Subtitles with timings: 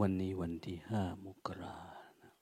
[0.00, 1.78] วันนี้วันที่ห้ามกรา
[2.22, 2.32] นะ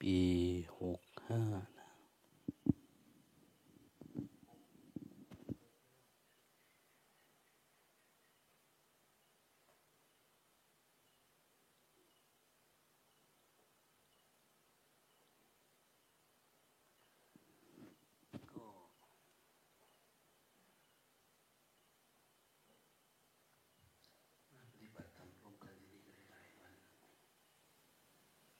[0.00, 0.18] ปี
[0.80, 1.42] หกห้า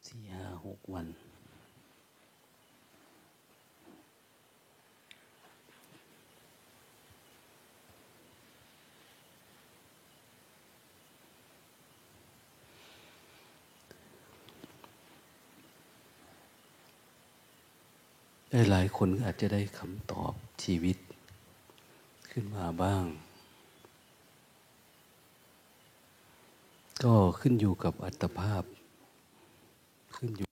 [0.09, 0.25] สี่
[0.67, 1.07] หกวัน
[18.71, 20.33] หลายคนอาจจะได้คำตอบ
[20.63, 20.97] ชีวิต
[22.31, 23.05] ขึ้นมาบ้าง
[27.05, 28.63] ก็ขึ้นอยู่กับอัตภาพ
[30.17, 30.46] ขึ้นอยู่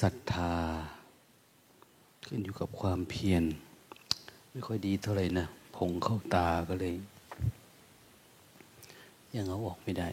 [0.00, 0.54] ศรัทธา
[2.26, 3.44] ขึ้นอยู่กับความเพียร
[4.50, 5.46] ไม่ค่อยดีเท่าไหร่นะ
[5.76, 6.94] ผงเข้าตาก็เลย
[9.36, 10.08] ยังเอาออกไม่ได้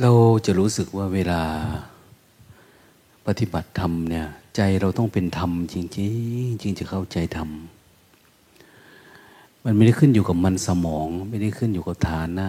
[0.00, 0.12] เรา
[0.46, 1.42] จะรู้สึกว่าเวลา
[3.26, 4.26] ปฏิบัติธรรมเนี่ย
[4.56, 6.08] ใจเราต้องเป็นธรรมจริ
[6.44, 7.50] งๆจริงจะเข้าใจธรรม
[9.64, 12.46] มันไม่ได้ขึ้นอยู่กับมันสมอง ไม่ได้ขึ้นอยู่กับฐานะ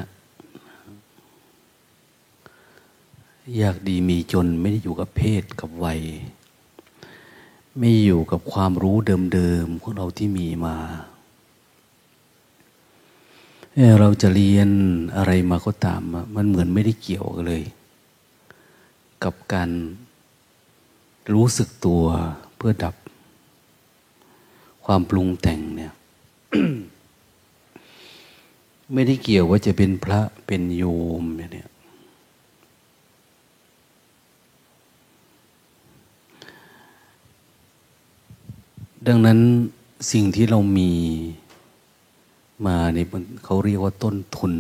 [3.57, 6.01] อยากดีมีจนไม่ได้อยู่กับเพศกับวัย
[7.78, 8.95] ไม่อยู่กับความรู้
[9.33, 10.75] เดิมๆของเราที่มีมา
[14.00, 14.69] เราจะเรียน
[15.16, 16.01] อะไรมาก็ตาม
[16.36, 17.63] มันเหมือนไม่ได้เกี่ยวกันเลย
[19.24, 19.69] กับการ
[21.31, 22.04] รู้สึกตัว
[22.58, 22.96] เพื่อดับ
[24.86, 25.94] ความปรุงแต่งเนี่ย
[28.94, 30.84] ไม่ได้เกี่ยวว่าจะเป็นพระเป็นโย
[31.22, 31.70] มเนี่ย
[39.08, 39.40] ดังนั้น
[40.12, 40.92] สิ่งที่เรามี
[42.66, 43.06] มาเนี่ย
[43.44, 44.54] เขาเรียกว่าต้นทุน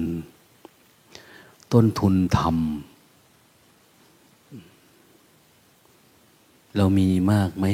[1.73, 2.57] ต้นทุนธรรม
[6.77, 7.65] เรามีมากไหม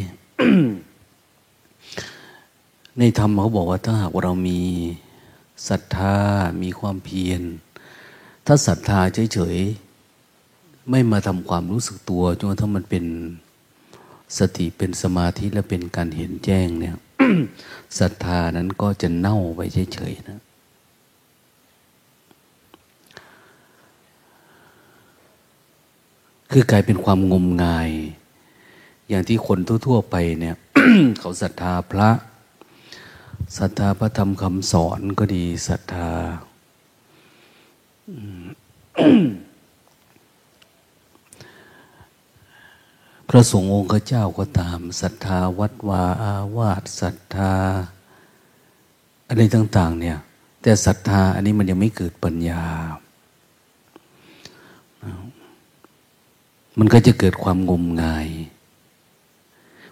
[2.99, 4.61] ในธรรมเขาบอกว่าถ้าหากเรามี
[5.69, 6.15] ศรัทธา
[6.61, 7.41] มีความเพียร
[8.45, 8.99] ถ้าศรัทธา
[9.33, 13.05] เฉยๆ ไม่มาทำความรู้สึกตัวจนกระทั่งมันเป็น
[14.37, 16.97] สติเป็นสมาธิและเป็นการเห็นแจ้งเนี่ย
[17.99, 19.61] ศรัทธานั้นก็จะเน่าไป
[19.93, 20.39] เฉยๆนะ
[26.51, 27.89] คือกลายเป็นความงมงาย
[29.09, 30.55] อย่างที่คนทั่ว ๆ ไปเนี่ย
[31.19, 32.09] เขาศรัทธาพระ
[33.57, 36.11] ศรัทธาพระธรรมคำสอนก็ดีศรัทธา
[43.29, 47.53] พระสงฆ์องค์เจ้าก็ตามศรัทธาวัดวาอาวาสศรัทธา
[49.27, 50.17] อะไรต่าง ๆ เนี่ย
[50.61, 52.63] แต่ศรัทธาอันนี้มันยังไม่เกิดปัญญา
[56.79, 58.27] มันก็จะเกิดความงมงาย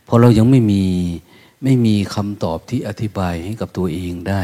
[0.08, 0.84] เพราะเรายังไม่มี
[1.64, 4.44] ไม่มีคำตอบที่อธิบายให้กับตัวเองได้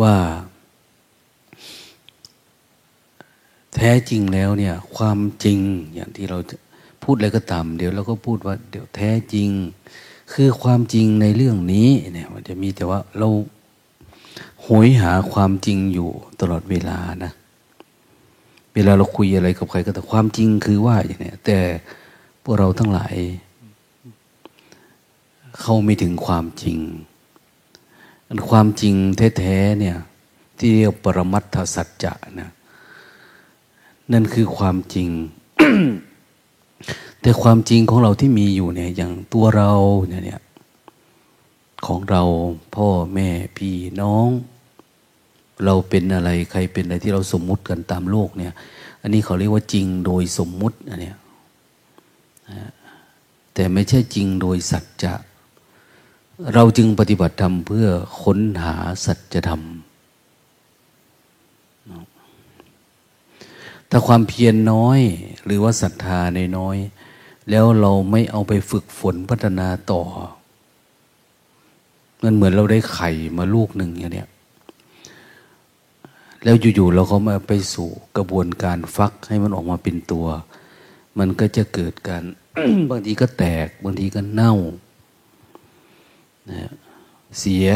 [0.00, 0.16] ว่า
[3.74, 5.58] แท้จริงแล้วเนี่ย ความจริง
[5.94, 6.38] อย่างที่เรา
[7.02, 9.48] พูดอะไรก็ตามเดี๋ยวเราก็พูดว่า เดี๋ยวแท้จริง
[10.32, 13.28] คือความจริงในเรื่องนี้เนี่ย มันจะมีแต่ว่าเรา
[14.66, 16.08] หอยหาความจริงอยู่
[16.40, 17.32] ตลอดเวลานะ
[18.74, 21.58] เวลาเราคุยอะไรกับใครก็แต่ความจริงคือว่าอย่างนี้แต่
[22.46, 23.16] พวกเราทั้งหลาย
[25.60, 26.78] เข้าไม่ถึงความจริง
[28.50, 28.94] ความจริง
[29.38, 29.96] แท้ๆเนี่ย
[30.58, 32.50] ที่เรียกปรมัตถสัจจะนะ
[34.12, 35.08] นั่นคือความจริง
[37.20, 39.72] แต่ความจริงของเราที่มีอยู่เนี่ย อย่างตัวเรา
[40.08, 40.40] เนี่ย
[41.86, 42.22] ของเรา
[42.74, 44.28] พ่อแม่พี่น้อง
[45.64, 48.52] เราเป็นอะไรใครเป็นอะไรที่เราสมมุติกันตามโลกเนี่ย
[49.02, 51.16] อันนี้เขาเรียกว่าจริงโดยสมมุติอันเนี้ย
[53.54, 55.14] แต่ไม่ใช่จริงโดยสัจจะ
[56.54, 57.86] เราจึงปฏิบัติธรรมเพื่อ
[58.22, 58.74] ค้นหา
[59.04, 59.62] สัจธรรม
[63.90, 65.00] ถ้าความเพียรนน้อย
[65.44, 66.76] หรือว่าศรัทธาในน้อย
[67.50, 70.02] แล้วเราไม่เอาไปฝึกฝนพัฒนาต่อ
[72.22, 74.28] มันเหมือนเราได้ไข่มาลูกหนึ่งอย่างเนี้ย
[76.44, 80.26] แล้วอยู่ๆเราก็มาไปสู่กระบวนการฟักให้มันออกมาเป็นตัว
[81.18, 82.24] มันก็จะเกิดการ
[82.90, 84.54] บางทีก็แตก บางทีก็เน่า
[86.50, 86.70] นะ
[87.38, 87.68] เสีย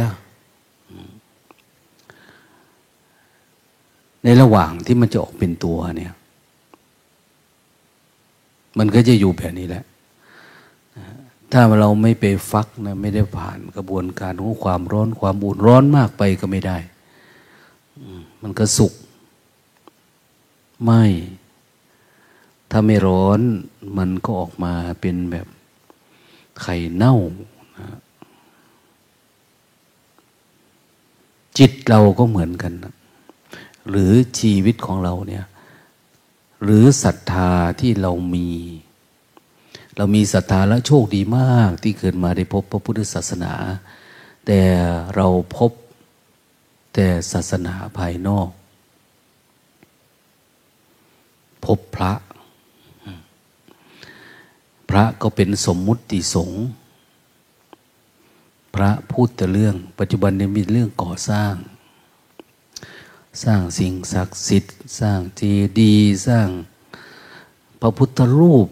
[4.25, 6.13] ในระหว่างที่มันจะออกเป็นตัวเนี่ย
[8.79, 9.85] มันก็จะอยู่แบบนี้แหละ
[11.53, 16.79] ถ้าเราไม่ไปฟักนะไม่ได้ผ่านกระบวนการของความร้อนความอุ่นร้อนมากไปก็ไม่ได้
[18.43, 18.93] มันก็สุก
[20.85, 21.05] ไม่
[22.71, 23.41] ถ้าไม่ร้อน
[23.99, 25.47] มันก็ออกมาเป็นแบบ
[26.61, 27.17] ไข่เน่า
[27.79, 27.89] นะ
[31.59, 32.95] จิตเราก็เหมือนกันนะ
[33.89, 35.45] หรือชีวิตของเราเนี่ย
[36.63, 37.51] หรือศรัทธา
[37.81, 38.51] ที่เรามี
[39.97, 43.55] เรามีศรัทธาและโชคดีมากที่เกิดมาได้พบพระพุทธศาสนา
[44.47, 44.61] แต่
[45.15, 45.27] เรา
[45.57, 45.73] พบ
[46.95, 48.49] แต่ศาสนาภายนอก
[51.65, 52.13] พบพระ
[54.89, 56.61] พระก็เป็นสมมุติสงฆ์
[58.75, 61.55] พระพูดแต่เรื่อง ปัจจุบันนี้มีเรื่องก่อสร้าง
[63.45, 65.43] สร้างสิ่งศักดิ์สิทธิ์ สร้างเจ
[65.79, 66.49] ดีย์สร้าง
[67.81, 68.69] พระพุทธรูป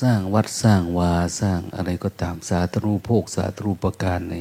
[0.00, 4.34] สร้างวัดสร้างวาสร้างอะไรก็ตามสาธรูปโภคสาธรูปการใน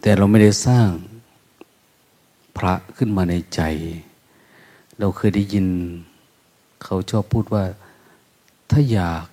[0.00, 0.88] แต่เราไม่ได้สร้าง
[2.56, 3.60] พระขึ้นมาในใจ
[4.98, 5.66] เราเคยได้ยิน
[6.84, 7.64] เขาชอบพูดว่า
[8.74, 9.24] ถ้าอยาก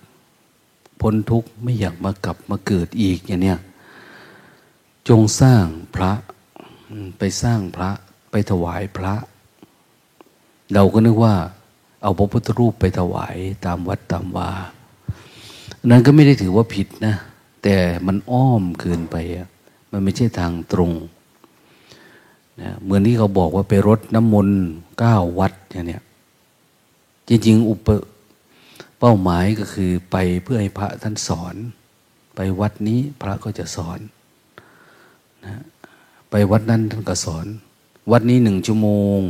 [1.00, 3.58] พ้นทุกข์ไม่อยากมากลับมาเกิดอีกอย่างเนี้ย
[5.08, 6.12] จงสร้างพระ
[7.18, 7.90] ไปสร้างพระ
[8.30, 9.14] ไปถวายพระ
[10.72, 11.34] เราก็นึกว่า
[12.02, 14.50] เอาพระพุทธรูปไปถวายตามวัดตามวา
[15.90, 17.14] นั้นก็ไม่ได้ถือว่าผิดนะ
[17.62, 19.16] แต่มันอ้อมเกินไป
[19.90, 20.92] มันไม่ใช่ทางตรง
[22.60, 24.58] นะเหมือนที่เขาบอกว่าไปรดน้ำมนต์
[24.98, 26.02] เก้าวัดอย่างเนี้ย
[27.28, 27.88] จริงๆอุป
[29.04, 31.54] เป้าหมายก็คือไปเพื่อให้พระท่านสอน
[32.36, 33.98] ไปวัดนี้พระก็จะสอน
[35.44, 35.54] นะ
[36.30, 37.46] ไปวัดนั้นท่านก็สอน
[38.12, 39.20] วัดนี้หนึ่งชั่วโมง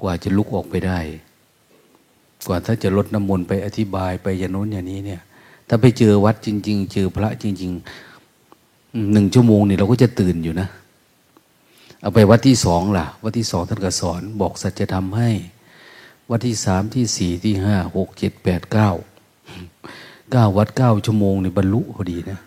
[0.00, 0.98] กว่าจะลุกออกไปได้
[2.46, 5.22] กว่าถ้าจะลดน้ำมนต์ไปอธิบายไปอย่างโน้นอย่างนี้เนี่ย
[5.68, 10.68] ถ้าไปเจอวัดจริง ๆ เจอพระจริงๆหนึ่งชั่วโมงเนี่ยเราก็จะตื่นอยู่นะ
[12.00, 15.30] เอาไปวัดที่สองล่ะ วัดที่สองท่านก็สอน บอกสัจธรรมให้
[16.30, 18.90] วัดที่สามที่สี่ที่ห้าหกเจ็ดแปดเก้า
[20.32, 22.38] เก้าวัดเก้าชั่วโมงในบรรลุพอดีนะ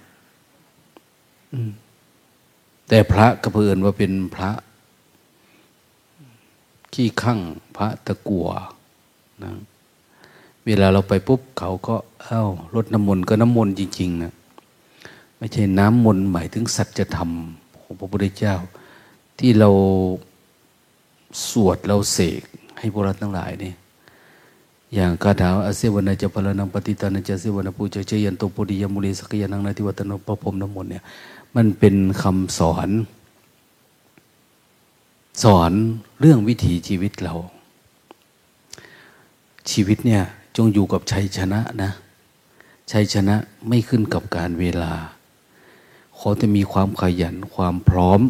[2.88, 4.51] แต่พระก็เพื่อนว่าเป็นพระ
[6.93, 7.39] ขี้ข้าง
[7.77, 8.48] พระตะกัว
[9.43, 9.51] นะ
[10.65, 12.43] เวลาเราไปปุ๊บเขาก็ เอา้า
[12.75, 14.34] รดน้ำมนต์ก็น้ำมนต์จริง ๆ นะ
[15.38, 17.31] ไม่ใช่น้ำมนต์หมายถึงสัจธรรม
[17.79, 18.55] ของพระพุทธเจ้า
[19.39, 19.69] ที่เรา
[21.50, 22.43] สวดเราเสก
[22.79, 23.74] ให้พวกเราทั้งหลายนี่
[24.93, 31.03] อย่างคาถาอาเสวนาจะพลานังปฏิตานัจะเสวนาปูจเจยันตุปุริยมุลีสกยานังนาทิวัตโนปพรมน้ำมนต์เนี่ย
[31.55, 32.89] มันเป็นคำสอน
[35.43, 35.72] สอน
[36.19, 37.36] เรื่องวิถีชีวิตเรา
[39.72, 40.24] ชีวิตเนี่ย
[40.55, 41.91] จงอยู่กับชัยชนะนะ
[42.91, 43.36] ชัยชนะ
[43.67, 44.93] ไม่ขึ้นกับการเวลา
[46.17, 48.22] ขอจะมีความขยันความพร้อม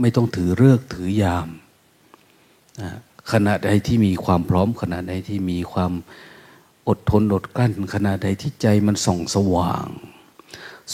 [0.00, 1.48] ไม่ต้องถือเลิกถือยาม
[3.32, 5.92] ขณะใดที่มีความพร้อม ขณะใดที่มีความ
[6.88, 9.88] อดทนอดกลั้น ขณะใดที่ใจมันส่องสว่าง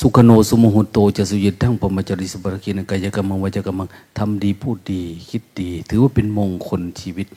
[0.01, 3.81] สุขโนสุโมโหโตจะสุยิตทั้งปมจริสบรกินกายกรรมวจกรรม
[4.19, 7.29] ทำดีพูดดี คิดดี ถือว่าเป็นมงคลชีวิต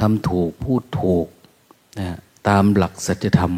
[0.00, 1.26] ทำถูกพูดถูก
[1.98, 2.16] นะ
[2.48, 3.52] ตามหลักสัจธรรม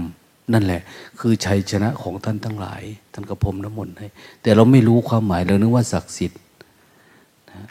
[0.52, 0.80] นั่นแหละ
[1.18, 4.06] คือชัยชนะของท่านทั้งหลาย ท่านกระพรมน้ำมนต์ให้
[4.42, 6.40] แต่เราไม่รู้ความหมายเรานึกว่าศักดิ์สิทธิ์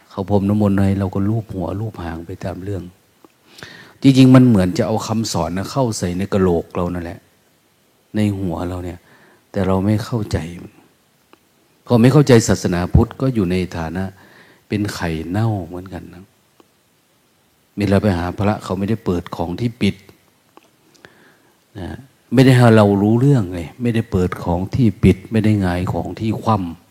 [0.09, 2.83] เขาพรมน้ำมนต์ให้เราก็ลูบหัวลูบหางไปตามเรื่อง
[4.01, 7.19] จริงๆ มันเหมือนจะเอาคำสอนนะเข้าใส่ในกระโหลกเรานั่นแหละ
[8.15, 8.99] ในหัวเราเนี่ย
[9.51, 10.37] แต่เราไม่เข้าใจ
[11.85, 14.03] พอไม่เข้าใจศาสนาพุทธก็อยู่ในฐานะ
[14.67, 16.23] เป็นไข่เน่าเหมือนกันนะ
[17.77, 19.95] มีเราไปหาพระเขาไม่ได้เปิดของที่ปิด
[21.79, 21.89] นะ
[22.33, 26.84] ไม่ได้ให้เรารู้เรื่องเลยไม่ได้เปิดของที่ปิด ไม่ได้งายของที่คว่ำ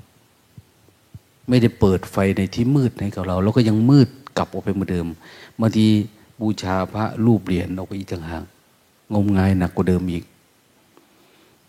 [1.49, 5.07] ไม่ได้เปิดไฟในที่มืดให้กับเราเราก็ยังมืดกลับออกไปเหมือนเดิม
[5.61, 5.87] บางที
[6.41, 8.45] บูชาพระรูปเหรียญออกไปอีกต่างหาก
[9.15, 10.25] งมงายหนักกว่าเดิมอีก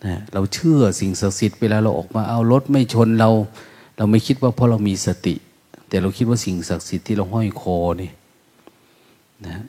[0.05, 3.29] นะเราเชื่อสิ่งศักดิ์สิทธิ์เวลาเราออกมาเอารถไม่ชนเรา
[3.97, 5.35] เราไม่คิดว่าเพราะเรามีสติ
[5.89, 8.11] แต่เราคิดว่าสิ่งศักดิ์สิทธิ์ที่เราห้อยคอนี่
[9.45, 9.63] นะ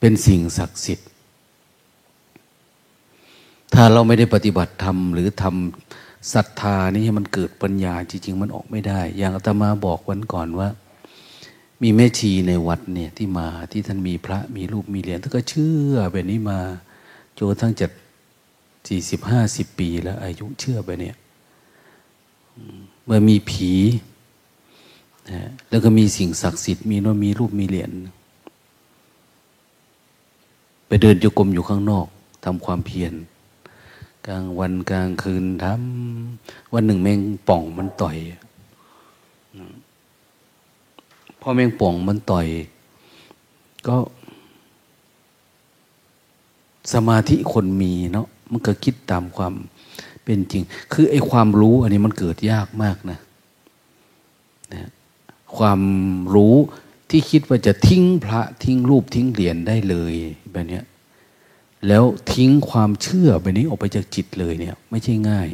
[0.00, 1.08] เป็นสิ่งศักดิ์สิทธิ์
[3.74, 5.99] ถ้าเราไม่ได้ปฏิบัติธรรมหรือทำ
[6.34, 10.68] ศรัทธานี่ให้มันเกิดปัญญาจริง ๆ มันออกไม่ได้ อย่างอาตมาบอกวันก่อนว่า
[11.82, 16.58] มีแม่ชีในวัดเนี่ยที่มาที่ท่านมีพระมีรูปมีเหรียญท่านก็เชื่อแบบนี้มา
[17.38, 17.90] จนทั้งจัด
[18.88, 21.16] สี่สิบห้าสิบปีแล้ว อายุเชื่อไปเนี่ย
[23.04, 23.72] เมื่อมีผี
[25.30, 27.90] นะแล้วก็มีสิ่งศักดิ์สิทธิ์มีโน้มีรูปมีเหรียญ
[30.86, 32.06] ไปเดินโยกรมอยู่ข้างนอก
[32.44, 33.12] ทำความเพียร
[34.26, 38.16] กลางวันกลางคืนทำวันหนึ่งแมงป่องมันต่อย
[41.40, 42.46] พอแมงป่องมันต่อย
[43.86, 43.96] ก็
[46.92, 49.54] สมาธิคนมีเนาะมันก็คิดตามความ
[50.24, 50.62] เป็นจริง
[50.92, 53.18] คือไอ้ความรู้ อันนี้มันเกิดยากมากนะ
[54.72, 54.90] นะ
[55.56, 55.80] ความ
[56.34, 56.56] รู้
[57.10, 60.14] ที่คิดว่าจะทิ้งพระทิ้งรูปทิ้งเหรียญได้เลย
[60.52, 60.80] แบบนี้
[61.88, 65.48] แล้วทิ้งความเชื่อไปนี้ออกไปจากจิตเลยเนี่ย ไม่ใช่ง่าย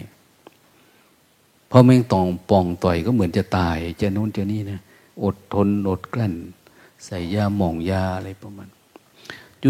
[1.68, 4.80] เพราะแม่งตองปองต่อยก็เหมือนจะตายจะโน้นจะนี่นะ
[5.24, 6.34] อดทนอดกลั้น
[7.04, 8.68] ใส่ยาหม่องยาอะไรประมาณ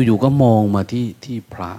[0.07, 1.73] อยู่ๆก็มองมาที่ที่พระ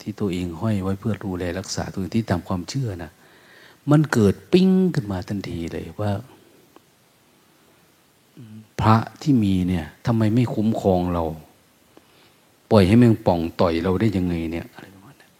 [0.00, 3.10] ที่ตัวเองห้อยไว้เพื่อดูแลรักษาตัวเองที่ตามความเชื่อนะ
[3.90, 6.12] มันเกิดปิ้งขึ้นมาทันทีเลยว่า
[8.80, 11.24] พระที่มีเนี่ยทำไมไม่คุ้มครองเรา
[12.70, 15.30] ปล่อยให้แมงป่องต่อยเราได้ยังไงเนี่ยอะไรประมาณนั้น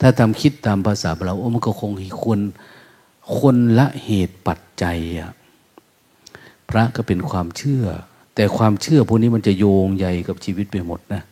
[0.00, 1.90] ถ้าทำคิดตามภาษาเราโอ้มันก็คง
[2.22, 2.40] ควร
[3.38, 5.32] คนละเหตุปัจจัยอะ
[6.68, 7.84] พระก็เป็นความเชื่อ
[8.34, 11.22] แต่ความเชื่อพวกนี้มันจะโยงใหญ่กับชีวิตไปหมดนะ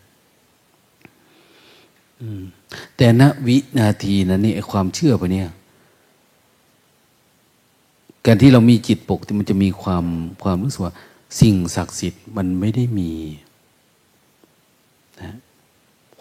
[2.97, 5.49] แต่ณวินาทีนั้นนี่ความเชื่อไปเนี่ย
[8.26, 10.05] การที่เรามีจิตปกที่มันจะมีความ
[10.43, 10.95] ความรู้สึกว่า
[11.40, 13.11] สิ่งศักดิ์สิทธิ์มันไม่ได้มี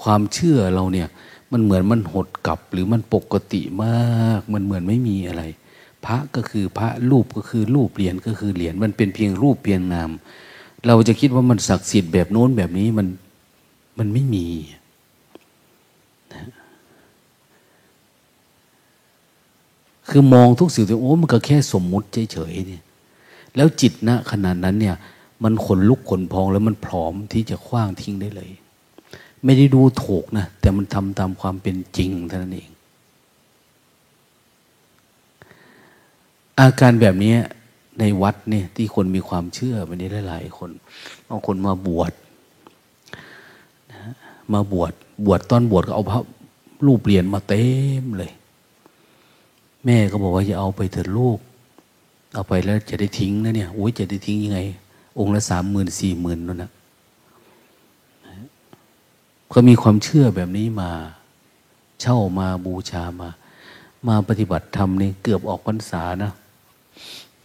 [0.02, 1.08] ความเชื่อเราเนี่ย
[1.52, 5.44] มันเหมือนมันหดกลับ หรือมันปกติมาก มันเหมือนไม่มีอะไร
[6.06, 10.10] พระก็คือพระรูปก็คือรูปเหรียญก็คือเหรียญมันเป็นเพียงรูปเพียงนาม
[10.88, 13.08] เราจะคิดว่ามันศักดิ์สิทธิ์แบบโน้นแบบนี้มัน
[14.00, 14.48] มันไม่มี
[16.34, 16.48] นะ
[20.10, 22.84] คือมองทุกสิ่งทุกโอ้มันก็แค่สมมุติเฉยๆเนี่ย
[23.56, 24.96] แล้วจิตณขนาดนั้นเนี่ย
[25.44, 28.52] มันขนลุกขนพองแล้วมันพร้อมที่จะคว้างทิ้งได้เลย
[29.44, 32.70] ไม่ได้ดูถูกนะ แต่มันทำตามความเป็นจริงเท่านั้นเอง
[36.60, 37.36] อาการแบบนี้
[38.00, 40.70] ในวัดเนี่ยที่คนมีความเชื่อมันนี้หลายๆคน
[41.28, 42.14] บางคนมาบวช
[43.92, 44.02] นะ
[44.54, 44.92] มาบวช
[45.26, 46.20] บวชตอนบวชก็เอาพระ
[46.86, 47.64] รูปเปลี่ยนมาเต็
[48.02, 48.32] มเลย
[49.86, 51.40] แม่ก็บอกว่าอย่าเอาไปเถิดลูก
[52.34, 54.60] เอาไปแล้วจะได้ทิ้งนะเนี่ยโอ้ยจะได้ทิ้งยังไง
[55.20, 56.72] องค์ละสามหมื่นสี่หมื่นนั่นนะ
[59.54, 60.92] ก็มีความเชื่อแบบนี้มา
[62.02, 63.30] เช่ามาบูชามา
[64.08, 66.32] มาปฏิบัติธรรมนี่เกือบออกพรรษานะ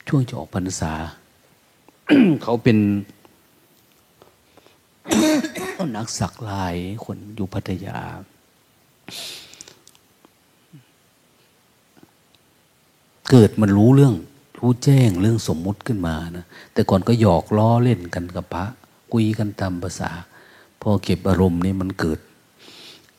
[0.09, 0.93] ช่วงจะออกพรรษา
[2.43, 2.79] เขาเป็น
[5.97, 7.99] นักสักลายคนอยู่พัทยา
[13.31, 14.15] เกิดมันรู้เรื่อง
[14.59, 18.65] รู้แจ้งเรื่องสมมุติขึ้นมานะแต่ก่อนก็หยอกล้อเล่นกันกับพระ
[19.13, 20.11] คุยกันตามภาษา
[20.87, 22.21] พอเก็บอารมณ์นี่มันเกิด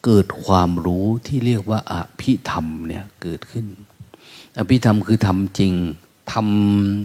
[0.06, 3.66] เกิดความรู้ที่เรียกว่าอภิธรรมเนี่ยเกิดขึ้น
[4.58, 5.74] อภิธรรมคือทำจริง
[6.32, 6.34] ท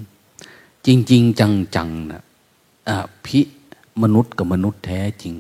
[0.08, 2.22] ำจริงจริงจังจังนะ
[2.88, 2.90] อ
[3.26, 3.40] ภิ
[4.02, 5.34] มนุษย์กับมนุษย์แท้จริง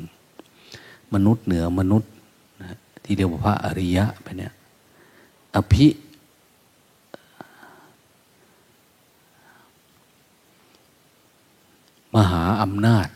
[1.14, 2.10] มนุษย์เหนือมนุษย์
[2.60, 4.52] นะที่เรียกว่าพระอริยะไปเนี่ย
[5.54, 5.86] อภิ
[12.14, 13.08] มหาอำนาจ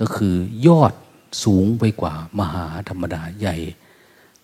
[0.00, 0.34] ก็คือ
[0.66, 0.92] ยอด
[1.44, 3.56] สูงไปกว่ามหาธรรมดาใหญ่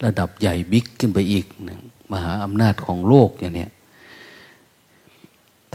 [0.05, 1.81] ระดับใหญ่บิ๊กขึ้นไปอีกหนึ่ง
[2.13, 3.69] มหาอำนาจของโลกอย่างนี้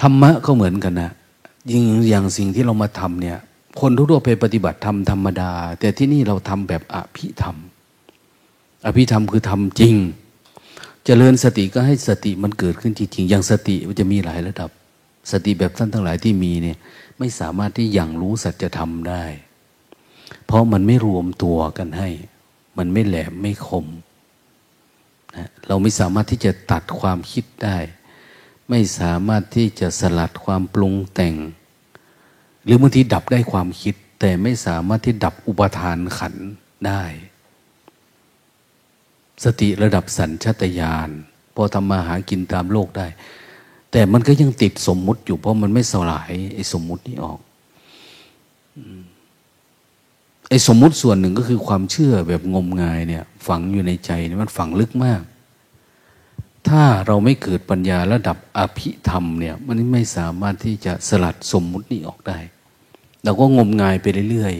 [0.01, 1.11] ธรรมะก็เหมือนกันนะ
[1.71, 3.37] ยิ่งอย่างสิ่งที่เรามาทำเนี่ย
[3.79, 7.57] คนทั่วไปปฏิบัติธรรมธรรมดา แต่ที่นี่เราทำแบบอภิธรรม
[8.85, 9.95] อภิธรรมคือทำจริง
[11.07, 14.69] จเจริญสติก็ให้สติมันเกิดขึ้นจริงๆ อย่างสติมันจะมีหลายระดับ
[15.31, 16.77] สติแบบท่านทั้งหลายที่มีเนี่ย
[17.19, 19.23] ไม่สามารถที่อย่างรู้สัจธรรมได้
[20.47, 22.09] เพราะมันไม่รวมตัวกันให้
[22.77, 23.85] มันไม่แหลมไม่คม
[25.35, 27.77] นะเราไม่สามารถที่จะตัดความคิดได้
[28.69, 31.35] ไม่สามารถที่จะสลัดความปรุงแต่ง
[32.63, 36.35] หรือบางทีดับได้ความคิด แต่ไม่สามารถที่ดับอุปทานขัน
[36.87, 37.03] ได้
[39.43, 41.09] สติระดับสัญชตาตญาณ
[41.55, 43.07] พอทำมาหากินตามโลกได้
[43.91, 47.39] แต่มันก็ยังติดสมมุติอยู่เพราะมันไม่สลายไอ้สมมุตินี้ออก
[50.49, 55.21] ไอ้สมมุติส่วนหนึ่งก็คือความเชื่อแบบงมงายเนี่ย ฝังอยู่ในใจนี่มันฝังลึกมาก
[56.67, 62.37] ถ้าเราไม่เกิดปัญญาระดับอภิธรรมเนี่ย มันไม่สามารถที่จะสลัดสมมุตินี้ออกได้
[63.23, 64.53] เราก็งมงายไปเรื่อย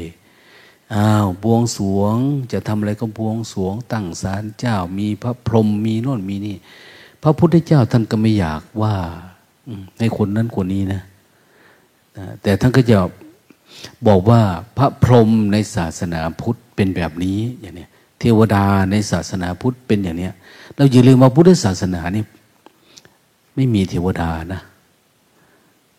[0.45, 2.15] ๆอ้าวบวงสวง
[2.51, 6.57] จะทำอะไรก็บวงสวง ตั้งศาลเจ้ามีพระพรหมมีโน่นมีนี่
[7.21, 8.95] พระพุทธเจ้าท่านก็ไม่อยากว่า
[9.99, 11.01] ให้คนนั้นคนนี้นะ
[12.41, 12.97] แต่ท่านก็จะ
[14.07, 14.41] บอกว่า
[14.77, 17.87] พระพรหมในศาสนาพุทธเป็นแบบนี้อย่างนี้
[18.19, 20.29] เทวดาในศาสนาพุทธเป็นอย่างนี้
[20.75, 22.23] เราอย่าลืมว่าพุทธศาสนานี่
[23.55, 24.61] ไม่มีเทวดานะ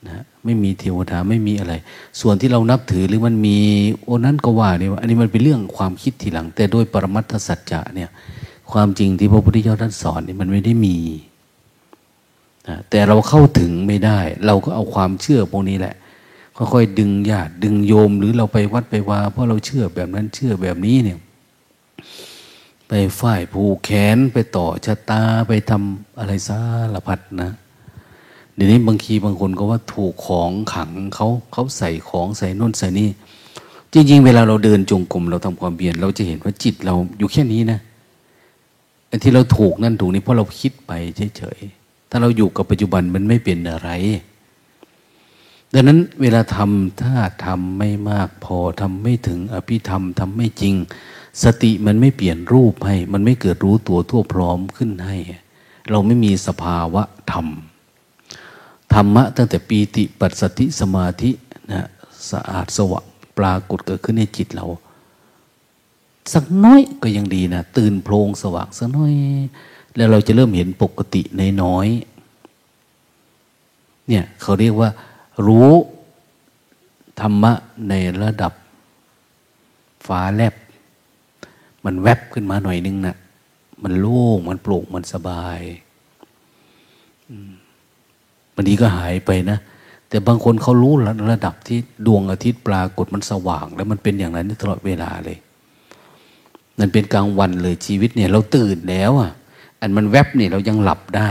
[0.08, 1.74] นะไม่มีเทวดาไม่มีอะไร
[2.20, 3.56] ส่วนที่เรานับถือหรือมันมี
[4.02, 8.10] โอ้นั้นก็ว่าเนี่ยอันนี้มันเป็นเรื่องความคิดทีหลัง แต่โดยปรมัตถสัจจะเนี่ย
[8.72, 10.96] ความจริงที่พระพุทธเจ้าท่านสอนนี่มันไม่ได้มี
[12.68, 15.94] นะแต่เราเข้าถึงไม่ได้ เราก็เอาความเชื่อพวกนี้แหละ
[16.72, 21.18] ค่อยๆดึงญาติดึงโยม หรือเราไปวัดไปวาเพราะเราเชื่อแบบนั้นเชื่อแบบนี้เนี่ย
[22.88, 26.60] ไปฝ่ายผูกแขนไปต่อชะตาไปทำอะไรสา
[26.94, 27.50] รพัดนะ
[28.54, 33.10] เดี๋ยวนี้บางทีบางคนก็ว่าถูกของขังเขาเขาใส่ของใส่น่นใส่นี่
[33.92, 37.78] จริง ๆ เวลาเราเดินจงกรมเราทำความเบียน เราจะเห็นว่าจิตเราอยู่แค่นี้นะ
[39.08, 40.92] ไอ้ที่เราถูกนั่นถูกนี่เพราะเราคิดไป
[41.36, 43.90] เฉยๆถ้าเราอยู่กับปัจจุบันมันไม่เป็นอะไร
[45.74, 50.74] ดังนั้นเวลาทำถ้าทำไม่มากพอทำไม่ถึงอภิธรรมทำไม่จริง
[51.42, 55.16] สติมันไม่เปลี่ยนรูปให้ มันไม่เกิดรู้ตัวทั่วพร้อมขึ้นให้
[55.90, 57.02] เราไม่มีสภาวะ
[57.32, 57.46] ธรรม
[58.94, 61.30] ธรรมะตั้งแต่ปีติปัสสติสมาธิ
[61.70, 61.88] นะ
[62.30, 63.04] สะอาดสว่าง
[63.38, 64.66] ปรากฏเกิดขึ้นในจิตเรา
[66.32, 69.12] สักน้อยก็ยังดีนะตื่นโพลงสว่างสักน้อย
[69.96, 71.86] แล้วเราจะเริ่มเห็นปกติในน้อย
[74.08, 74.90] เนี่ยเขาเรียกว่า
[75.46, 75.70] รู้
[77.20, 77.52] ธรรมะ
[77.88, 78.52] ในระดับ
[80.06, 80.54] ฟ้าแลบ
[81.84, 83.16] มันแวบขึ้นมาหน่อยนึงนะ่ะ
[83.82, 85.60] มันโล่ง มันโปร่งมันสบาย
[88.54, 89.58] วันนี้ก็หายไปนะ
[90.08, 90.92] แต่บางคนเขารู้
[91.32, 95.38] ระดับที่ดวงอาทิตย์ปรากฏมันสว่าง แล้วมันเป็นอย่างนั้นตลอดเวลาเลย
[96.78, 99.30] มันเป็นกลางวันเลยชีวิตเนี่ย เราตื่นแล้วอะ
[99.80, 101.30] อันมันแวบเนี่ยเรายังหลับได้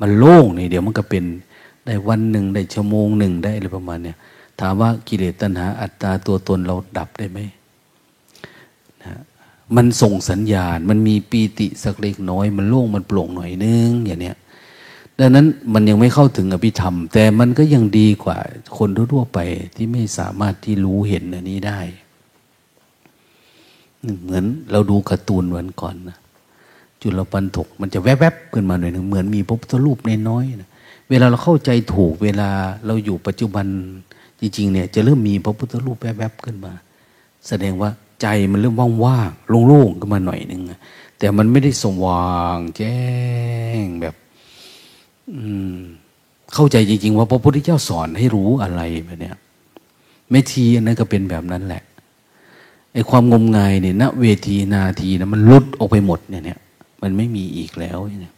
[0.00, 1.24] มันโล่งนี่เดี๋ยวมันก็เป็น
[1.88, 4.16] ได้วันหนึ่งได้ชั่วโมงหนึ่งได้อะไรประมาณเนี่ย
[4.60, 7.38] ถามว่ากิเลสตัณหาอัตตาตัวตนเราดับได้ไหม
[9.02, 9.12] นะ
[9.76, 14.36] มันส่งสัญญาณ มันมีปีติสักเล็กน้อย มันโล่งมันโปร่งหน่อยนึงอย่างเนี้ย
[15.18, 18.38] ดังนั้นมันยังไม่เข้าถึงอภิธรรม แต่มันก็ยังดีกว่า
[18.78, 19.38] คนทั่วไป
[19.76, 21.80] ที่ไม่สามารถที่รู้เห็นอันนี้ได้
[24.22, 26.18] เหมือนเราดูการ์ตูนวันก่อนนะ
[27.02, 29.98] จุลปันถกมันจะแวบๆขึ้นมาหน่อยหนึ่งเหมือนมีพระพุทธรูป
[30.28, 30.70] น้อยๆนะ
[31.10, 32.50] เวลาเราเข้าใจถูกเวลา
[32.86, 33.66] เราอยู่ปัจจุบัน
[34.40, 36.72] จริงๆเนี่ยจะเริ่มมีพระพุทธรูปแวบๆขึ้นมา
[37.48, 37.90] แสดงว่า
[38.22, 40.62] ใจมันเริ่มว่างๆโล่งๆขึ้นมาหน่อยนึง
[41.18, 42.98] แต่มันไม่ได้สว่างแจ้
[43.82, 44.14] งแบบ
[45.34, 45.42] อื
[45.74, 45.76] ม
[46.54, 49.32] เข้าใจจริง ๆ ว่าพระพุทธเจ้าสอนให้รู้อะไรแบบนี้
[50.30, 51.82] แม่ทีอันนั้นก็เป็นแบบนั้นแหละ
[52.92, 56.58] ไอ้ความงมงายเนี่ยณเวทีนาทีนะมันลุดออกไปหมดเนี่ย
[57.02, 58.34] มันไม่มีอีกแล้วเนี่ย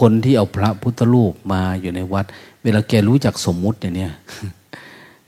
[0.00, 2.26] คนที่เอาพระพุทธรูปมาอยู่ในวัด
[2.62, 4.12] เวลาแกรู้จักสมมุติเนี่ย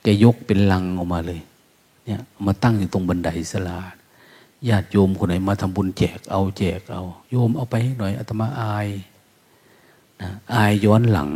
[0.02, 1.40] แกยกเป็นลังออกมาเลย
[2.06, 3.78] เนี่ย มาตั้งอยู่ตรงบันไดสลา
[4.68, 8.88] ญาติโยมคนไหนมาทำบุญแจกเอาแจกเอา โยมเอาไปหน่อยอาตมาอาย
[10.20, 11.28] นะอายย้อนหลัง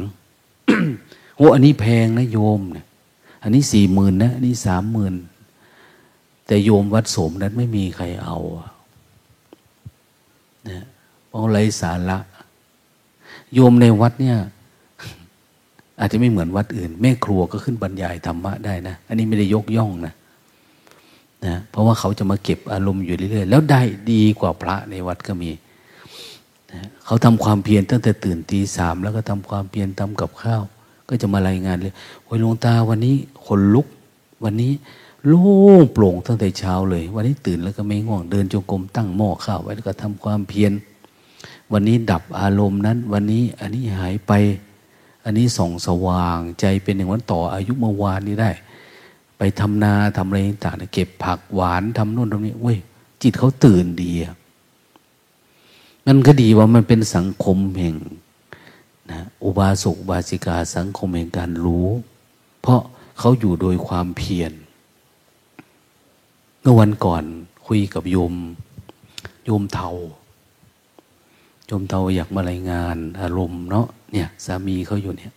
[1.36, 2.86] โอ้อันนี้แพงนะโยมเนี่ย
[3.42, 5.14] อันนี้สี่หมื่นนะอันนี้สามหมื่น
[6.46, 8.36] แต่โยมวัดสมนั้นไม่มีใครเอา
[10.68, 10.84] นะ
[11.28, 12.18] เพราะไรสาระ
[13.54, 14.36] โยมในวัดเนี่ย
[16.00, 20.14] อาจจะไม่เหมือนวัดอื่น แม่ครัวก็ขึ้นบรรยายธรรมะได้นะ อันนี้ไม่ได้ยกย่องนะ
[21.46, 23.82] นะเพราะว่าเขาจะมาเก็บอารมณ์อยู่เรื่อยๆ แล้วได้
[24.12, 25.50] ดีกว่าพระในวัดก็มี
[26.72, 30.62] นะเขาทำความเพียรตั้งแต่ตื่นตีสามแล้วก็ทำความเพียรทำกับข้าว
[31.08, 33.86] ก็จะมารายงานเลยโอ้ยหลวงตาวันนี้คนลุก
[34.44, 34.72] วันนี้
[35.26, 35.46] โล่
[35.80, 40.72] งโปร่งตั้งแต่เช้าเลย วันนี้ตื่นแล้วก็ไม่ง่วงเดินจงกรมตั้งหม้อข้าวไว้แล้วก็ทำความเพียร
[41.72, 44.32] วันนี้ดับอารมณ์นั้น วันนี้อันนี้หายไป
[45.24, 48.50] อันนี้ส่องสว่างใจเป็นอย่างวันต่ออายุเมื่อวานนี้ได้
[49.38, 52.78] ไปทำนาทำอะไรต่างๆเก็บผักหวานทำนู่นทำนี้เว้ย
[53.22, 54.12] จิตเขาตื่นดี
[56.06, 57.96] มันก็ดีว่ามันเป็นสังคมแห่ง
[59.10, 61.88] นะอุบาสกบาสิกาสังคมแห่งการรู้
[62.60, 62.80] เพราะ
[63.18, 64.52] เขาอยู่โดยความเพียร
[66.60, 67.24] เมื่อวันก่อน
[67.66, 68.34] คุยกับโยม
[69.44, 69.90] โยมเทา
[71.70, 75.32] จมเตาอยากมารายงาน อารมณ์เนาะเนี่ย สามีเขาอยู่เนี่ย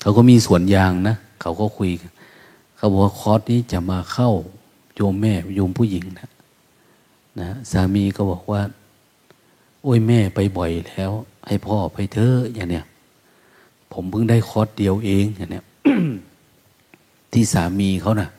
[0.00, 1.90] เขาก็มีสวนยางนะเขาก็คุย
[2.76, 4.30] เขาบอกว่าคอร์สนี้จะมาเข้า
[4.96, 6.30] โยมแม่โยมผู้หญิงนะ
[7.40, 8.60] นะสามีก็บอกว่า
[9.82, 11.10] โอ้ยแม่ไปบ่อยแล้ว
[11.46, 12.84] ให้พ่อไปเถอะอย่างเนี้ย
[13.92, 15.64] ผมเพิ่งได้คอร์สเดียวเองอย่างเนี้ย
[17.32, 18.30] ที่สามีเขานะ่ะ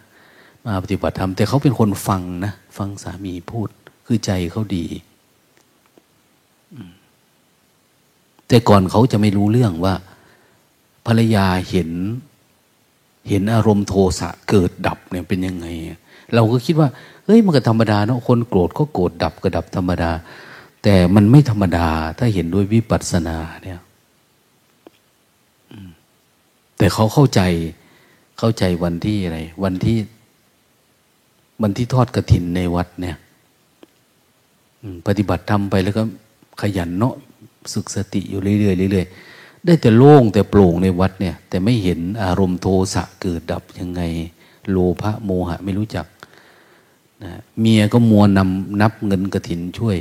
[0.66, 3.70] มาปฏิบัติธรรมแต่เขาเป็นคนฟังนะ ฟังสามีพูด
[4.06, 4.86] คือใจเขาดี
[8.48, 9.94] แต่ก่อนเขาจะไม่รู้เรื่องว่า
[11.06, 11.90] ภรรยาเห็น
[13.30, 15.68] เห็นอารมณ์โทสะเกิดดับเนี่ยเป็นยังไง
[16.34, 16.90] เราก็คิดว่า
[17.26, 20.12] เฮ้ยมันก็ธรรมดาเนาะคนโกรธก็โกรธดับก็ดับธรรมดา
[20.84, 21.88] แต่มันไม่ธรรมดา
[22.18, 23.82] ถ้าเห็นด้วยวิปัสสนาเนี่ย
[26.78, 27.42] แต่เขาเข้าใจ
[28.40, 29.98] เข้าใจวันที่อะไร วันที่
[31.62, 33.18] วันที่ทอดกระถินในวัดเนี่ย
[35.08, 36.04] ปฏิบัติทำไปแล้วก็
[36.62, 37.16] ขยันเนาะ
[37.74, 44.02] สึกสติอยู่เรื่อยๆเรื่อยๆได้แต่โล่งแต่โปร่งในวัดเนี่ย แต่ไม่เห็นอารมณ์โทสะเกิดดับยังไง
[44.70, 46.06] โลภะโมหะไม่รู้จัก
[47.24, 49.98] นะเมียก็มัวนำนับเงินกระถินช่วย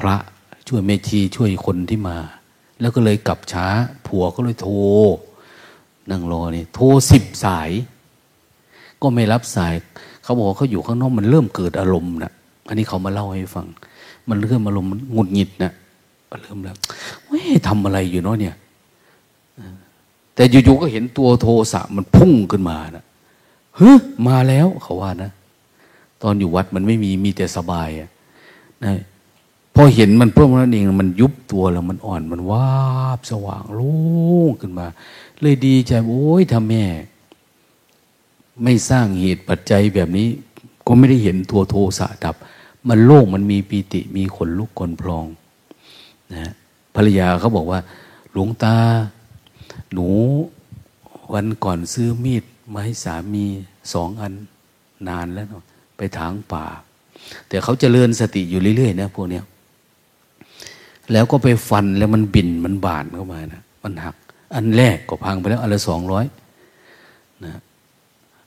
[0.00, 0.16] พระ
[0.68, 2.16] ช่วยเมชีช่วยคนที่มา
[2.80, 3.66] แล้วก็เลยกลับช้า
[4.06, 4.74] ผัวก็เลยโทร
[6.10, 7.70] นั่งรอเนี่ยโทรสิบสาย
[9.02, 9.74] ก็ไม่รับสาย
[10.32, 12.32] เขาบอกเขาอยู่ข้างนอกมันเริ่มเกิดอารมณ์นะ
[12.68, 13.66] อันนี้เขามาเล่าให้ฟัง
[14.28, 15.72] มันเริ่มอารมณ์หงุดหงิดนะ
[16.42, 16.76] เริ่มแล้ว
[17.26, 18.54] เฮ้ยทำอะไรอยู่เนาะเนี่ย
[20.34, 23.04] แต่อยู่ๆก็เห็นตัวโทสะมันพุ่งขึ้นมานะ
[23.76, 25.30] เฮ้ยมาแล้วเขาว่านะ
[26.22, 28.08] ตอนอยู่วัดมันไม่มีมีแต่สบายอะ
[28.84, 28.92] นะ
[29.74, 32.70] พอเห็นมันเพิ่มนั้นเองมันยุบตัวแล้วมันอ่อนมันวา
[33.18, 33.92] บสว่างโล่
[34.48, 34.86] งขึ้นมา
[35.40, 36.84] เลยดีใจโอ้ยทำแม่
[38.62, 40.28] ไม่สร้างเหตุปัจจัยแบบนี้
[40.86, 42.36] ก็ไม่ได้เห็นตัวโทสะดับ
[42.88, 45.26] มันโล่งมันมีปีติมีขนลุกขนพลอง
[46.32, 46.52] นะ
[46.94, 47.80] ภรรยาเขาบอกว่า
[48.32, 48.76] หลวงตา
[49.92, 50.08] หนู
[51.32, 53.44] วันก่อนซื้อมีดมาให้สามี
[53.92, 54.32] สองอัน
[55.08, 55.62] นานแล้วเนาะ
[55.96, 56.64] ไปถางป่า
[57.48, 59.44] แต่เขาจเจริญสติอยู่เรื่อยๆนะพวกเนี้ย
[61.12, 64.16] แล้วก็ไปฟันแล้วมันบินมันบานเข้ามานะมันหัก
[64.54, 66.24] อันแรกก็พังไปแล้วอันละสองร้อย
[67.44, 67.52] นะ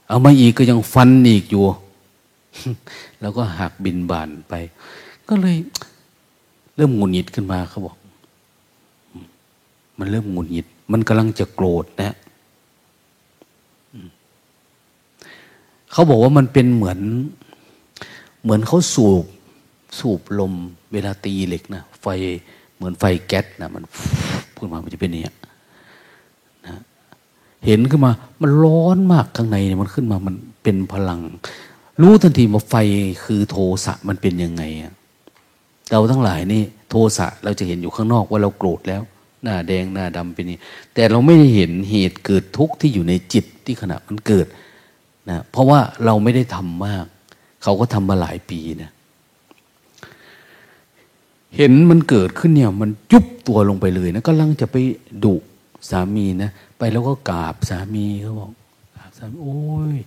[0.08, 1.64] เอามาอีกก็ยังฟันอีกอยู่
[3.22, 4.54] แล้วก็หักบินบานไป
[5.30, 5.58] ก็เลย
[6.76, 7.96] เริ่มงุนหงิดขึ้นมาเขาบอก
[10.00, 12.16] มันเริ่มงุนหงิด มันกำลังจะโกรธนะ
[15.92, 17.00] เขาบอกว่ามันเป็นเหมือน
[18.44, 19.26] เหมือนเขาสูบ
[20.00, 20.54] สูบลม
[20.94, 22.08] เวลาตีเหล็กนะไฟ
[22.76, 23.84] เหมือนไฟแก๊สนะมัน
[24.56, 25.34] พูดมามันจะเป็นอย่างนี้
[27.66, 31.22] เห็นขึ้นมา มันร้อนมากข้างในเนี่ยมันขึ้นมามันเป็นพลัง
[32.02, 32.76] รู้ทันทีว่าไฟ
[33.24, 34.64] คือโทสะมันเป็นยังไง
[35.92, 39.02] เราทั้งหลายนี่ โทสะเราจะเห็นอยู่ข้างนอกว่าเราโกรธแล้ว
[39.44, 40.60] หน้าแดงหน้าดำเป็นนี่
[40.94, 44.48] แต่เราไม่ได้เห็นเหตุเกิดทุกข์ที่อยู่ในจิตที่ขณะมันเกิด
[45.30, 47.06] นะเพราะว่าเราไม่ได้ทำมาก
[47.64, 48.92] เขาก็ทำมาหลายปีนะ
[51.58, 54.76] เห็นมันเกิดขึ้นเนี่ย มันยุบตัวลงไปเลยนะก็ลังจะไป
[55.24, 55.36] ดุ
[55.90, 58.52] สามีนะ ไปแล้วก็กราบสามีเขาบอก
[58.96, 59.60] กราบสามีโอ้
[59.96, 59.98] ย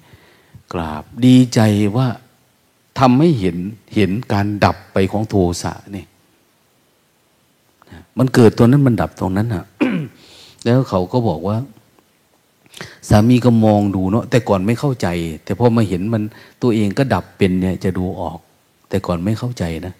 [0.72, 1.60] กราบดีใจ
[1.96, 2.08] ว่า
[2.98, 3.56] ทำให้เห็น
[3.94, 6.04] เห็นการดับไปของโทสะนี่
[8.18, 9.64] มันเกิดตัวนั้นมันดับตรงนั้นอะ
[10.64, 11.56] แล้วเขาก็บอกว่า
[13.08, 15.08] สามีก็มองดูเนาะแต่ก่อนไม่เข้าใจ
[15.44, 16.22] แต่พอมาเห็นมัน
[16.62, 18.38] ตัวเองก็ดับเป็นเนี่ย จะดูออก
[18.88, 19.94] แต่ก่อนไม่เข้าใจนะ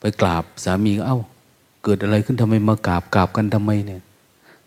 [0.00, 1.18] ไปกราบสามีก็เอา้า
[1.84, 4.00] เกิดอะไรขึ้นทำไมมากราบกราบกันทำไมเนี่ย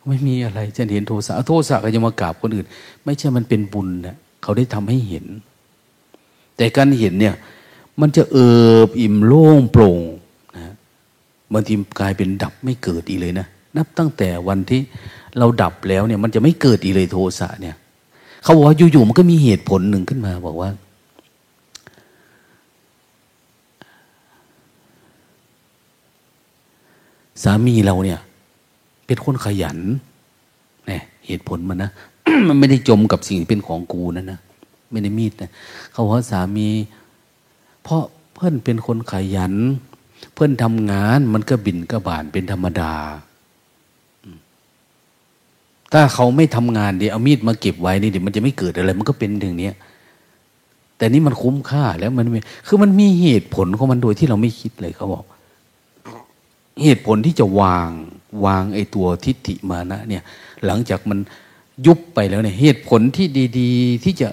[0.08, 2.68] ไม่มีอะไรฉันเห็นโทสะโทสะก็จะมากราบคนอื่น
[3.06, 5.26] ไม่ใช่มันเป็นบุญนะเขาได้ทำให้เห็น
[6.58, 7.36] แต่การเห็นเนี่ย
[8.02, 8.50] มันจะเอิ
[8.88, 10.00] บอิ่มโล่งโปร่ง
[10.56, 10.74] นะ
[11.54, 14.82] บางทีกลายเป็นดับไม่เกิดอีกเลยนะนับตั้งแต่วันที่
[15.38, 17.76] เราดับแล้วเนี่ย มันจะไม่เกิดอีกเลยโทสะเนี่ย
[18.44, 20.70] เขาบอกว่าอยู่ๆมันก็มีเหตุผลหนึ่งขึ้นมา บอกว่า
[27.44, 28.20] สามีเราเนี่ย
[29.06, 29.78] เป็นคนขยัน
[30.88, 31.92] เนี่ยเหตุผลมันนะ
[32.48, 34.40] มันไม่ได้จมกับสิ่งที่เป็นของกูนั่นนะ
[34.92, 35.50] ไม่ได้มีดนะ
[35.92, 36.70] เขาว่าสามี
[37.84, 38.02] เพราะ
[38.34, 39.54] เพื่อนเป็นคนขยัน
[40.34, 42.94] เพื่อนทำงานมันก็บินก็บานเป็นธรรมดา
[45.94, 49.72] ถ้าเขาไม่ทำงานเดี๋ยวเอามีดมาเก็บไว้นี่เดี๋ยวมันจะไม่เกิดอะไร มันก็เป็นอย่างนี้
[50.98, 52.26] แต่นี่มันคุ้มค่าแล้วมัน
[52.68, 55.24] คือมันมีเหตุผลของมันโดยที่เราไม่คิดเลยเขาบอก
[56.84, 57.90] เหตุผลที่จะวาง
[58.46, 60.24] วางไอ้ตัวทิฏฐิมานะเนี่ย
[60.66, 61.20] หลังจากมัน
[61.86, 63.28] ยุบไปแล้วเนี่ยเหตุผลที่
[63.60, 64.30] ดีๆ ที่จะ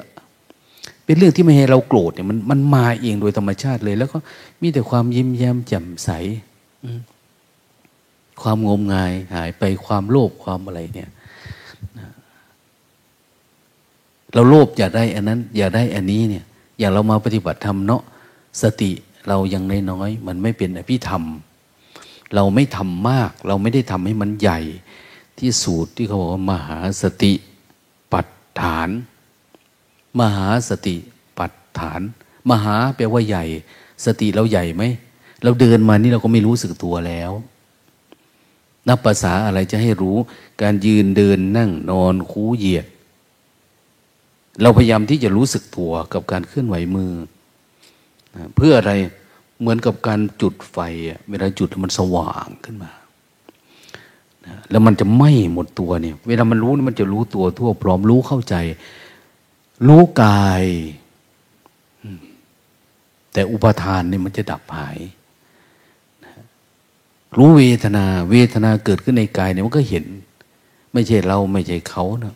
[1.05, 4.19] เป็นเรื่องที่ไม่ให้เราโกรธเนี่ยมันมันมาเองโดยธรรมชาติเลย แล้วก็
[4.61, 6.11] มีแต่ความยิ้มแย้มแจ่มใส
[8.43, 11.11] ความงมงายหายไปความโลภความอะไรเนี่ย
[14.35, 16.45] เราโลภอยากได้อันนั้น อยากได้อันนี้เนี่ย
[16.79, 18.03] อย่างเรามาปฏิบัติธรรมเนาะ
[18.63, 18.91] สติ
[19.29, 21.23] เรายังน้อยๆมันไม่เป็นอภิธรรม
[22.35, 24.61] เราไม่ทำมาก เราไม่ได้ทำให้มันใหญ่
[25.39, 27.33] ที่สูตรที่เขาบอกว่ามหาสติ
[28.13, 28.27] ปัฏ
[28.61, 28.89] ฐาน
[30.21, 30.97] มหาสติ
[31.39, 32.01] ปัฏฐาน
[32.51, 33.45] มหาแปลว่าใหญ่
[34.05, 34.83] สติเราใหญ่ไหม
[35.43, 37.33] เราเดินมานี่เราก็ไม่รู้สึกตัวแล้ว
[38.89, 40.17] นับภาษาอะไรจะให้รู้
[40.63, 42.87] การยืนเดินนั่งนอนคูเหยียด
[44.63, 47.13] เราพยายามที่จะรู้สึกตัวกับการเคลื่อนไหวมือ
[48.57, 48.93] เพื่ออะไร
[49.63, 50.79] เหมือนกับการจุดไฟ
[51.31, 52.93] เวลาจุดมันสว่างขึ้นมา
[54.71, 58.55] แล้วมันจะไหม้หมดตัวเนี่ย เวลามันรู้มันจะรู้ตัวทั่วพร้อมรู้เข้าใจ
[59.89, 60.65] รู้กาย
[63.33, 64.99] แต่อุปทานเนี่ยมันจะดับหาย
[67.37, 70.05] รู้เวทนา เวทนาเกิดขึ้นในกายเนี่ยมันก็เห็น
[70.93, 72.35] ไม่ใช่เราไม่ใช่เขานะ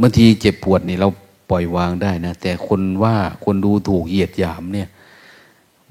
[0.00, 1.08] บางทีเจ็บปวดนี่เรา
[1.52, 4.88] ปล่อยวางได้นะ แต่คนว่าคนดูถูกเหยียดหยามเนี่ย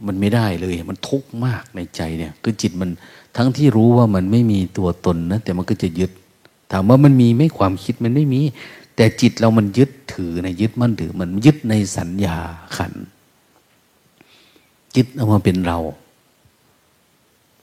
[0.06, 2.90] มันไม่ได้เลย มันทุกข์มากในใจเนี่ย คือจิตมัน
[3.38, 6.12] ทั้งที่รู้ว่ามันไม่มีตัวตนนะแต่มันก็จะยึด
[6.72, 8.42] ถามว่ามันมีไม่ความคิดมันไม่มี
[8.96, 12.38] แต่จิตเรามันยึดถือในยึดมั่นถือ มันยึดในสัญญา
[12.76, 12.94] ขัน
[14.96, 15.78] ยึดเอามาเป็นเรา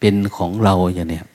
[0.01, 1.27] เป็นของเราอย่างเนี้ย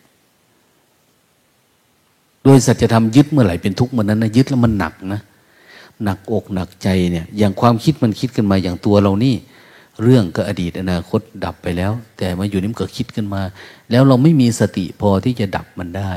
[2.44, 5.22] โดยสัจธรรมยึดเมื่อไหร่เป็นทุกข์เมื่อนั้นนะยึดแล้วมันหนักนะ
[6.04, 9.36] หนักอกหนักใจเนี่ย อย่างความคิดมันคิดกันมาอย่างตัวเรานี่
[10.02, 13.42] เรื่องก็อดีตอนาคตดับไปแล้ว แต่มาอยู่นี่มันก็คิดกันมา
[13.92, 16.14] แล้วเราไม่มีสติพอที่จะดับมันได้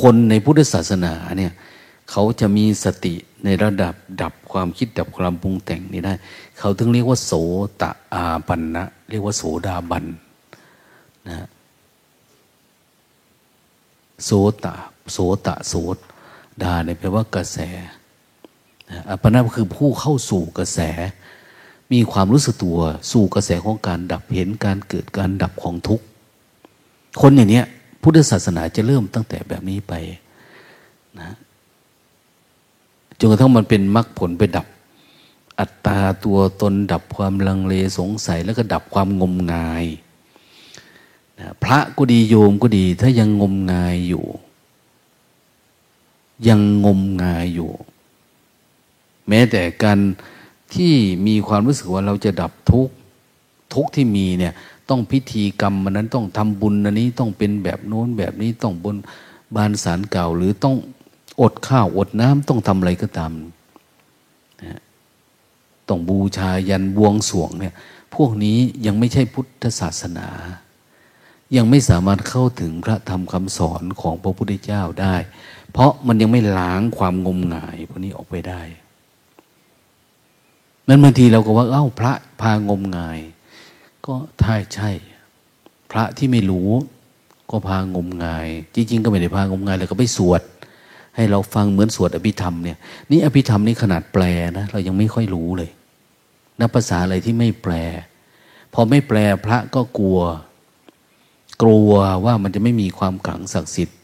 [0.00, 1.52] คนในพุทธศาสนาเนี่ย
[2.10, 6.14] เขาจะมีสติในระดับดับความคิดดับความปรุงแต่งนี่ได้
[6.58, 7.32] เขาถึงเรียกว่า โส
[7.80, 7.82] ต
[8.14, 10.04] อาปันนะเรียกว่าโสดาบัน
[11.28, 11.46] นะ
[14.24, 14.30] โส
[14.64, 14.66] ต
[15.12, 15.74] โสตโส
[16.64, 17.58] ดาเนี่ยแปลว่ากระแส
[19.10, 20.78] อัปปนาคือผู้เข้าสู่กระแส
[21.92, 22.80] มีความรู้สึกตัว
[23.12, 26.04] สู่กระแสของการดับเห็นการเกิดการดับของทุกข์
[27.20, 27.66] คนอย่างเนี้ย
[28.02, 29.92] พุทธศาสนาจะเริ่มตั้งแต่แบบนี้ไป
[31.20, 31.30] นะ
[33.18, 34.66] จนกระทั่งมันเป็นมรรคผลไปดับ
[35.58, 39.84] อัตตาตัวตนดับความลังเลสงสัยแล้วก็ดับความงมงาย
[41.38, 44.24] นะพระก็ดีโยมก็ดีถ้ายังงมงายอยู่
[46.48, 47.70] ยังงมงายอยู่
[49.28, 49.98] แม้แต่การ
[50.74, 50.94] ที่
[51.26, 52.88] มีความรู้สึกว่าเราจะดับทุก
[53.74, 54.52] ทุกที่มีเนี่ย
[54.88, 58.96] ต้องพิธีกรรมมันนั้นต้องทำบุญอันนี้ต้องเป็นแบบโน้นแบบนี้ต้องบน
[59.54, 60.76] บานสารเก่า หรือต้อง
[61.40, 63.32] อดข้าวอดน้ำต้องทำอะไรก็ตาม
[64.62, 64.80] นะ
[65.88, 67.74] ต้องบูชายันบวงสวงเนี่ย
[68.14, 70.28] พวกนี้ยังไม่ใช่พุทธศาสนา
[71.56, 75.16] ยังไม่สามารถเข้าถึงพระธรรมคำสอนของพระพุทธเจ้าได้
[75.72, 78.62] เพราะมันยังไม่ล้างความงมงายพวกนี้ออกไปได้
[80.88, 83.18] นั้นบางทีเราก็ว่าเอ้าพระพางมงาย
[84.06, 84.90] ก็ท่าใช่
[85.90, 86.70] พระที่ไม่รู้
[87.50, 90.42] ก็พางมงาย จริง ๆ ก็ไม่ได้พางมงายแล้วก็ไปสวด
[91.16, 92.78] ให้เราฟังเหมือนสวดอภิธรรมเนี่ย
[93.10, 94.22] นี่อภิธรรมนี่ขนาดแปล
[94.58, 95.70] นะเรายังไม่ค่อยรู้เลย
[96.60, 97.72] นับภาษาอะไรที่ไม่แปล
[98.74, 100.20] พอไม่แปลพระก็กลัว
[101.62, 101.90] กลัว
[102.24, 103.98] ว่ามันจะไม่มีความขลังศักดิ์สิทธิ์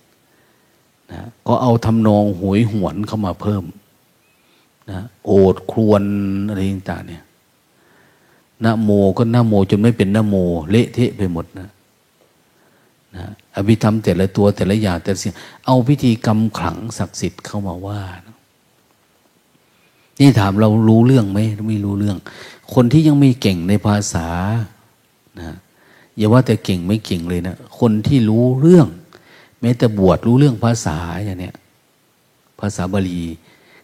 [1.13, 3.65] นะก็เอาทำนองหวยหวนเข้ามาเพิ่ม
[4.91, 6.03] นะโอดครวน
[6.49, 7.25] อะไรต่างเนี่ย
[8.65, 10.37] นะโมก็นะโมจนไม่เป็นนะโม
[10.71, 11.69] เละเทะไปหมดนะ
[13.17, 15.33] นะอภิธรรมแต่ละตัวแต่ละอย่างแต่สิ่ง
[15.67, 18.37] เอาพิธีกรรมขลังศักดิ์สิทธิ์เข้ามาว่านะ
[20.21, 21.39] นี่ถามเรารู้เรื่องไหม
[21.69, 22.17] ไม่รู้เรื่อง
[22.75, 24.29] คนที่ยังไม่เก่งในภาษา
[25.39, 25.57] นะ
[26.17, 28.87] อย่าว่าแต่เก่งไม่เก่งเลยนะคนที่รู้เรื่อง
[29.61, 31.55] แม้แต่บวชรู้เรื่องภาษาอย่างเนี้ย
[32.61, 33.23] ภาษาบาลี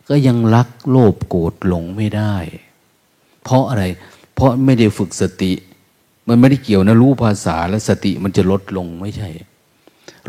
[0.08, 2.34] ก็ยังรักโลภโกรธหลงไม่ได้
[3.44, 3.84] เพราะอะไร
[4.34, 5.52] เพราะไม่ได้ฝึกสติ
[6.28, 9.28] มันไม่ได้เกี่ยวนะรู้ภาษาแล้วสติมันจะลดลงไม่ใช่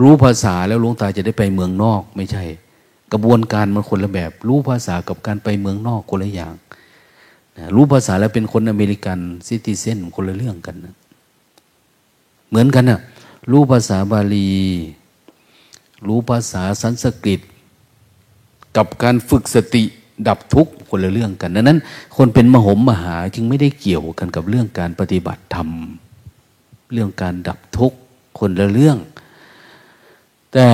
[0.02, 2.44] รู้ภาษาแล้วหลวงตาจะได้ไปเมืองนอกไม่ใช่
[3.12, 6.54] กระบวนการมันคนละแบบ รู้ภาษากับการไปเมืองนอกคนละอย่าง
[7.58, 10.96] นะรู้ภาษาแล้วเป็นคนอเมริกันซิติเซนคนละเรื่องกันนะ
[12.50, 13.00] เหมือนกันนะ
[13.52, 14.50] รู้ภาษาบาลี
[16.08, 17.40] รู้ภาษาสันสกฤต
[18.78, 19.84] กับการฝึกสติ
[20.28, 21.80] ดับทุกข์คนละเรื่องกันดังนั้น
[22.18, 25.70] คนเป็นมหมมหาจึงไม่ได้เกี่ยวกันกับเรื่องการปฏิบัติธรรม
[26.92, 27.98] เรื่องการดับทุกข์
[28.40, 28.98] คนละเรื่อง
[30.54, 30.70] แต่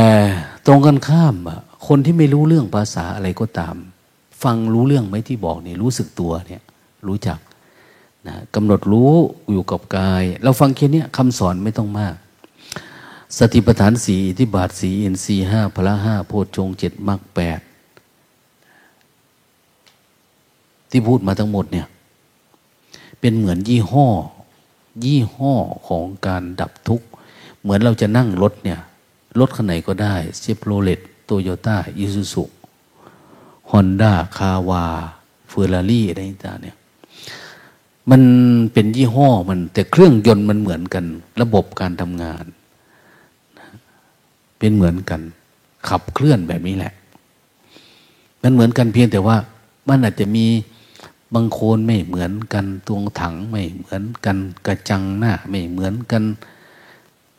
[0.65, 3.76] ตรงกันข้ามอะคนที่ไม่รู้เรื่องภาษาอะไรก็ตาม
[4.44, 6.62] ฟังรู้เรื่องไหมที่บอกนี่รู้สึกตัวเนี่ย
[7.08, 7.39] รู้จัก
[8.28, 9.12] นะกำหนดรู้
[9.52, 12.15] อยู่กับกาย เราฟังแค่นี้คำสอนไม่ต้องมาก
[13.38, 17.60] สติปัฏฐานสีอิทิบาทสีอินทรีห้าพละห้าโพชฌงเจ็ดมรรคแปด
[20.89, 21.88] ที่พูดมาทั้งหมดเนี่ย
[23.20, 24.08] เป็นเหมือนยี่ห้อ
[25.06, 25.54] ยี่ห้อ
[25.88, 27.08] ของการดับทุกข์
[27.62, 28.80] เหมือนเราจะนั่งรถเนี่ย
[29.39, 32.44] รถคันไหนก็ได้เชฟโรเลตโตโยต้าอิซูซุ
[33.72, 34.86] ฮอนด้าคาวา
[35.50, 36.76] เฟอร์รารี่อะไรต่างเนี่ย
[38.10, 38.22] มัน
[38.74, 41.06] เป็นยี่ห้อมัน แต่เครื่องยนต์มันเหมือนกัน
[41.42, 42.46] ระบบการทำงาน
[44.60, 45.22] เป็นเหมือนกัน
[45.88, 46.93] ขับเคลื่อนแบบนี้แหละ
[48.41, 49.38] มันเหมือนกันเพียงแต่ว่า
[49.89, 50.45] มันอาจจะมี
[51.34, 56.24] บางโคนไม่เหมือนกันตวงถังไม่เหมือนกัน กระจังหน้าไม่เหมือนกัน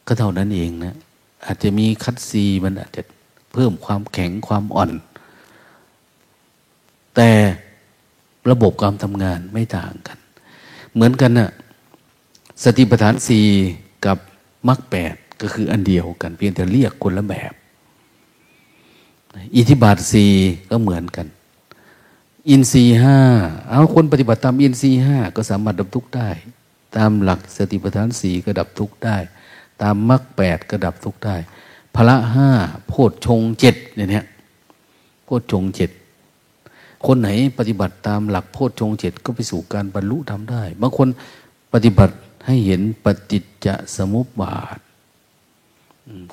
[0.07, 0.97] ก็เท่านั้นเองนะ
[1.45, 3.03] อาจจะมีคัดซีมันอาจจะ
[3.53, 4.91] เพิ่มความแข็งความอ่อน
[7.17, 7.31] แต่
[8.51, 10.19] ระบบการทำงานไม่ต่างกัน
[10.95, 11.51] เหมือนกันนะ่ะ
[12.63, 13.47] สติปัฏฐานสี่
[14.07, 14.19] กับ
[14.69, 17.53] มรรคแปด ก็คืออันเดียวกัน เพียงแต่เรียกคนละแบบ
[19.57, 20.33] อิทธิบาทสี่
[20.71, 21.27] ก็เหมือนกัน
[22.49, 23.19] อินทรีห้า
[23.69, 26.31] เอาคนปฏิบัติตามอินทรีห้าก็สามารถดับทุกข์ได้
[26.97, 29.17] ตามหลักสติปัฏฐานสี่ก็ดับทุกข์ได้
[29.83, 31.37] ตามมรรคแปดก็ดับทุกข์ได้
[31.95, 32.51] พละห้า
[32.89, 34.27] โพชฌงเจ็ดเนี่ย
[35.25, 35.91] โพชฌงเจ็ด
[37.07, 41.09] คนไหนปฏิบัติตามหลักโพชฌงเจ็ดก็ไปสู่การบรรลุทำได้ บางคน
[41.73, 42.15] ปฏิบัติ
[42.47, 44.79] ให้เห็นปฏิจจสมุปบาท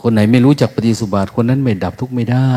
[0.01, 2.53] คนไหนไม่รู้จักปฏิสุบาทคนนั้นไม่ดับทุกข์ไม่ได้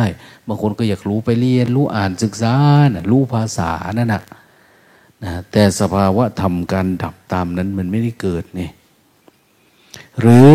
[0.46, 2.54] บางคนก็อยากรู้ไปเรียน รู้อ่านศึกษา
[2.94, 4.22] นะรู้ภาษานั่นนะ
[5.24, 8.68] นะแต่สภาวะทำการดับตามนั้นมันไม่ได้เกิดนี่
[10.20, 10.54] หรือ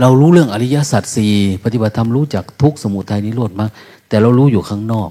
[0.00, 1.34] เรารู้เรื่องอริยสัจสี่
[1.64, 3.70] ปฏิบัติธรรมรู้จักทุกสมุทัยนิโรธมาก
[4.08, 5.10] แต่เรารู้อยู่ข้างนอก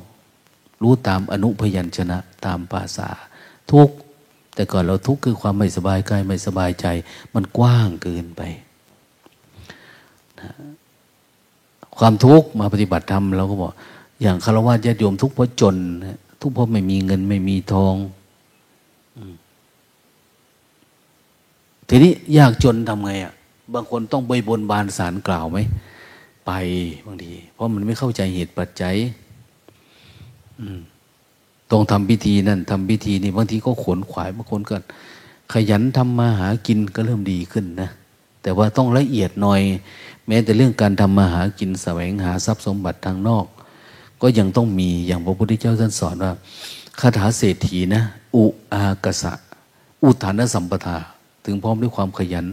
[0.84, 3.10] รู้ตามอนุพยัญชนะตามภาษา
[3.72, 3.90] ทุก
[4.56, 6.86] แต่ก่อนเราทุกคือความไม่สบายกายไม่สบายใจ
[7.34, 8.42] มันกว้างเกินไป
[11.98, 13.72] ความทุกข์มาปฏิบัติธรรมเราก็บอก
[14.22, 15.76] อย่างคารวะญาติโยมทุกข์เพราะจน
[16.42, 17.96] ทุกข์เพราะไม่มีเงินไม่มีทอง
[21.88, 23.34] ทีนี้ยากจนทำไงอะ
[23.74, 25.58] บางคนต้องไปบนบานสารกล่าวไหม
[26.46, 26.52] ไป
[27.06, 28.96] บางที เพราะมันไม่เข้าใจเหตุปัจจัย
[31.72, 34.76] ต้องทำพิธีนั่นทำพิธีนี่บางทีก็ขนขวายบางคนก็
[35.54, 37.90] ขยันทำมาหากินก็เริ่มดีขึ้นนะ
[38.42, 39.62] แต่ว่าต้องละเอียดหน่อย
[40.28, 43.46] แม้แต่เรื่องการทำมาหากินแสวงหาทรัพย์สมบัติทางนอก
[44.22, 46.34] ก็ยังต้องมีอย่างพระพุทธเจ้าท่านสอนว่า
[47.00, 48.04] คาถาเศรษฐีนะ
[48.36, 49.34] อุอากสะ
[50.04, 50.98] อุทานสัมปทา
[51.46, 52.46] ถึงพร้อมด้วยความขยัน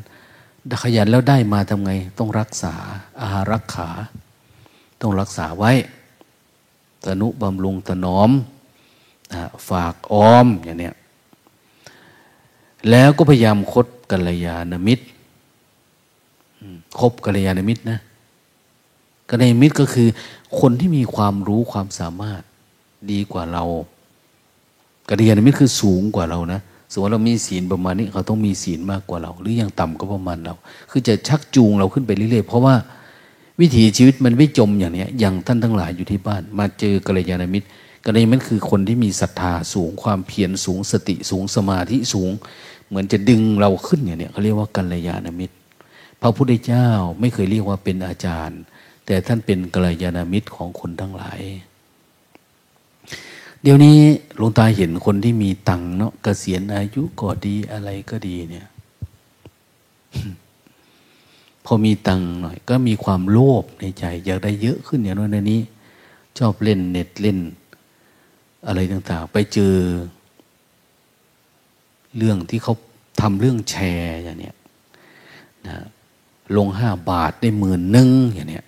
[0.83, 2.75] ขยันแล้วได้มาทำไง ต้องรักษา
[3.21, 3.89] อารักขา
[5.01, 5.73] ต้องรักษาไว้
[7.05, 8.31] ตนุบำรุงตนอม
[9.69, 10.95] ฝากออมอย่างเนี้ย
[12.91, 15.05] แล้วก็พยายามคดกัลยาณมิตร
[16.99, 17.99] คบกัลยาณมิตรนะ
[19.31, 20.09] กัลยาณมิตรก็คือ
[20.61, 22.43] คนที่มีความรู้ความสามารถ
[23.11, 23.65] ดีกว่าเรา
[25.09, 26.61] กัลยาณมิตรคือสูงกว่าเรานะ
[26.93, 30.55] สมมติเรามีศีลประมาณนี้เขาต้องมีศีลมากกว่าเรา หรืออย่างต่ำก็ประมาณเรา
[30.91, 32.75] คือจะชักจูงเราขึ้นไปเรื่อยๆ เพราะว่า
[33.61, 37.67] วิถีชีวิตมันไม่จมอย่างนี้อย่างท่านทั้งหลายอยู่ที่บ้าน มาเจอกัลยาณมิตร
[38.07, 42.31] กัลยาณมิตรคือคนที่มีศรัทธาสูงความเพียรสูงสติสูงสมาธิสูง
[42.89, 45.55] เหมือนจะดึงเราขึ้นอย่างนี้เขาเรียกว่ากัลยาณมิตร
[46.21, 46.89] พระพุทธเจ้า
[47.21, 48.61] ไม่เคยเรียกว่าเป็นอาจารย์
[49.07, 51.41] แต่ท่านเป็นกัลยาณมิตรของคนทั้งหลาย
[53.63, 53.99] เดี๋ยวนี้
[54.37, 58.67] หลวงตาเห็นคนที่มีตังเนาะกะเกษียณอายุก็ดีอะไรก็ดีเนี่ย
[61.65, 65.61] พอมีตังหน่อย ก็มีความโลภในใจ อยากได้เยอะขึ้นอย่างนั้นนี้
[66.39, 67.39] ชอบเล่นเน็ตเล่น
[68.67, 69.75] อะไรต่าง ๆ ไปเจอ
[72.17, 72.75] เรื่องที่เขา
[73.21, 74.57] ทำเรื่องแชร์อย่างเนี้ย
[75.67, 75.77] นะ
[76.57, 78.65] ลงห้าบาทได้หมื่นหนึ่งอย่างเนี้ย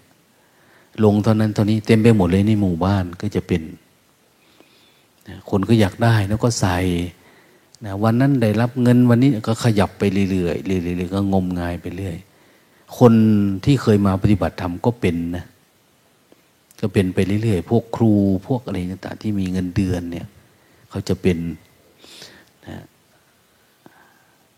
[1.05, 3.62] ลงเท่านั้นเท่านี้เต็มไปหมดเลยในหมู่บ้านก็จะเป็น
[5.51, 6.78] คนก็อยากได้แล้วก็ใส่
[7.85, 10.47] นะวันนั้นได้รับเงินวันนี้ก็ขยับไปเรื่อยๆเรื่
[11.05, 12.16] อยๆก็งมงายไปเรื่อย
[12.99, 13.12] คน
[13.64, 15.45] ที่เคยมาปฏิบัติธรรมก็เป็นนะ
[16.81, 18.12] ก็เป็นไปเรื่อยๆพวกครู
[18.47, 20.26] พวกอะไรต่างๆที่มีเงินเดือนเนี่ย
[20.91, 21.39] เขาจะเป็น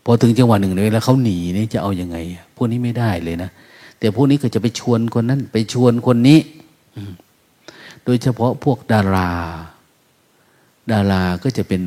[0.03, 2.17] พอถึงจังหวะหนึ่งเลยแล้วเขาหนีนี่จะเอาอยัางไง
[2.55, 3.49] พวกนี้ไม่ได้เลยนะ
[3.99, 6.39] แต่พวกนี้ก็จะไปชวนคนนั้น ไปชวนคนนี้
[8.05, 9.29] โดยเฉพาะพวกดารา
[10.91, 11.81] ดาราก็จะเป็น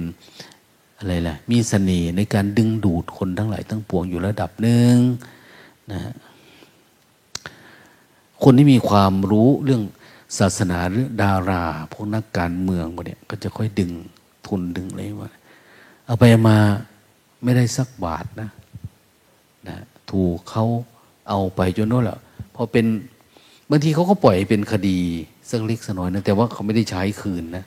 [0.99, 4.97] อะไรล่ะ มีสเสน่ห์ในการดึงดูดคนทั้งหลายทั้งปวงอยู่ระดับหนึ่ง
[5.93, 6.01] นะ
[8.43, 9.83] คนที่มีความรู้เรื่อง
[10.39, 13.93] ศาสนาหรือดารา พวกนักการเมืองพวกเนี้ก็จะค่อยดึง
[14.47, 15.31] ทุนดึงอะไรมา
[16.07, 16.57] เอาไปมา
[17.47, 18.51] ไม่ได้สักบาทนะ
[19.69, 19.77] นะ
[20.11, 20.65] ถูกเขา
[21.29, 22.19] เอาไปจนโน่นแหละ
[22.55, 22.87] พอเป็น
[23.71, 24.99] บางทีเขาก็ปล่อยเป็นคดี
[25.51, 27.65] สักเล็กสักน้อยนะแต่ว่าเขาไม่ได้ใช้คืนนะ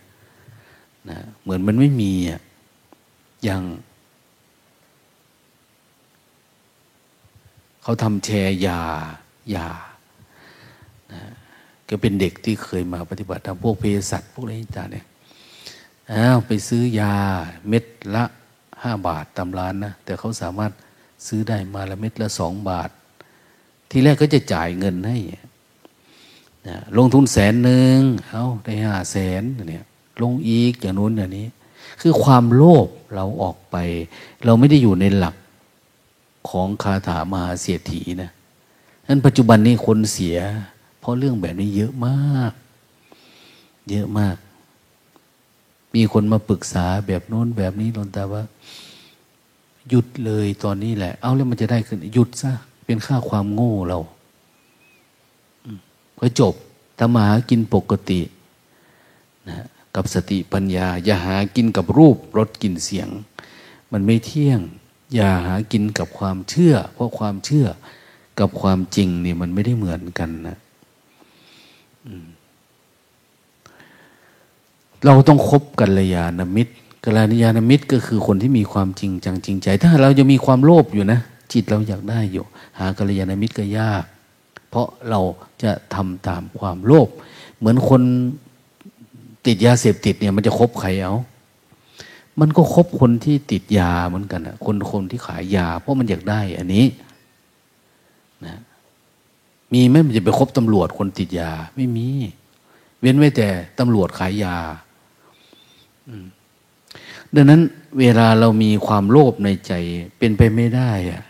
[1.09, 2.41] นะเหมือนมันไม่มีอะ
[3.43, 3.63] อย่าง
[7.83, 8.81] เขาทำแชร์ยา
[9.55, 9.67] ยา
[11.11, 11.21] นะ
[11.89, 15.05] ก็เป็นเด็กที่เคยมาปฏิบัติทำพวกเภสัชพวกอะไรต่างเนี่ย
[16.11, 17.15] อ้าวไปซื้อยา
[17.67, 18.25] เม็ดละ
[18.83, 20.71] ห้าบาทตามร้านนะ แต่เขาสามารถ
[21.27, 22.89] ซื้อได้มาละเม็ดละสองบาท
[23.89, 25.17] ทีแรกก็จะจ่ายเงินให้
[26.67, 27.99] นะลงทุนแสนหนึ่ง
[28.29, 29.85] เอาได้ห้าแสนเนี่ย
[30.21, 31.47] ลงอีกอย่างนู้นอย่างนี้
[32.01, 33.75] คือความโลภเราออกไป
[34.45, 35.35] เราไม่ได้อยู่ในหลัก
[36.49, 38.31] ของคาถามหาเสียถีนะ
[39.07, 40.37] นั้นปัจจุบันนี้คนเสีย
[40.99, 42.51] เพราะเรื่องแบบนี้เยอะมาก
[43.89, 44.35] เยอะมาก
[45.95, 48.43] มีคนมาปรึกษาแบบโน้นแบบนี้ลนตาว่า
[49.89, 52.51] หยุดเลยตอนนี้แหละ เอาแล้วมันจะได้ขึ้น หยุดซะ
[52.85, 53.99] เป็นค่าความโง่เรา
[56.19, 56.53] ก็จบ
[56.99, 58.21] ทำมาหากินปกติ
[59.47, 59.65] นะ
[59.95, 63.09] กับสติปัญญา อย่าหากินกับรูปรสกลิ่นเสียง
[63.91, 64.61] มันไม่เที่ยง
[65.13, 67.67] อย่าหากินกับความเชื่อ เพราะความเชื่อ
[68.39, 70.57] กับความจริงนี่มันไม่ได้เหมือนกันนะ
[75.05, 76.73] เราต้องคบกัลยาณมิตร
[77.05, 81.19] กัลยาณมิตรก็คือคนที่มีความจริงจังจริงใจ ถ้าเราจะมีความโลภอยู่นะ
[81.53, 82.45] จิตเราอยากได้อยู่
[82.79, 84.03] หากัลยาณมิตรก็ยาก
[84.69, 85.19] เพราะเรา
[85.63, 87.07] จะทำตามความโลภ
[87.57, 88.01] เหมือนคน
[89.45, 91.15] ติดยาเสพติดเนี่ย มันจะคบใครเอา
[92.39, 96.85] มันก็คบคนที่ติดยาเหมือนกันนะคนคนที่ขายยา เพราะมันอยากได้อันนี้
[98.45, 98.59] นะ
[99.73, 102.07] มีไหมมันจะไปคบตำรวจคนติดยา ไม่มี
[102.99, 103.47] เว้นไว้แต่
[103.79, 104.55] ตำรวจขายยา
[107.35, 107.61] ดังนั้น
[107.99, 109.73] เวลาเรามีความโลภในใจ
[110.17, 111.23] เป็นไปไม่ได้อะ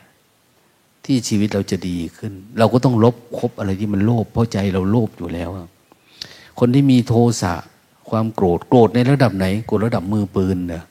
[1.06, 5.50] ที่ชีวิตเราจะดีขึ้น เราก็ต้องลบคบอะไรที่มันโลภเพราะใจเราโลภอยู่แล้ว
[6.60, 7.54] คนที่มีโทสะ
[8.10, 10.84] ความโกรธโกรธในระดับไหนโกรธระดับมือปืนเนอะ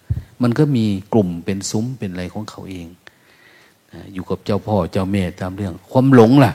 [0.42, 2.86] มันก็มีกลุ่มเป็นซุ้มเป็นอะไรของเขาเอง
[4.12, 6.52] อยู่กับเจ้าพ่อเจ้าแม่ตามเรื่อง ความหลงล่ะ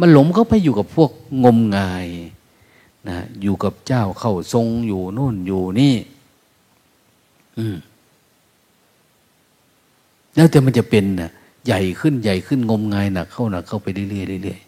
[0.00, 1.10] มันหลงก็ไปอยู่กับพวก
[1.44, 2.06] งมงาย
[3.08, 5.94] นะอยู่กับเจ้าเข้าทรงอยู่โน่นอยู่นี่
[10.34, 11.30] แล้วแต่มันจะเป็นนะ
[11.66, 14.06] ใหญ่ขึ้นใหญ่ขึ้นงมงายหนักเข้าหนักเข้าไปเรื่อ
[14.38, 14.60] ยๆเรื่อย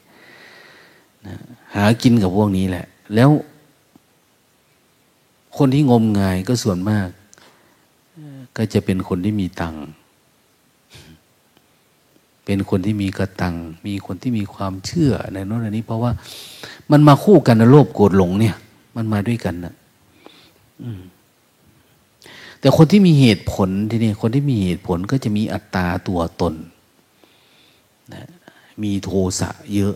[0.59, 1.35] ๆนะ
[1.75, 3.31] หากินกับพวกนี้แหละ แล้ว
[5.59, 7.09] คนที่งมงายก็ส่วนมาก
[8.57, 9.85] ก็จะเป็นคนที่มีตังค์
[12.45, 13.55] เป็นคนที่มีกระตัง
[13.87, 16.13] มีคนที่มีความเชื่อในโน้นอันนี้ เพราะว่า
[16.91, 18.57] มันมาคู่กันนะโลภโกรธหลงเนี่ย
[18.97, 19.75] มันมาด้วยกันนะ
[22.61, 26.55] แต่คนที่มีเหตุผลทีนี้คนที่มีเหตุผลก็จะมีอัตตาตัวตน
[28.15, 28.25] นะ
[28.83, 29.95] มีโทสะเยอะ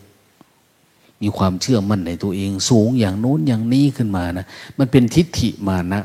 [1.23, 4.47] มีความเชื่อมั่นในตัวเองสูงอย่างโน้นอย่างนี้ขึ้นมานะ
[4.79, 6.03] มันเป็นทิฏฐิมานะ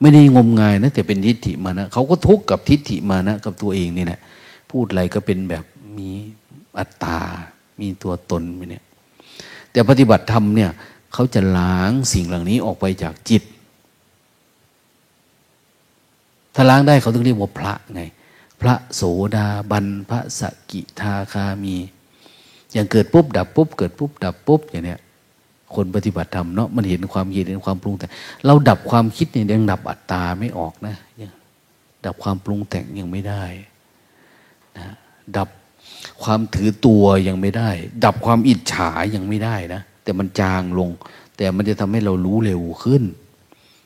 [0.00, 4.20] ไม่ได้งมงายนะ แต่เป็นทิฏฐิมานะเขาก็ทุกข์กับทิฏฐิมานะกับตัวเองนี่แหละ
[4.70, 5.64] พูดอะไรก็เป็นแบบ
[5.98, 6.10] มี
[6.78, 7.18] อัตตา
[7.80, 8.84] มีตัวตนไปเนี่ย
[9.72, 10.70] แต่ปฏิบัติธรรมเนี่ย
[11.12, 13.42] เขาจะล้างสิ่งเหล่านี้ออกไปจากจิต
[16.54, 18.02] ถ้าล้างได้เขาต้องเรียกว่าพระไง
[18.60, 19.02] พระโส
[19.36, 20.40] ดาบันพระส
[20.70, 21.76] กิทาคามี
[22.72, 25.00] อย่างเกิดปุ๊บดับปุ๊บเกิดปุ๊บดับปุ๊บอย่างเนี้ย
[25.74, 28.10] คนปฏิบัติธรรมเนาะมันเห็นความเย็นเห็นความปรุงแต่ง
[28.46, 31.32] เราดับความคิดเนี่ยยังดับอัตตาไม่ออกนะยัง
[32.04, 33.44] ดับความปรุงแต่งยังไม่ได้
[34.78, 34.86] นะ
[35.36, 35.48] ดับ
[36.22, 37.70] ความถือตัวยังไม่ได้
[38.04, 40.90] ดับความอิจฉายังไม่ได้นะแต่มันจางลง
[41.36, 43.02] แต่มันจะทำให้เรารู้เร็วขึ้น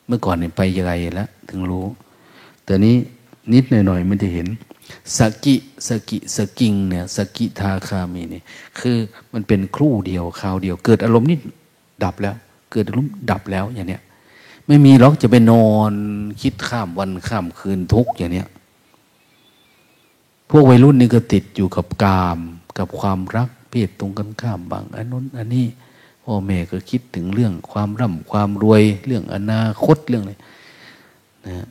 [0.07, 1.87] เมื่อก่อนเนี่ยไปยังไงแล้วถึงรู้
[2.69, 2.97] แต่นี้
[3.53, 4.49] นิดหน่อยๆมันจะเห็น
[5.19, 5.55] สกิ
[5.89, 8.45] สกิสกิงเนี่ยสกิทาคามีเนี่ย
[8.79, 8.97] คือ
[9.33, 11.41] มันเป็นครู่เดียวคราวเดียว เกิดอารมณ์นิด
[12.05, 12.37] ดับแล้ว
[12.73, 14.03] เกิดอารมณ์ดับแล้วอย่างเนี้ย
[14.67, 15.93] ไม่มีหรอกจะไปนอน
[16.43, 18.49] คิดข้ามวันข้ามคืนทุกอย่างเนี้ย
[20.51, 22.39] พวกวัยรุ่นนี่ก็ติดอยู่กับกาม
[22.79, 25.67] กับความรักเพศตรงกันข้ามบางอันนู้นอันนี้
[26.25, 30.35] พ่อแม่ก็คิดถึงเรื่องความร่ำความรวยเรื่องอนาคตเรื่องอะไร
[31.47, 31.67] นะ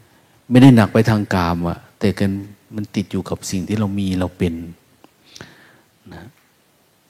[0.49, 2.31] ไม่ได้หนักไปทางกามอะแต่กัน
[2.75, 4.53] มันติดอยู่กับสิ่งที่เรามีเราเป็น
[6.13, 6.23] นะ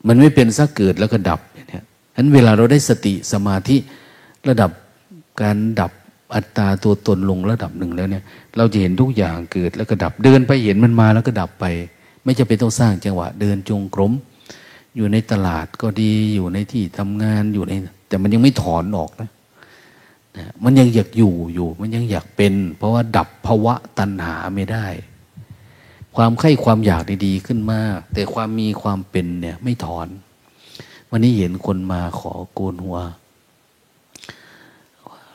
[0.07, 1.83] มันไม่เป็นสักเกิดแล้วก็ดับอย่างนี้ฉะ
[2.15, 3.77] นั้นเวลาเราได้สติสมาธิ
[4.49, 4.71] ระดับ
[5.41, 5.91] การดับ
[6.35, 8.23] อัตตาตัวตนลงระดับหนึ่งแล้วเนี่ย
[8.57, 11.65] เราจะเห็นทุกอย่างเกิดแล้วก็ดับเดินไปเห็นมันมาแล้วก็ดับไป
[12.23, 14.13] ไม่จะเป็นต้องสร้างจังหวะ เดินจงกรม
[14.95, 17.73] อยู่ในตลาดก็ดีอยู่ในที่ทำงานอยู่ใน
[18.07, 19.29] แต่มันยังไม่ถอนออกนะ
[20.63, 24.87] มันยังอยากอยู่อยู่ มันยังอยากเป็น เพราะว่าดับภาวะตัณหาไม่ได้
[26.15, 30.07] ความไข้ความอยากดีๆขึ้นมาก แต่ความมีความเป็นเนี่ย ไม่ถอน
[31.09, 32.97] วันนี้เห็นคนมาขอโกนหัว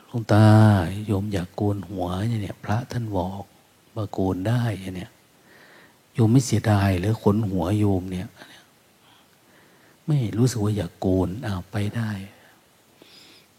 [0.07, 0.45] หลวงตา
[1.05, 3.43] โยมอยากโกนหัวเนี่ยพระท่านบอก
[3.95, 4.63] มาโกนได้
[4.95, 5.11] เนี่ย
[6.13, 8.27] โยมไม่เสียดายหรือขนหัวโยมเนี่ย
[10.07, 12.11] ไม่รู้สึกว่าอยากโกนอ้าวไปได้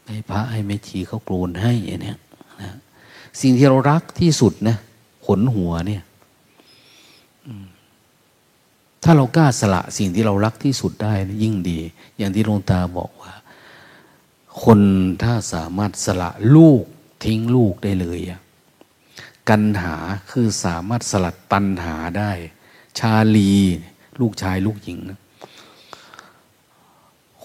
[0.06, 2.18] ให้พระให้แม่ชีเขาโกนให้เนี่ย
[2.62, 2.72] นะ
[3.40, 4.76] สิ่งที่เรารักที่สุดนะ
[5.26, 6.02] ขนหัวเนี่ย
[9.02, 11.78] ถ้าเรากล้าสละสิ่งที่เรารักที่สุดได้ยิ่งดี
[12.18, 13.32] อย่างที่หลวงตาบอกว่า
[14.62, 14.80] คน
[15.22, 16.82] ถ้าสามารถสละลูก
[17.24, 18.20] ทิ้งลูกได้เลย
[19.48, 19.96] กันหา
[20.30, 22.30] คือสามารถสลัดตันหาได้
[22.98, 23.52] ชาลี
[24.20, 25.20] ลูกชายลูกหญิงนะ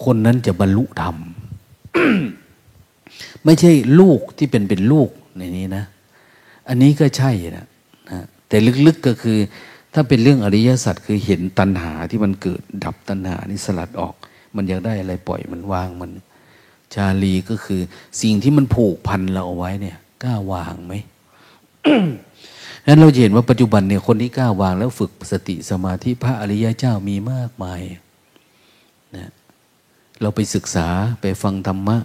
[0.04, 1.16] คนนั้นจะบรรลุธรรม
[3.44, 5.08] ไม่ใช่ลูกที่เป็นเป็นลูก
[5.38, 5.84] ในนี้นะ
[6.68, 7.66] อันนี้ก็ใช่นะ
[8.10, 8.56] นะแต่
[8.86, 9.38] ลึกๆก็คือ
[9.94, 14.14] ถ้าเป็นเรื่องอริยสัจคือเห็นตัณหาที่มันเกิดดับตัณหานี่สลัดออก
[14.56, 16.10] มันอยากได้อะไรปล่อยมันวางมัน
[16.94, 17.80] ชาลีก็คือ
[18.20, 20.94] สิ่งที่มันผูกพันเราเอาไว้เนี่ยกล้าวางไหม
[22.86, 27.80] นั้นเราเห็นว่าปัจจุบันเนี่ยคนที่กล้าวางแล้วฝึกสติสมาธิพระอริยเจ้ามีมากมาย
[29.16, 29.30] นะ
[30.20, 30.88] เราไปศึกษา
[31.20, 31.96] ไปฟังธรรมะ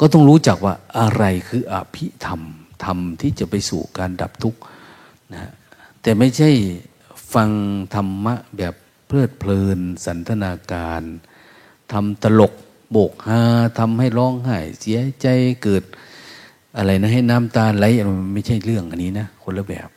[0.00, 2.40] ก็ต้องรู้จักว่าอะไรคืออภิธรรม
[2.84, 4.60] ธรรมที่จะไปสู่การดับทุกข์
[5.34, 5.52] นะ
[6.02, 6.50] แต่ไม่ใช่
[7.34, 7.50] ฟัง
[7.94, 8.74] ธรรมะแบบ
[9.06, 11.02] เพลิดเพลิน สันทนาการ
[11.92, 12.52] ทำตลก
[12.90, 13.42] โบกฮา
[13.78, 15.26] ทำให้ร้องไห้เสียใจ
[15.62, 15.84] เกิด
[16.76, 19.88] อะไรนะให้น้ำตาไหลมันไม่ใช่เรื่องอันนี้นะคนละแบบ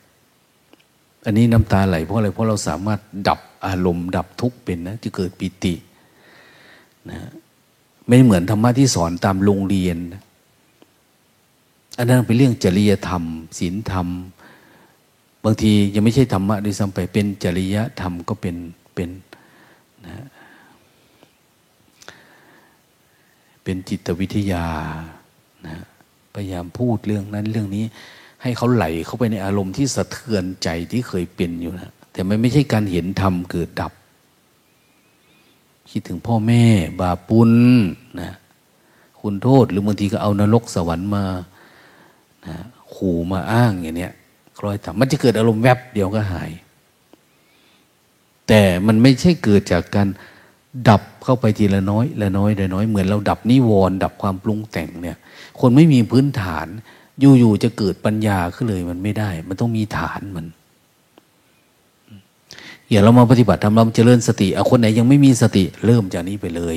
[1.26, 5.74] อันนี้น้ำตาไหลเพราะอะไรเพราะเราสามารถดับอารมณ์ดับทุกข์เป็นนะจะเกิดปิติ
[7.10, 7.18] นะ
[8.06, 9.98] ไม่เหมือนธรรมะที่สอนตามโรงเรียน
[11.98, 13.22] อันนั้นเป็นเรื่องจริยธรรม
[13.58, 14.08] ศีลธรรม
[15.44, 18.56] บางทียังไม่ใช่ธรรมะด้วยซ้ำไปเป็นจริยธรรมก็เป็น
[18.94, 19.10] เป็น
[20.06, 20.26] นะ
[23.62, 24.66] เป็นจิตวิทยา
[25.66, 25.76] นะ
[26.34, 27.84] พยายามพูดเรื่องนั้นเรื่องนี้
[28.42, 33.92] ให้เขาไหลเข้าไปในอารมณ์ที่สะเทือนใจที่เคยเป็นอยู่นะแต่มันไม่ใช่การเห็นธรรมเกิดดับ
[35.90, 36.64] คิดถึงพ่อแม่
[37.00, 37.52] บาปุล
[38.20, 38.32] นะ
[39.20, 41.24] คุณโทษหรือบางทีก็เอานรกสวรรค์มา
[42.46, 42.56] นะ
[42.94, 44.12] ขู่มาอ้างอย่างเนี้ย
[44.58, 46.50] คล้อยทำมันจะเกิดอารมณ์แวบเดียวก็หาย
[48.48, 50.08] แต่มันไม่ใช่เกิดจากการ
[50.88, 55.18] ดับเข้าไปทีละน้อยละน้อยละน้อยเหมือนเราดับนิวรณ์ดับความปรุงแต่งเนี่ย
[55.60, 56.66] คนไม่มีพื้นฐาน
[57.20, 60.46] อยู่ๆจะเกิดปัญญาขึ้นเลยมันไม่ได้ มันต้องมีฐานมัน
[62.90, 66.76] อย่าเรามาปฏิบัติทำเราเจริญสติเอาคนไหนยังไม่มีสติเริ่มจากนี้ไปเลย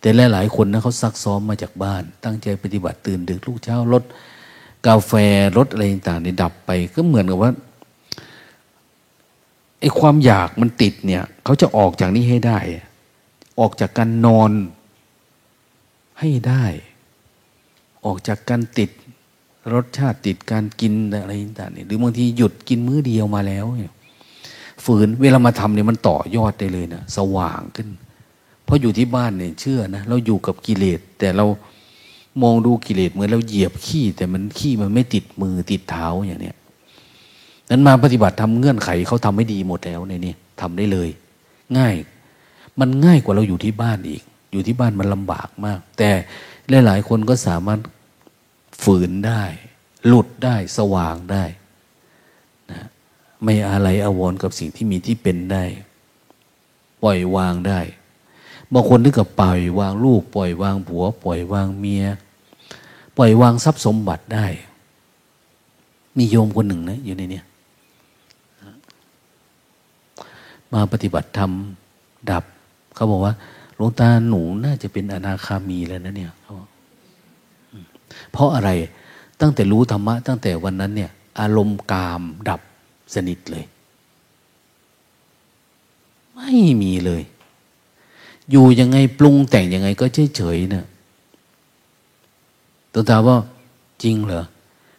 [0.00, 4.02] แต่หลายๆคนนะเขาซักซ้อมมาจากบ้าน ตั้งใจปฏิบัติตื่นดึกลูกเช้ารถ
[4.86, 5.12] กาแฟ
[5.56, 7.52] รถอะไรต่างๆนี่ดับไปก็เหมือนกับว่า
[9.80, 12.58] ไอ้ความอยากมันติดเนี่ยเขาจะออกจากนี้ให้ได้
[13.60, 14.52] ออกจากการนอน
[16.20, 16.64] ให้ได้
[18.04, 18.90] ออกจากการติด
[19.72, 23.92] รสชาติติดการกินอะไรต่างๆนี่หรือบางทีหยุดกินมื้อเดียวมาแล้วเนี่ย
[24.84, 27.88] ฝืนเวลามาทำเนี่ยมันต่อยอดได้เลยนะสว่างขึ้น
[28.64, 31.46] เพราะอยู่ที่บ้านเนี่ยเชื่อนะเราอยู่กับกิเลส แต่เรา
[32.42, 36.56] มองดูกิเลสเหมือนเราเหยียบขี้ แต่มันขี้มันไม่ติดมือติดเท้าอย่างเนี้ย
[37.70, 41.08] นั้นมาปฏิบัติทำเงื่อนไขเขาทำไม่ดีหมดแล้วในนี้ทำได้เลย
[41.78, 41.94] ง่าย
[42.80, 44.22] มันง่ายกว่าเราอยู่ที่บ้านอีก
[44.52, 46.10] อยู่ที่บ้านมันลำบากมาก แต่
[46.84, 47.80] หลายๆคนก็สามารถ
[48.82, 49.42] ฝืนได้
[50.06, 51.44] หลุดได้สว่างได้
[53.42, 55.64] ไม่อะไรอาวรกับสิ่งที่มีที่เป็นได้
[57.02, 57.80] ปล่อยวางได้
[58.72, 62.04] บางคนนึกกับปล่อยวางลูก ปล่อยวางผัว ปล่อยวางเมีย
[63.16, 64.46] ปล่อยวางทรัพย์สมบัติได้
[66.16, 67.42] มีโยมคนหนึ่งนะอยู่ในนี้
[70.72, 71.52] มาปฏิบัติธรรม
[72.30, 72.44] ดับ
[72.94, 73.34] เขาบอกว่า
[73.76, 76.32] หลวงตาหนูน่าจะเป็นอนาคามีแล้วนะเนี่ย
[78.32, 78.70] เพราะอะไร
[79.40, 81.10] ตั้งแต่รู้ธรรมะ ตั้งแต่วันนั้นเนี่ย
[81.40, 82.60] อารมณ์กามดับ
[83.14, 83.64] สนิทเลย
[86.34, 86.52] ไม่
[86.82, 87.22] มีเลย
[88.50, 90.86] อยู่ยังไงปรุงแต่งยังไงก็เฉยเฉยเนะ
[92.92, 93.36] ตัวตาว่า
[94.02, 94.44] จริงเหรอ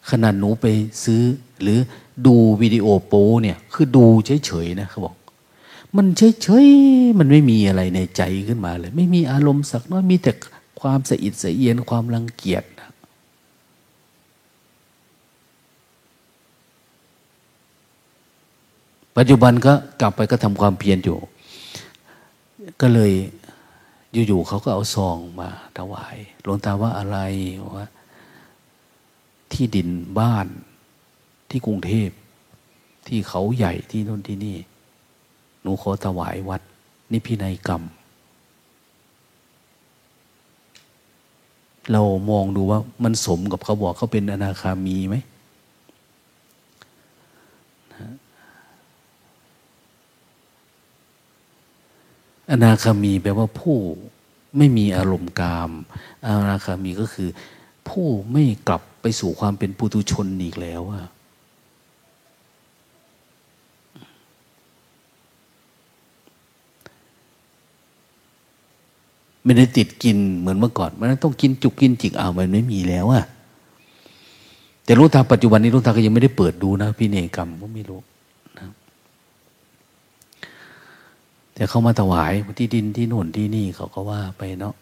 [0.09, 0.65] ขนาดหนูไป
[1.03, 1.21] ซื้อ
[1.61, 1.79] หรือ
[2.25, 5.15] ดูวิดีโอโป้เนี่ย คือดูเฉยเฉยนะเขาบอก
[5.95, 10.31] มันเฉยๆมันไม่มีอะไรในใจขึ้นมาเลย ไม่มีอารมณ์สักน้อยมีแต่
[10.81, 12.63] ความสะอิดสะเอียนความรังเกียจ
[19.17, 21.17] ปัจจุบันก็กลับไปก็ทำความเพียรอยู่
[22.81, 23.13] ก็เลย
[24.27, 27.17] อยู่ๆเขาก็เอาซองมาถวายหลวงตาว่าอะไร
[27.77, 27.87] ว่า
[29.51, 29.89] ที่ดิน
[30.19, 30.47] บ้าน
[31.49, 32.09] ที่กรุงเทพ
[33.07, 34.57] ที่เขาใหญ่ที่นู่นที่นี่
[35.61, 36.61] หนูขอถวายวัด
[37.11, 37.81] นี่พินัยกรรม
[41.91, 45.15] เรามองดูว่ามันสมกับเขาบอกเขาเป็นอนาคามีไหม
[52.49, 53.77] อนาคามีแปลว่าผู้
[54.57, 55.71] ไม่มีอารมณ์กาม
[56.25, 57.29] อนาคามีก็คือ
[57.89, 61.05] ผู้ไม่กลับไปสู่ความเป็นปุตุชนอีกแล้วอะ
[69.43, 73.25] ไม่ได้ติดกินเหมือนเมื่อก่อนมันต้องกินจุกกินจิกอ้าวมันไม่มีแล้วอะ
[74.83, 77.99] แต่รู้ทางปัจจุบันนี้รู้ทางก็ยังไม่ได้เปิดดูนะพี่เนกรรมก็ไม่รู้
[78.57, 78.67] นะ
[81.61, 84.75] แต่เขามาถวายที่ดินที่โน่นที่นี่เขาก็ว่าไปเนาะ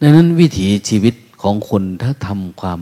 [0.00, 2.80] ดังนั้นวิถีชีวิตของคนถ้าทำความ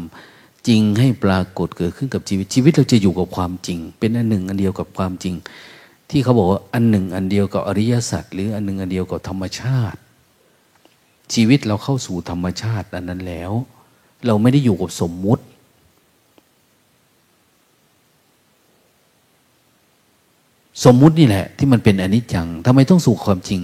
[0.68, 5.34] จริงให้ปรากฏเกิดขึ้นกับชีวิตชีวิตเราจะอยู่กับความจริง เป็นอันหนึ่งอันเดียวกับความจริง
[6.10, 9.98] ที่เขาบอกว่าอันหนึ่งอันเดียวกับอริยสัจหรืออันหนึ่งอันเดียวกับธรรมชาติ
[11.34, 13.52] ชีวิตเราเข้าสู่ธรรมชาติอันนั้นแล้ว
[14.26, 15.44] เราไม่ได้อยู่กับสมมุติ
[20.84, 23.60] สมมุตินี่แหละ ที่มันเป็นอนิจจังทำไมต้องสู่ความจริง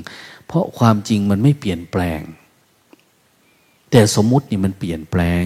[0.46, 2.20] เพราะความจริงมันไม่เปลี่ยนแปลง
[3.90, 5.44] แต่สมมุตินี่มันเปลี่ยนแปลง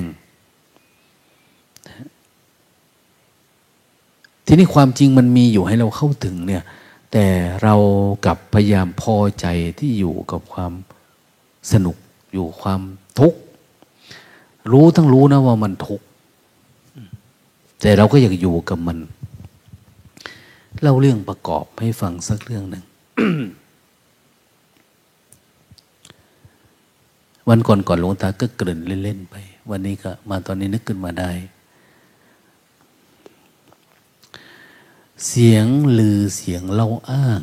[4.47, 6.63] ทีนี้ความจริงมันมีอยู่ให้เราเข้าถึงเนี่ย
[7.13, 7.27] แต่
[7.63, 7.75] เรา
[8.27, 9.47] กับพยายามพอใจ
[9.79, 10.73] ที่อยู่กับความ
[11.73, 11.97] สนุก
[12.33, 12.81] อยู่ความ
[13.19, 13.39] ทุกข์
[14.73, 16.05] รู้ทั้งรู้นะว่ามันทุกข์
[17.81, 18.99] แต่เราก็อยากอยู่กับมัน
[20.83, 22.85] เล่าเรื่องประกอบให้ฟังสักเรื่องหนึ่ง
[27.49, 29.35] วันก่อนก่อนหลวงตาก็เกริ่นเล่นๆไป
[29.71, 31.31] วันนี้ก็มาตอนนี้นึกขึ้นมาได้
[35.27, 35.67] เสียง
[35.99, 37.43] ลือเสียงเล่าอ้าง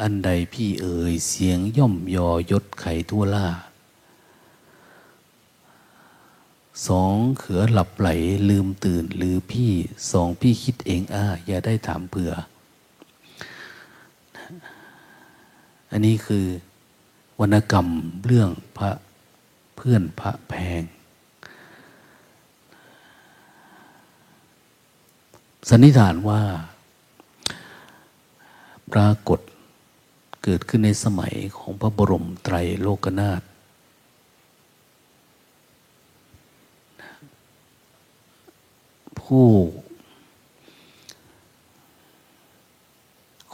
[0.00, 3.46] อันใดพี่เอ่ยเสียงย่อมยอยศไขทั่วล่า
[6.88, 8.08] สองเขือหลับไหล
[8.48, 9.72] ลืมตื่น หรือพี่
[10.12, 12.32] สองพี่คิดเองอ้าอย่าได้ถามเผื่อ
[15.90, 16.46] อันนี้คือ
[17.40, 17.86] วรรณกรรม
[18.24, 18.90] เรื่องพระ
[19.76, 20.82] เพื่อนพระแพง
[25.68, 26.42] สันนิษฐานว่า
[28.92, 29.40] ปรากฏ
[30.44, 33.42] เกิดขึ้นในสมัยของพระบรมไตรโลกนาถ
[39.24, 39.48] ผู้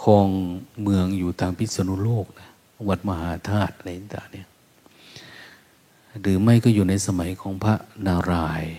[0.02, 0.28] ครอง
[0.82, 2.48] เมืองอยู่ทางพิษณุโลกนะ
[2.88, 4.48] วัดมหาธาตุอะไรต่างเนี่ย
[6.20, 7.74] หรือไม่ก็อยู่ในสมัยของพระ
[8.06, 8.74] นารายณ์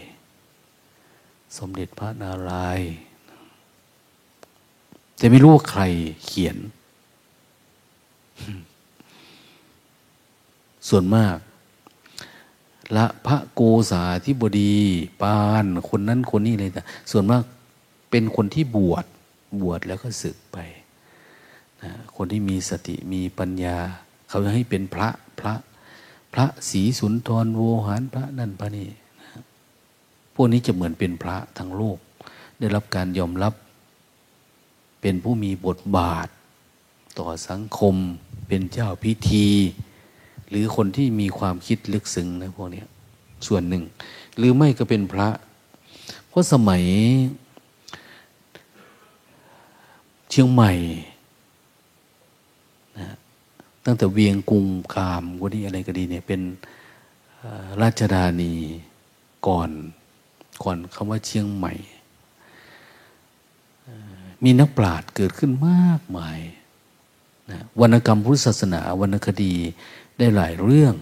[1.58, 2.92] สมเด็จพระนารายณ์
[5.18, 5.84] แต่ไม่รู้ว่าใคร
[6.26, 6.58] เขียน
[10.90, 11.36] ส่วนมาก
[12.96, 13.62] ละพระโก
[13.92, 14.76] ษาธิบดี
[15.22, 16.82] ปานคนนั้นคนนี้เลยแต่
[17.12, 17.44] ส่วนมาก
[18.12, 19.06] เป็นคนที่บวช
[19.62, 20.58] บวชแล้วก็ศึกไป
[21.84, 23.78] นะคนที่มีสติมีปัญญา
[24.30, 25.54] เขาจะให้เป็นพระพระ
[26.34, 28.88] พระศรีสุนทรโวหารพระนั่นพระนี่
[29.22, 29.30] นะ
[30.36, 31.98] พวกนี้จะเหมือนเป็นพระทั้งโลก
[32.60, 33.54] ได้รับการยอมรับ
[35.02, 36.28] เป็นผู้มีบทบาท
[37.18, 37.96] ต่อสังคม
[38.48, 39.48] เป็นเจ้าพิธี
[40.52, 42.84] หรือคนที่มีความคิดลึกซึ้งนะพวกนี้
[43.48, 43.84] ส่วนหนึ่ง
[44.38, 45.30] หรือไม่ก็เป็นพระ
[46.28, 46.84] เพราะสมัย
[50.30, 50.72] เชียงใหม่
[53.00, 53.08] นะ
[53.86, 56.42] ตั้งแต่เวียงกุงกามก็ดีอะไรก็ดีเนี่ยเป็น
[57.82, 58.54] ราชดานี
[59.48, 59.72] ก่อน
[60.64, 61.74] ก่อนคำว่าเชียงใหม่
[64.44, 66.40] มีนักปราชญ์เกิดขึ้นมากมาย
[67.52, 69.54] นะวรรณกรรมพุทธศาสนาวรรณคดี
[70.22, 70.96] ได้หลายเรื่อง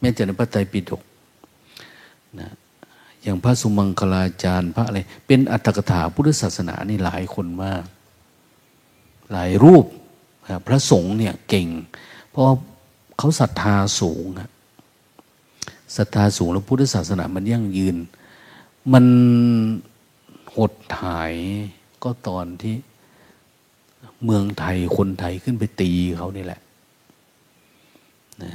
[0.00, 1.02] แม้แต่ในพระไตรปิฎก
[2.40, 2.50] นะ
[3.22, 7.84] อย่างพระสุมังคลาจารย์ พระอะไร เป็นอัตถกถาพุทธศาสนานี่หลายคนมาก
[9.32, 9.84] หลายรูป
[10.66, 11.68] พระสงฆ์เนี่ยเก่ง
[12.30, 12.44] เพราะ
[13.18, 14.26] เขาศรัทธาสูง
[15.96, 17.96] ศรัทธาสูงแล้วพุทธศาสนามันยั่งยืน
[18.92, 19.06] มัน
[20.54, 21.34] หดหาย
[22.02, 22.74] ก็ตอนที่
[24.24, 26.60] เมืองไทยคนไทยขึ้นไปตีเขานี่แหละ
[28.42, 28.54] นะ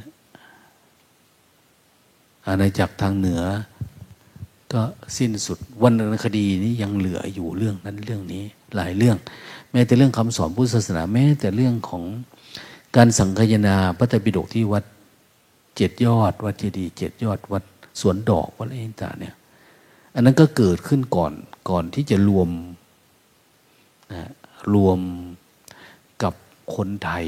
[2.48, 3.42] อาณาจักรทางเหนือ
[4.74, 4.82] ก็
[5.18, 8.44] สิ้นสุดวันนคดีนี้ยังเหลืออยู่เรื่องนั้นเรื่องนี้
[8.76, 9.18] หลายเรื่อง
[9.72, 12.04] แม้แต่เรื่องคำสอนพุทธศาสนาแม้แต่เรื่องของ
[12.96, 14.84] การสังคยนาพระไตรปิฎกที่วัด
[15.78, 17.64] เจ็ดยอด วัดเจดีย์เจ็ดยอดวัด
[18.00, 19.36] สวนดอกวัดอะไรต่างเนี่ย
[20.14, 21.34] อันนั้นก็เกิดขึ้นก่อน
[21.70, 22.50] ก่อนที่จะรวม
[24.14, 24.24] นะ
[24.74, 25.00] รวม
[26.24, 26.34] กับ
[26.76, 27.26] คนไทย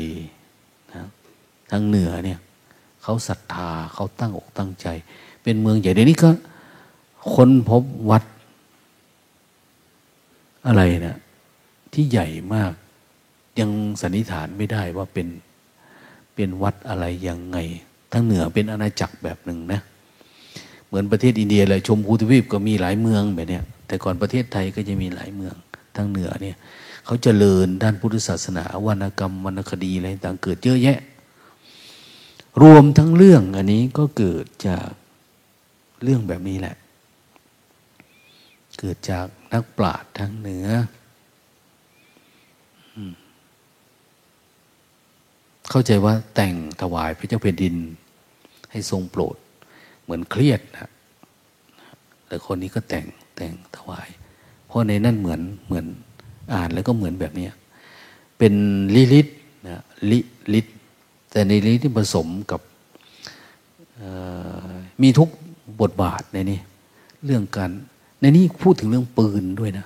[0.94, 1.08] นะ
[1.72, 2.40] ทางเหนือเนี่ย
[3.08, 4.88] เขาศรัทธาเขาตั้งอกตั้งใจ
[5.44, 6.30] เป็นเมืองใหญ่เดี๋ยวนี้ก็
[7.34, 8.24] คนพบวัด
[10.68, 11.18] อะไรนะ
[11.94, 12.72] ที่ใหญ่มาก
[13.60, 13.70] ยัง
[14.02, 15.28] สันนิษฐานไม่ได้ว่าเป็น
[16.36, 17.58] เป็นวัดอะไรยังไง
[18.12, 19.82] ทั้งเหนือเป็นอาณาจักรแบบหนึ่งนะ
[20.88, 25.56] เหมือนประเทศอินเดียเลยชมพูทวีปก็มีหลายเมืองแบบนี้แต่ก่อนประเทศไทยก็จะมีหลายเมือง
[25.96, 26.58] ทางเหนือเนี่ย
[27.06, 31.00] เขาจเจริญด้านพุทธศาสนา วรรณกรรมวรรณคดีอะไรต่างเกิดเยอะแยะ
[32.62, 34.90] รวมทั้งเรื่องอันนี้ก็เกิดจาก
[36.04, 36.76] เรื่องแบบนี้แหละ
[38.80, 40.68] เกิดจากนักปราชญ์ทางเหนือ
[45.70, 47.76] เข้าใจว่าแต่งถวายพระเจ้าแผ่นดิน
[48.72, 49.38] ให้ทรงโปรด
[50.04, 50.92] เหมือนเครียดนะ
[52.28, 54.08] แต่คนนี้ก็แต่งแต่งถวาย
[54.66, 55.86] เพราะในนั่นเหมือนเหมือน
[56.54, 57.48] อ่านแล้วก็เหมือนแบบนี้
[58.38, 58.54] เป็น
[58.96, 59.28] ลิลิต
[59.68, 60.20] นะลิ
[60.54, 60.68] ลิต
[61.36, 62.62] แต่ในลิที่ผสมกับ
[65.02, 65.30] มีทุก
[65.82, 66.60] บทบาทในนี้
[67.26, 67.72] เรื่องการ
[68.22, 69.86] ในนี้พูดถึงเรื่องปืนด้วยนะ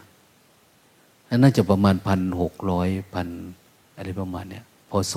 [1.38, 3.28] น่าจะประมาณพันหกร้อยพัน
[3.96, 5.16] อะไรประมาณเนี้ยพศ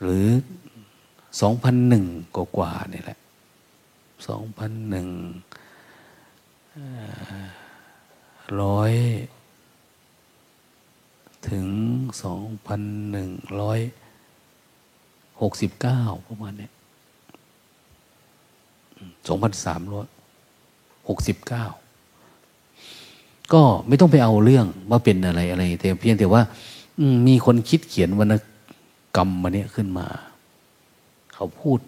[0.00, 0.26] หรือ
[1.40, 2.04] สองพันหนึ่ง
[2.34, 3.18] กว่าๆนี่แหละ
[4.26, 5.08] สองพันหนึ่ง
[8.62, 8.92] ร้อย
[11.48, 11.66] ถึง
[12.22, 13.30] สองพันหนึ่ง
[13.62, 13.80] ร้อย
[15.42, 16.72] หกสิบเก้าประมาณเนี้ย
[19.28, 20.06] สองพันสามร้อย
[21.08, 21.64] หกสิบเก้า
[23.52, 26.42] ก็ไม่ต้องไปเอาเรื่องว่าเป็นอะไรอะไร แต่เพียงแต่ว่า
[27.26, 28.34] มีคนคิดเขียนวรรณ
[29.16, 30.06] กรรมมาเนี่ยขึ้นมา
[31.34, 31.78] เขาพูด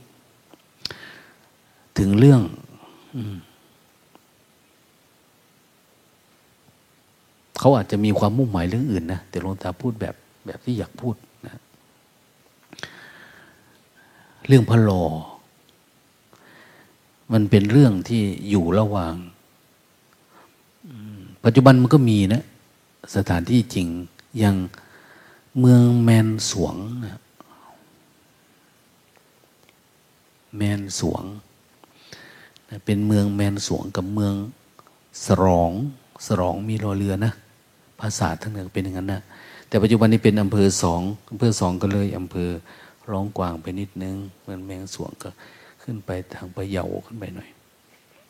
[1.99, 2.41] ถึงเรื่อง
[7.59, 10.15] เขาอาจจะมีความมุ่งหมายเรื่องอื่นนะแต่หลวงตาพูดแบบ
[10.47, 11.15] แบบที่อยากพูด
[11.47, 11.61] นะ
[14.49, 14.91] เรื่องพระล
[17.33, 19.15] มันเป็นเรื่องที่อยู่ระหว่าง
[21.45, 22.43] ปัจจุบันมันก็มีนะ
[23.15, 23.89] สถานที่จริง
[24.39, 24.57] อย่าง
[25.61, 27.21] เมืองแมนสวงนะ
[30.57, 31.23] แมนสวง
[32.85, 34.35] เป็นเมืองแมนสวงกับเมือง
[35.27, 35.71] สรอง
[36.27, 37.33] สรองมีรอเรือนะ
[38.01, 39.23] ภาษาทั้งนั้นเป็นอย่างนั้นนะ
[39.69, 42.51] แต่ปัจจุบันนี้เป็นอำเภอสองอำเภอสองก็เลยอำเภอ
[43.11, 45.31] ร้องกวางไปนิดนึงเหมือนแมงสวงก็
[45.83, 47.49] ขึ้นไปทางพะเยาขึ้นไปหน่อย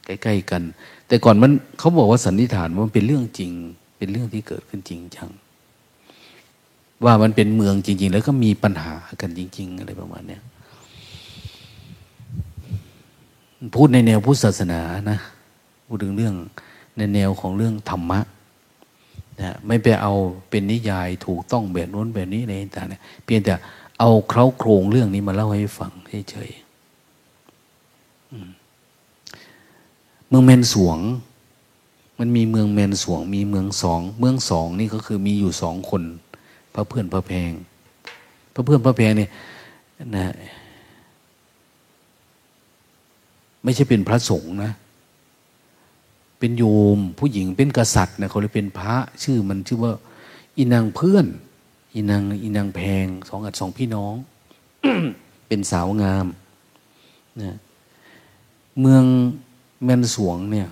[0.04, 0.62] ใกล้ๆกัน
[1.06, 3.52] แต่ก่อนมันเขาบอกว่าสันนิษฐานว่ามันเป็นเรื่องจริง
[3.98, 5.30] เป็นเรื่องที่เกิดขึ้นจริงจัง
[7.04, 10.38] ว่ามันเป็นเมืองจริง ๆ แล้วก็มีปัญหากันจริง ๆ อะไรประมาณนี้
[13.74, 15.18] พูดในแนวพุทธศาสนานะ
[15.86, 16.34] พูดถึงเรื่อง
[16.96, 18.20] ในแนวของเรื่องธรรมะ
[19.40, 20.12] นะไม่ไปเอา
[20.50, 23.52] เป็นนิยายถูกต้องแบบน้นแบบนี้ในต่างเนี่ยเพียงแต่
[24.05, 25.92] เอาเคราโครงเรื่องนี้มาเล่าให้ฟัง
[26.30, 26.68] เฉยๆ
[30.28, 30.98] เมืองเมนสวง
[32.18, 36.03] มันมีเมืองเมนสวง มีเมืองสอง เมืองสองนี่ก็คือมีอยู่สองคน
[36.74, 37.50] พระเพื่อนพระแพง
[38.55, 39.30] พระเพื่อนพระแพงเนี่ย
[40.16, 40.34] นะ
[43.62, 44.72] ไม่ใช่เป็นพระสงฆ์นะ
[46.38, 46.64] เป็นโย
[46.96, 49.92] มผู้หญิงเป็นกษัตริย์นะเขาเลยเป็นพระชื่อมันชื่อว่า
[50.57, 51.26] อินางเพื่อน
[51.95, 54.14] อินางอินางแพงสองอัดสองพี่น้อง
[55.47, 56.26] เป็นสาวงาม
[57.43, 57.57] นะ
[58.80, 59.05] เมือง
[59.84, 60.68] แมนสวงเนี่ย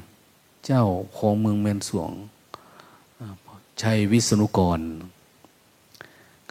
[0.66, 0.84] เจ้า
[1.16, 2.10] ของเมืองแมนสวง
[3.82, 4.80] ชัยวิษณุกร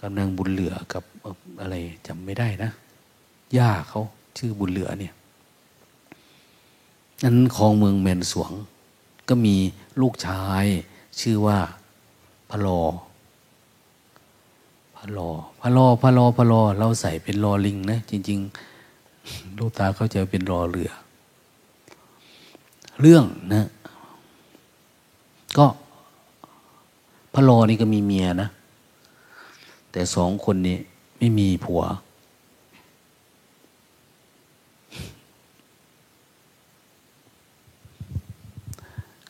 [0.02, 1.04] กำลังบุญเหลือกับ
[1.62, 1.76] อะไร
[2.08, 2.72] จำไม่ได้นะ
[3.58, 4.02] ย่าเขา
[4.38, 5.14] ชื่อบุญเหลือเนี่ย
[7.24, 8.52] นั้นคลองเมืองเมนสวง
[9.30, 9.56] ก็มี
[10.02, 10.66] ลูกชาย
[11.22, 11.58] ชื่อว่า
[12.50, 12.82] พะลอ
[15.00, 15.30] พะลอ
[15.62, 18.40] พะลอพะลอพะลอเราใส่เป็นรอลิงนะจริง
[19.00, 20.92] ๆ ลูกตาเขาจะเป็นรอเรือ
[23.00, 23.68] เรื่องนะ
[25.58, 25.66] ก็
[27.34, 28.50] พะลอนี่ก็มีเมียนะ
[29.92, 30.78] แต่สองคนนี้
[31.18, 31.82] ไม่มีผัว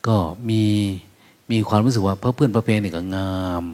[0.07, 0.17] ก็
[0.49, 0.63] มี
[1.51, 3.65] มีความรู้สึกว่าพระเพื่อนพระเพงนี่ก็งาม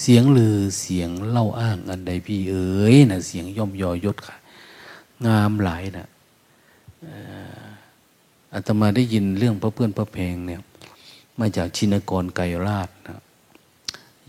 [0.00, 4.36] เสียงลือเสียงเล่าอ้างอันใดพี่เอ๋ยนะเสียงย่อมยอยศค่ะ
[5.26, 6.08] งามหลายนะ
[8.52, 10.60] อาตมาได้ยินเรื่องพระเพื่อนพระเพงเนี่ย
[11.38, 13.20] มาจากชินกรไกรราชนะ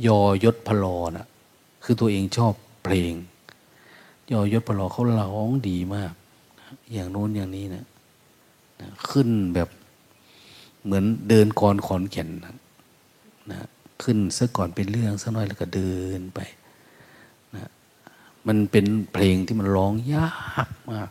[0.05, 1.27] ยอยศพลอนะ
[1.83, 2.53] คือตัวเองชอบ
[2.83, 3.13] เพลง
[4.31, 6.13] ยอยศพลอเขาร้องดีมาก
[6.93, 7.85] อย่างโน้นอย่างนี้นะ
[9.09, 9.69] ขึ้นแบบ
[10.83, 12.55] เหมือนเดินกรขอนแก่นนะ
[13.51, 13.67] นะ
[14.03, 16.39] ขึ้นซะก่อนเป็นเรื่องสักหน่อยแล้วก็เดินไป
[17.55, 17.69] นะ
[18.47, 20.31] มันเป็นเพลงที่มันร้องยา
[20.67, 21.09] กมาก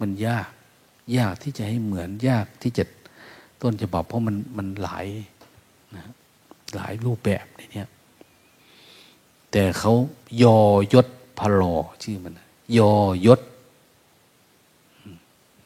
[0.00, 0.48] มันยาก
[1.16, 2.84] ยากที่จะให้เหมือนยากที่จะ
[3.62, 5.06] ต้นฉบับเพราะมันมันหลาย
[5.96, 6.12] นะ
[6.74, 7.84] หลายรูปแบบในนี้
[9.50, 9.92] แต่เขา
[10.42, 10.60] ยอ
[10.94, 11.06] ยศ
[11.38, 12.34] พลอชื่อมัน
[12.78, 12.94] ยอ
[13.26, 13.40] ยศ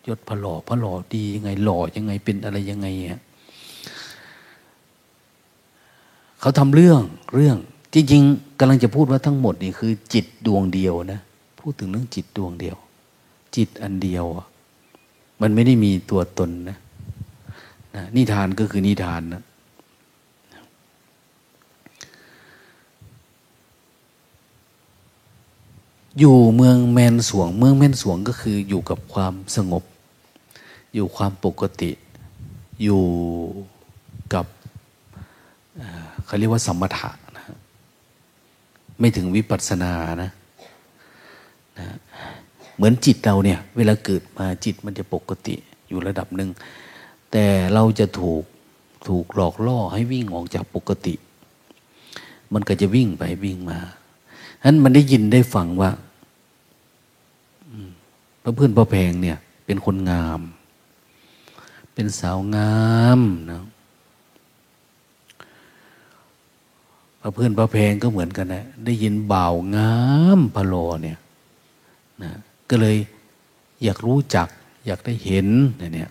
[0.09, 3.23] ยศพลอพลอดียังไงหล่อยังไงเป็นอะไรยังไงฮะ
[6.45, 7.03] เขาทำเรื่อง
[7.35, 7.57] เรื่อง
[7.95, 11.21] จริงๆกำลังจะพูดว่าทั้งหมดนี่คือ จิตดวงเดียวนะ
[11.61, 12.77] พูดถึงเรื่องจิตดวงเดียว
[13.57, 14.25] จิตอันเดียว
[15.41, 16.79] มันไม่ได้มีตัวตนนะ
[17.95, 19.43] นะนิทานก็คือนิทานนะ
[26.19, 29.85] อยู่เมืองแมนสวง เมืองแมนสวงก็คืออยู่กับความสงบ
[30.95, 31.91] อยู่ความปกติ
[32.83, 33.03] อยู่
[34.35, 34.47] กับ
[36.25, 37.45] เขาเรียกว่าสมถะนะ
[38.99, 40.31] ไม่ถึงวิปัสสนานะ
[41.79, 41.87] นะ
[42.77, 45.55] เหมือนจิตเราเนี่ย เวลาเกิดมาจิตมันจะปกติ
[45.89, 46.51] อยู่ระดับหนึ่ง
[47.33, 48.45] แต่เราจะถูก
[49.09, 51.15] ถูกหลอกล่อให้วิ่งออกจากปกติ
[52.53, 53.79] มันก็จะวิ่งไปวิ่งมา
[54.61, 55.91] ฉะนั้นมันได้ยินได้ฟังว่า
[58.43, 60.41] พระเพื่อนพระแพงเนี่ย เป็นคนงาม
[61.95, 62.75] เป็นสาวงา
[63.19, 63.21] ม
[63.51, 63.63] นะ
[67.27, 69.95] พระเพื่อนพระแพงก็เหมือนกันนะ ได้ยินบ่าวงา
[70.39, 71.19] มพะโลเนี่ย
[72.23, 72.31] นะ
[72.71, 72.97] ก็เลย
[73.83, 74.49] อยากรู้จัก
[74.87, 75.47] อยากได้เห็น
[75.95, 76.11] เนี่ย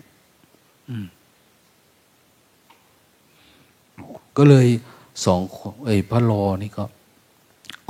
[4.36, 4.66] ก็เลย
[5.24, 5.40] สอง
[5.86, 6.84] ไอ้พระโลนี่ก็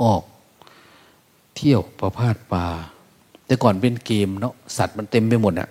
[0.01, 0.23] ออก
[1.55, 2.65] เที่ยวประพาสป่า
[3.45, 5.69] แต่ก่อนเป็นเกมเนาะสัตว์มันเต็มไปหมดอะ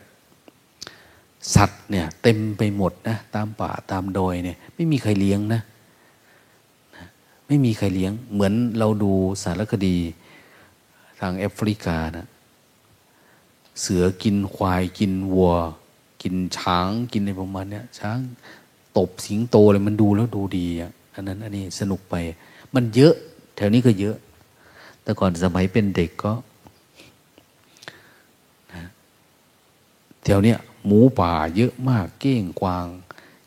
[1.54, 5.62] สัตว์เนี่ย เต็มไปหมดนะตามป่าตามดอยเนี่ย ไม่มีใครเลี้ยงนะ
[7.46, 9.96] ไม่มีใครเลี้ยง เหมือนเราดูสารคดี
[11.20, 12.26] ทางแอฟริกานะ
[13.80, 15.52] เสือกินควายกินวัว
[16.22, 18.18] กินช้างกินในประมาณเนี้ยช้าง
[18.96, 22.14] ตบสิงโตเลยมันดูแล้วดูดีอะอันนั้นอันนี้สนุกไป
[22.74, 23.14] มันเยอะ
[23.56, 24.16] แถวนี้ก็เยอะ
[25.02, 26.32] แต่ก่อนสมัยเป็นเด็กก็
[30.24, 32.86] แถวเนี้ยหมูป่าเยอะมากเก้งกวาง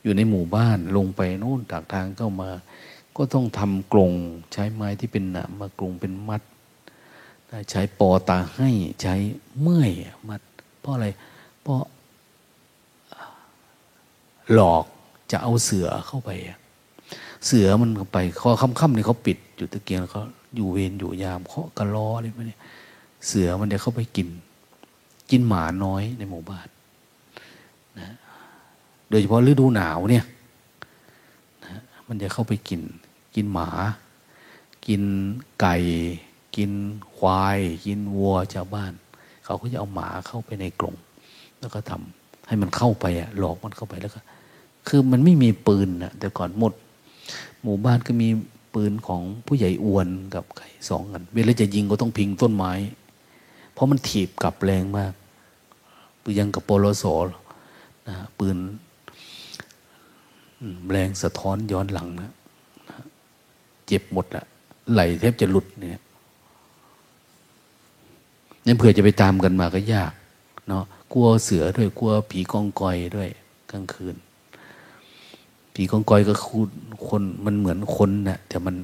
[0.04, 2.52] อยู่ในหมู่บ้านลงไปโน่นจากทางเข้ามา
[3.18, 4.12] ก็ต้องทำกรง
[4.54, 6.42] ใช้ไม้ที่เป็นหนามมากรงเป็นมัด
[7.72, 8.70] ใช้ปอตาให้
[9.02, 9.16] ใช้
[9.60, 9.92] เมื่อย
[10.30, 10.42] มัด
[10.80, 11.08] เพราะอะไร
[11.62, 11.82] เพราะ
[14.54, 14.86] หลอก
[15.32, 16.30] จะเอาเสือเข้าไป
[17.46, 20.24] เสือมันไปคอค่ำๆนี่เขาปิดอยู่ตะเกียงแล้วเขา
[20.56, 22.58] อยู่เวรอยู่ยามเคาะกระล้ออะไรพวกนี้
[23.28, 24.28] เสือมันจะเข้าไปกิน
[25.32, 26.68] กินหมาน้อยในหมู่บ้าน
[28.00, 28.10] นะ
[29.10, 30.26] โดยเฉพาะฤดูหนาวเนี่ย
[31.66, 32.82] นะมันจะเข้าไปกิน
[33.38, 33.70] กินหมา
[34.88, 35.04] กิน
[35.62, 35.76] ไก่
[36.56, 36.72] กิน
[37.16, 38.94] ควาย กินวัวชาวบ้าน
[39.46, 40.96] เขาก็จะเอาหมาเข้าไปในกรง
[41.60, 44.20] แล้วก็ทำให้มันเข้าไปอะหลอกมันเข้าไปแล้วก็
[44.88, 46.74] คือมันไม่มีปืนนะแต่ก่อนหมด
[47.62, 48.28] หมู่บ้านก็มี
[48.74, 52.74] ปืนของผู้ใหญ่อวนกับใครสองกันเวลาจะยิงก็ต้องพิงต้นไม้
[53.74, 55.14] เพราะมันถีบกลับแรงมาก
[56.22, 57.06] ปืนยังกับปลโซ
[58.08, 58.58] นะปืน
[60.92, 62.32] แรงสะท้อนย้อนหลังนะ
[63.88, 64.44] เจ็บหมดละ
[64.92, 66.02] ไหลแทบจะหลุดเนี่ย
[68.66, 70.12] นี่เผื่อจะไปตามกันมาก็ยาก
[70.68, 70.84] เนาะ
[71.14, 73.30] กลัวเสือด้วยกลัวผีกองกอยด้วย
[73.72, 74.16] กลางคืน
[75.74, 76.60] ผีกองกอยก็คู
[77.08, 78.76] คนมันเหมือนคนนะ่ะแต่มัน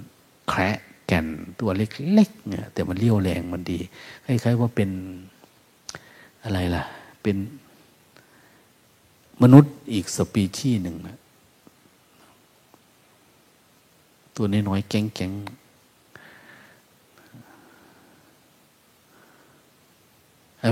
[0.50, 0.78] แคระ
[1.08, 1.26] แก่น
[1.60, 3.80] ตัวเล็กๆเนี่ยแต่มันเลี้ยวแรงมันดี
[4.26, 4.90] คล้ายๆว่าเป็น
[6.44, 6.84] อะไรล่ะ
[7.24, 7.38] เป็น
[9.44, 11.18] มนุษย์อีกสปีชีส์หนึ่งนะ
[14.36, 15.64] ตัวน้อยๆแก๊งๆ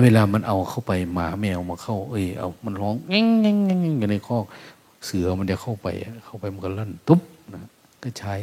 [0.04, 4.46] เวลามันเอาเข้าไปหมาแมวมาเข้า เอ้ยเอามันร้องแง่งแง่งแง่งอยู่ในคอก
[5.06, 5.88] เสือมันจะเข้าไป
[6.26, 7.22] เข้าไปมันก็ลั่นตุ๊บ
[7.54, 7.62] นะ
[8.04, 8.34] ก็ใช้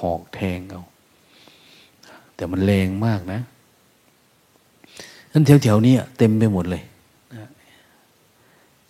[0.00, 0.82] หอกแทงเอา
[2.34, 3.40] แต่มันแรงมากนะ
[5.32, 6.82] นั้นแถวๆนี้เต็มไปหมดเลย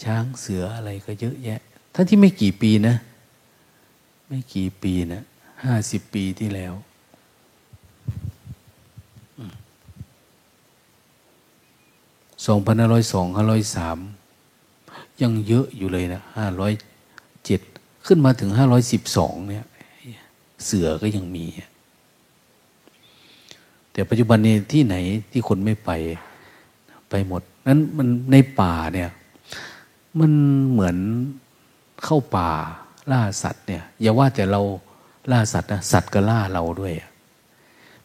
[0.02, 1.60] ช้างเสืออะไรก็เยอะแยะ
[1.94, 2.94] ทั้งที่ไม่กี่ปีนะ
[4.28, 5.22] ไม่กี่ปีนะ
[5.64, 6.74] ห้าสิบปีที่แล้ว
[12.46, 13.98] สองพันห้าร้อยสองห้าร้อยสาม
[15.22, 16.72] ยังเยอะอยู่เลยนะห้าร้อย
[17.44, 17.60] เจ็ด
[18.06, 19.66] ขึ้นมาถึงห้าร้อยสิบสองเนี่ย
[20.64, 21.46] เสือก็ยังมี
[23.92, 24.96] แต่ปัจจุบันนี้ที่ไหน
[25.30, 25.90] ที่คนไม่ไป
[27.10, 29.10] ไปหมด นั้นมันในป่าเนี่ย
[30.20, 30.32] มัน
[30.70, 30.96] เหมือน
[32.04, 32.50] เข้าป่า
[33.10, 34.60] ล่าสัตว์เนี่ย อย่าว่าแต่เรา
[35.30, 36.94] ล่าสัตว์นะสัตว์ก็ล่าเราด้วย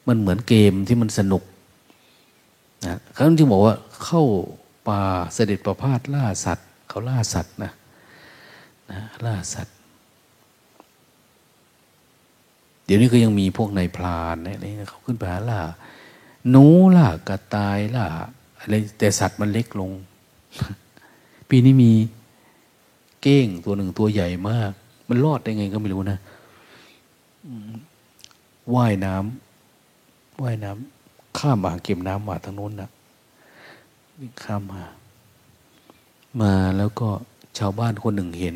[0.08, 1.44] มันเหมือนเกมที่มันสนุก
[2.86, 4.24] นะเขาจึงบอกว่าเข้า
[4.88, 5.02] ป่า
[5.34, 7.72] เสด็จประพาสล่าสัตว์ เขาล่าสัตว์นะ
[8.92, 9.76] นะล่าสัตว์
[12.86, 15.62] เดี๋ยวนี้ก็ยังมีพวกนายพรานอะไรเขาขึ้นไปหาล่า
[16.50, 16.66] หนู
[16.96, 18.06] ล่ากระต่ายล่า
[18.60, 19.92] อะไรแต่สัตว์มันเล็กลง
[21.50, 21.92] ปีนี้มี
[23.22, 24.72] เก้งตัวหนึ่งตัวใหญ่มาก
[25.10, 26.20] มันรอดได้ไงก็ไม่รู้นะ
[28.76, 32.90] ว่ายน้ำว่ายน้ำข้ามมาเก็บน้ำมาทางโน้นนะ
[34.20, 34.84] วิ่งข้ามมา
[36.42, 37.10] มาแล้วก็
[37.58, 38.56] ชาวบ้านคนหนึ่งเห็น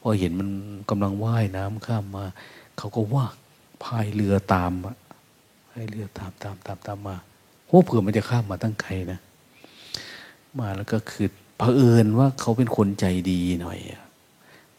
[0.00, 0.48] พอเห็นมัน
[0.90, 2.24] กำลังว่ายน้ำข้ามมา
[2.78, 3.26] เขาก็ว่า
[3.84, 4.96] พายเรือตามอะ
[5.70, 7.16] พายเรือตามตามตามตามมา
[7.66, 9.18] โอ้เผื่อมันจะข้ามมาตั้งไกลนะ
[10.58, 13.78] มาแล้วก็คือเผอิญว่าเขาเป็นคนใจดีหน่อย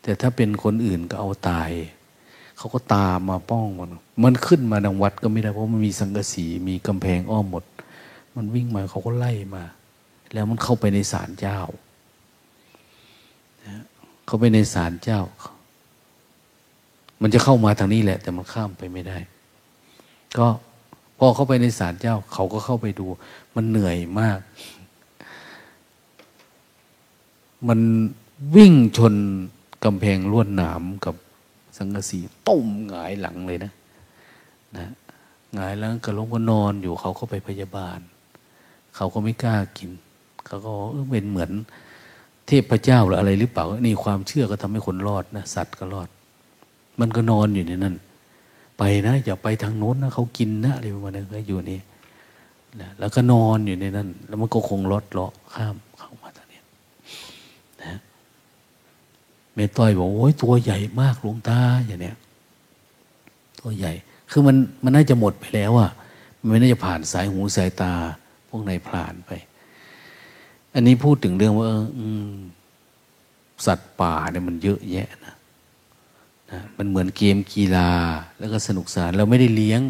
[0.02, 1.72] แต่ถ้าเป็นคนอื่นก็เอาตาย
[2.58, 3.89] เขาก็ตามมาป้องมัน
[4.24, 7.64] มันขึ้นมาดังวัดก็ไม่ได้เพราะมันมีสังกะสีมีกำแพงอ้อมหมด
[8.36, 9.64] มันวิ่งมาเขาก็ไล่มา
[10.34, 11.60] แล้วมันเข้าไปในศาลเจ้า
[14.26, 15.22] เขาไปในศาลเจ้า
[17.22, 19.18] มันจะเข้ามาทางนี้แหละ แต่มันข้ามไปไม่ได้
[20.38, 20.47] ก็
[21.18, 23.06] พอเข้าไปในศาลเจ้า เขาก็เข้าไปดู
[23.56, 24.39] มันเหนื่อยมาก
[27.68, 27.80] มัน
[28.56, 29.14] วิ่งชน
[29.84, 31.16] กำแพงลวดหนามกับ
[31.78, 33.71] สังกะสีต้มหงายหลังเลยนะ
[34.78, 34.88] นะ
[35.53, 37.99] หงายแล้วกระลงก็นอนอยู่เขาก็ไปพยาบาล
[38.95, 39.91] เขาก็ไม่กล้ากิน
[40.45, 40.71] เขาก็
[41.11, 41.51] เป็นเหมือน
[42.47, 46.09] เทพเจ้าหรืออะไรหรือเปล่า นี่ความเชื่อก็ทำให้คนรอดนะสัตว์ก็รอด
[46.99, 47.95] มันก็นอนอยู่ในนั้น
[48.78, 51.80] ไปนะอย่าไปทางโน้นนะเขากินนะอะไรประมาณนั้นก็อยู่นี่
[52.99, 56.30] แล้วก็นอนอยู่ในนั้น แล้วมันก็คงลดเลาะข้ามเข้ามา
[59.56, 62.18] แม่ต้อยบอกโอ้ยตัวใหญ่มากหลวงตาอย่างเนี้ย
[63.60, 63.93] ตัวใหญ่
[64.32, 65.91] คือมันมันน่าจะหมดไปแล้วอะ
[66.39, 67.93] มันไม่น่าจะผ่านสายหูสายตา
[68.49, 69.32] พวกนายพรานไป
[70.74, 71.68] อันนี้พูดถึงเรื่องว่า
[73.66, 75.36] สัตว์ป่าเนี่ยมันเยอะแยะนะ
[76.51, 77.91] นะมันเหมือนเกมกีฬา
[78.39, 79.82] แล้วก็สนุกสนานเราไม่ได้เลี้ยง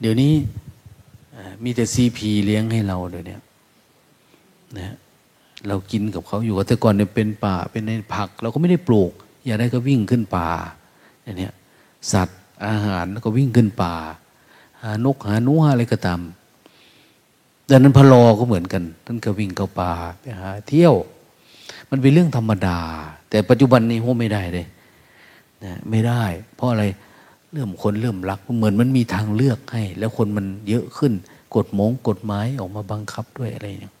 [0.00, 0.32] เดี๋ยวนี้
[1.64, 3.42] มีแต่ซีพีเลี้ยงให้เราเลยเนี่ย
[4.78, 4.96] นะ
[5.68, 9.12] เรากินกับเขาอยู่แต่ก่อนเนี่ยเป็นป่าเป็นในผัก เราก็ไม่ได้ปลูก
[9.44, 10.48] อยากได้ก็วิ่งขึ้นป่า
[11.22, 11.50] อย่างนี้
[12.12, 13.94] สัตว์อาหารก็วิ่งขึ้นป่า
[14.82, 16.20] หานกหาหนูหาอะไรก็ตาม
[17.70, 20.94] ดังนั้นพะโลก็เหมือนกันท่านก็วิ่งเข้าป่าไปหาเที่ยว
[21.90, 22.78] มันเป็นเรื่องธรรมดา
[23.30, 24.66] แต่ปัจจุบันนี้โหไม่ได้เลย
[25.64, 26.24] นะไม่ได้
[26.56, 26.84] เพราะอะไร
[27.52, 31.12] เริ่มคนเริ่มรักเหมือนมันมีทางเลือกให้ แล้วคนมันเยอะขึ้น
[31.54, 33.94] กฎมงกฎหมายออกมาบังคับด้วยอะไรอย่าง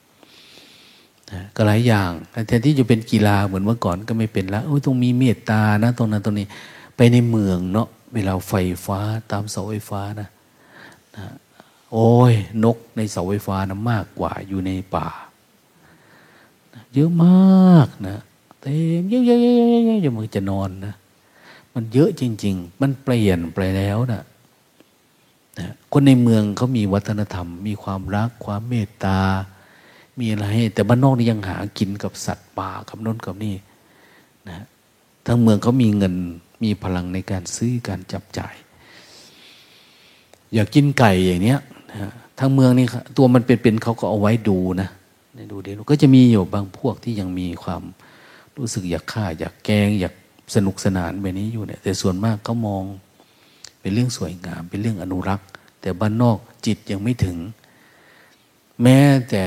[1.56, 2.10] ก็หลายอย่าง
[2.46, 6.46] แทนที่จะเป็นกีฬาเหมือนเมื่อก่อนก็ไม่เป็นละโอ้ยต้องมีเมตตานะตรงนั้นตรงนี้
[6.96, 8.54] ไปในเมืองเนาะเวลาไฟ
[8.86, 8.98] ฟ้า
[9.30, 10.28] ตามเสาไฟฟ้านะ
[11.16, 11.24] นะ
[11.92, 12.32] โอ้ย
[12.64, 15.08] นกในเสาไฟฟ้านะมากกว่าอยู่ในป่า
[16.94, 18.18] เยอะมากนะ
[18.60, 20.94] เต็มเยอะๆๆๆๆมันจะนอนนะ
[21.74, 24.22] มันเยอะจริง ๆ มันเปลี่ยนไปแล้วนะ
[25.58, 29.20] นะคนในเมืองเขามีวัฒนธรรม มีความรักความเมตตา
[30.20, 33.54] มีอะไรแต่บ้านนอกนี่ยังหากินกับสัตว์ป่ากับน้นกับนี่
[34.48, 34.64] นะ
[35.26, 36.14] ทั้งเมืองเขามีเงิน
[36.62, 38.54] มีพลังในการซื้อการจับจ่าย
[40.54, 41.60] อยากกินไก่อย่างเนี้ย
[41.90, 42.86] นะทั้งเมืองนี่
[43.16, 44.88] ตัวมันเป็นๆเขาก็เอาไว้ดูนะ
[45.52, 47.82] ดูเดี๋ยวก็จะมีอยู่บางพวกที่ยังมีความ
[48.56, 50.14] รู้สึกอยากฆ่า อยากแกง อยาก
[50.54, 52.84] สนุกสนานแบบนี้อยู่เนี่ย แต่ส่วนมากเขามอง
[53.80, 55.48] เป็นเรื่องสวยงาม เป็นเรื่องอนุรักษ์
[55.80, 57.36] แต่บ้านนอกจิตยังไม่ถึง
[58.82, 59.44] แม้แต่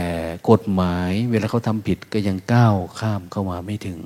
[0.49, 3.99] กฎหมายเวลาเขาทำผิดก็ยังก้าวข้ามเข้ามาไม่ถึง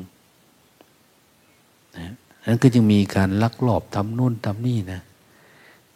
[1.98, 2.14] นะ
[2.48, 5.02] นั้นก็จึงมีการลักลอบทำนู่นทำนี่นะ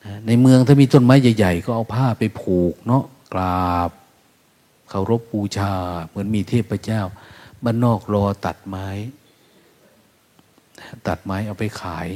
[0.03, 3.03] นะในเมืองถ้ามีต้นไม้ใหญ่ ๆ ก็เอาผ้าไปผูกเนาะ
[3.33, 3.91] กราบ
[4.89, 5.73] เคารพบูชา
[6.07, 7.01] เหมือนมีเทพเจ้า
[7.63, 8.87] บ้านนอกรอตัดไม้
[11.07, 12.07] ตัดไม้เอาไปขาย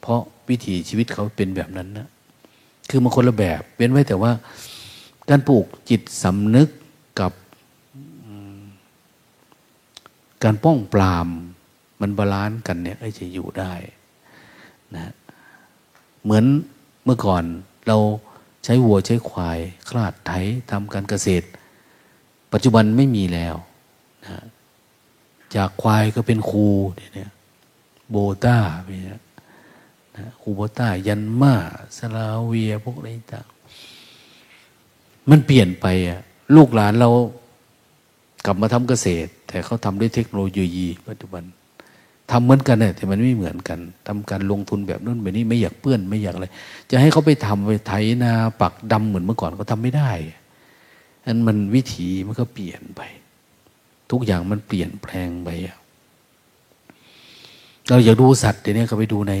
[0.00, 2.08] เพราะวิถีชีวิตเขาเป็นแบบนั้นนะ
[2.90, 4.32] คือมันคนละแบบเป็นไว้แต่ว่า
[5.30, 6.68] การปลูกจิตสำนึก
[7.20, 7.32] กับ
[10.44, 11.28] การป้องปราม
[12.00, 13.72] มัน balance กันเนี่ยจะอยู่ได้
[14.96, 15.12] นะ
[16.22, 16.44] เหมือน
[17.04, 17.44] เมื่อก่อน
[17.86, 17.96] เรา
[18.64, 19.58] ใช้วัวใช้ควาย
[19.88, 20.30] คราดไถ
[20.70, 21.46] ทำการเกษตร
[22.52, 23.56] ปัจจุบันไม่มีแล้ว
[24.26, 24.38] นะ
[25.54, 27.30] จากควายก็เป็นครูเนี่ย
[28.10, 29.20] โบต้าไปนะ
[30.42, 31.54] ครูโบต้ายันมา
[31.96, 33.46] สลาเวียพวกอะไรต่าง
[35.30, 36.20] มันเปลี่ยนไปอะ
[36.56, 37.10] ลูกหลานเรา
[38.46, 41.44] กลับมาทำเกษตร แต่เขาทำด้วยเทคโนโลยีปัจจุบัน
[42.30, 46.46] ทำเหมือนกันเนี่ยแต่มันไม่เหมือนกันทำการลงทุนแบบนู้นแบบนี้ไม่อยากเปื้อนไม่อยากอะไร
[46.90, 47.92] จะให้เขาไปทำไปไถ
[48.22, 50.10] นาปักดำเหมือนเมื่อก่อนก็ทำไม่ได้
[51.26, 53.02] นั้นมันวิถีมันก็เปลี่ยนไป
[54.10, 55.48] ทุกอย่างมันเปลี่ยนแปลงไป
[57.88, 59.34] เราอยากดูสัตว์เดี๋ยวนี้ก็ไปดูใน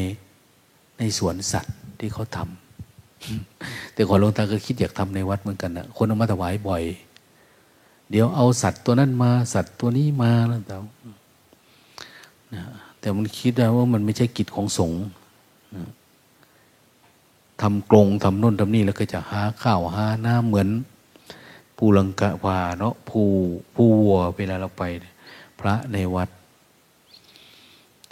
[0.98, 2.69] ในสวนสัตว์ที่เขาทำ
[3.94, 6.82] แต่ก่อนหลวงตาก็คิดอยากทำในวัดเหมือนกันนะคนเอามาถวายบ่อย
[8.10, 10.76] เดี๋ยวเอาสัตว์ตัวนั้นมา สัตว์ตัวนี้มาแล้วแต่
[13.00, 15.00] แต่มันคิดได้ว่ามันไม่ใช่กิจของสงฆ์
[17.60, 20.68] ทำกรงทำน่นทำนี่แล้วก็จะหาข้าวหาน้ำเหมือน
[21.76, 23.20] ภูลังกะวาเนาะภู
[23.74, 24.82] ภูวัวเวลาเราไป
[25.58, 26.28] พระในวัด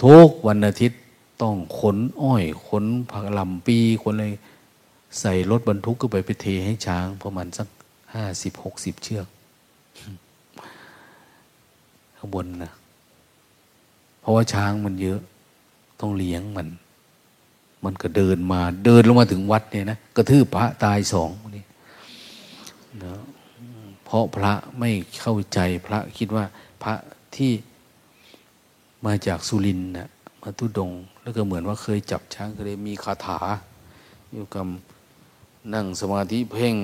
[0.03, 1.01] ทุกวันอาทิตย์
[1.43, 4.27] ต้องขนอ้อยขนผักลำปีขนอะไร
[5.21, 7.69] ใส่รถบรรทุกก็ไปไปเทให้ช้างประมาณสัก
[8.15, 9.27] ห้าสิบหกสิบเชือก
[12.17, 12.73] ข้างบนนะ
[14.21, 15.21] เพราะว่าช้างมันเยอะ
[16.01, 16.69] ต้องเลี้ยงมัน
[17.85, 21.65] มันก็เดินมาเดินลงมาถึงวัดเนี่ยนะกระทืบพระตายสองนี่
[23.05, 23.15] นะ
[24.05, 24.91] เพราะพระไม่
[25.21, 26.45] เข้าใจพระคิดว่า
[26.83, 26.95] พระ
[27.37, 27.53] ที่
[29.07, 30.09] มาจากสุรินนะ
[30.43, 33.39] มาตุดง แล้วก็เหมือนว่าเคยจับช้างก็เลยมีคาถา
[34.33, 34.67] อยู่กับ
[35.75, 36.77] นั่งสมาธิเพ่ง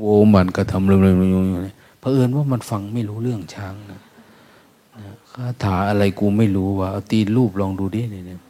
[0.00, 4.00] โวมันก็ทำเรื่องๆอยู่เนี่ยเผอิญว่ามันฟังไม่รู้เรื่องช้างนะ
[5.32, 8.40] คาถาอะไรกูไม่รู้ว่าเอาตีนรูปลองดูดิเนี่ย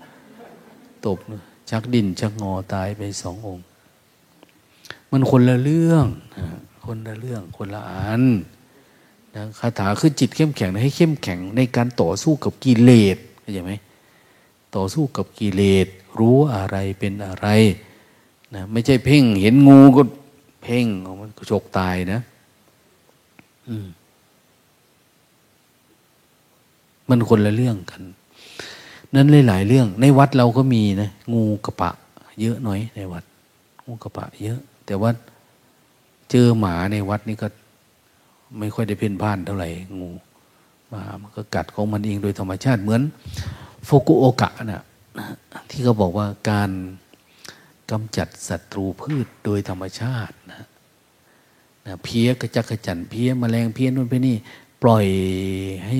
[1.04, 1.18] ตบ
[1.70, 3.64] ชักดินชักงอตายไปสององค์
[5.10, 6.06] มันคนละเรื่อง
[6.86, 8.22] คนละเรื่องคนละอัน
[9.34, 13.72] นะคาถาคือจิตเข้มแข็งให้เข้มแข็งในการต่อสู้กับกิเลสเข้าใจไหม
[14.76, 15.86] ต่อสู้กับกิเลส
[16.18, 17.48] รู้อะไรเป็นอะไร
[18.56, 20.02] นะไม่ใช่เพ่ง เห็นงูก็
[20.62, 20.86] เพ่ง
[21.20, 22.20] มันก็ฉกตายนะ
[23.68, 23.88] อืม
[27.08, 28.02] มันคนละเรื่องกัน
[29.14, 31.90] นั้นหลายๆเรื่อง ในวัดเราก็มีนะ งูกระปะ
[32.40, 33.24] เยอะหน่อยในวัด
[33.86, 35.10] งูกระปะ เยอะ แต่ว่า
[36.30, 37.48] เจอหมาในวัดนี่ก็
[38.58, 39.68] ไม่ค่อยได้เพ่นพ่านเท่าไหร่
[40.00, 40.10] งู
[40.90, 43.02] หมามันก็กัดของมันเองโดยธรรมชาติเหมือน
[43.84, 44.82] โฟกุโอกะนะ
[45.70, 46.70] ที่เขาบอกว่าการ
[47.90, 50.62] กำจัดศัตรูพืชโดยธรรมชาตินะ
[51.86, 54.36] นะเพี้ยกระจักกระจันเพี้ยมแมลงเพี้ยนู่นเพี้ยนี่
[54.82, 55.06] ปล่อย
[55.86, 55.98] ให้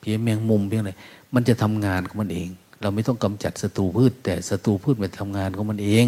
[0.00, 0.92] เพี้ยแมงมุมเพี้ยอะไร
[1.34, 2.48] มันจะทำงานของมันเอง
[2.80, 6.06] เราไม่ต้องกำจัดศัตรูพืช แต่ศัตรูพืชมันทำงานของมันเอง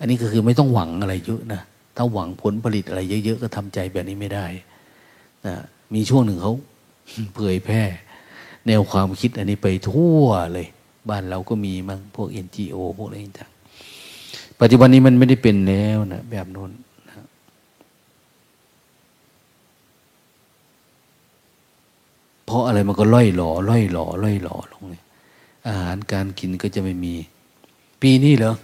[0.00, 1.60] อันนี้ก็คือไม่ต้องหวังอะไรเยอะนะ
[1.96, 4.46] ถ้าหวังผลผลิตอะไรเยอะๆก็ทำใจแบบนี้ไม่ได้
[5.46, 5.54] นะ
[5.94, 6.54] มีช่วงหนึ่งเขา
[7.34, 7.82] เผยแพร่
[8.66, 10.66] แนวความคิดอันนี้ไปทั่วเลย
[11.08, 13.50] บ้านเราก็มีมั้งพวก NGO พวกอะไรต่าง
[14.60, 16.72] ปัจจุบันนี้มันไม่ได้เป็นแล้วนะแบบโน้น
[22.46, 25.04] เพราะอะไรมันก็ล่อยหล่อล่อยหล่อล่อยหล่อลงเนี่ย
[25.66, 27.14] อาหารการกินก็จะไม่มี
[28.02, 28.54] ปีนี้เหรอ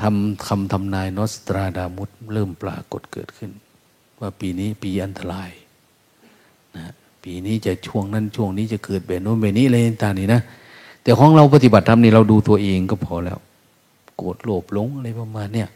[0.00, 3.50] ทำคำทำนายนอสตราดามุสเริ่มปรากฏเกิดขึ้น
[4.20, 5.50] ว่าปีนี้ปีอันตราย
[6.76, 10.40] นะปีนี้จะช่วงนั้นช่วงนี้จะเกิดแบบโน้นแบบนี้อะไรต่างๆนี่นะ
[11.04, 13.38] แต่ของเราปฏิบัติธรรมนี่เราดูตัวเองก็พอแล้ว
[14.16, 15.68] โกรธโลภหลงอะไรประมาณเนี่ย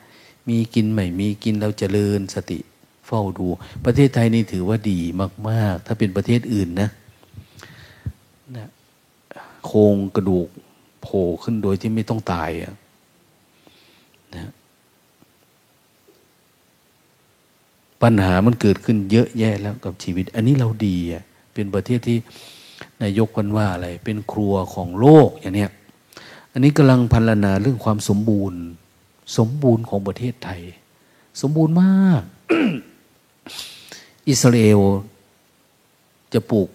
[0.49, 2.59] มีกินใหม่มีกินเราจเจริญสติ
[3.07, 3.47] เฝ้าดู
[3.85, 4.99] ประเทศไทยนี่ถือว่าดี
[5.49, 6.89] มาก ๆ ถ้าเป็นประเทศอื่นนะ
[8.57, 8.69] นะ
[9.67, 10.49] โครงกระดูก
[11.03, 12.75] โผล่ขึ้นโดยที่ไม่ต้องตายอะ
[14.37, 14.51] นะ
[18.03, 21.23] ปัญหามันเกิดขึ้นเยอะแยะแล้วกับชีวิต อันนี้เราดีอะ
[21.55, 22.19] เป็นประเทศที่
[23.03, 25.71] นายกกันว่าอะไร เป็นครัวของโลกอย่างเนี้ย
[26.53, 28.61] อันนี้กำลังพันลนาเรื่องความสมบูรณ์
[29.37, 30.63] สมบูรณ์ของประเทศไทย
[31.41, 32.23] สมบูรณ์มาก
[34.29, 34.81] อิสราเอล
[36.33, 36.69] จะปลูก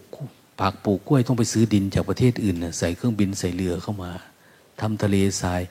[0.60, 4.12] ผักปลูกกล้วยต้องไปซื้อดินจากประเทศอื่นนะใส่เครื่องบินใส่เรือเข้ามา
[4.82, 5.62] ทำทะเลทราย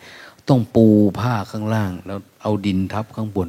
[0.48, 0.86] ต้องปู
[1.20, 3.48] ผ้าข้างล่าง แล้วเอาดินทับข้างบน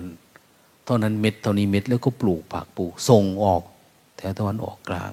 [0.85, 3.61] เท่านั้นเม็ดเท่านี้เม็ดแล้วก็ปลูกผักปลูกส่งออก
[4.17, 5.11] แถวตะวันออกกลาง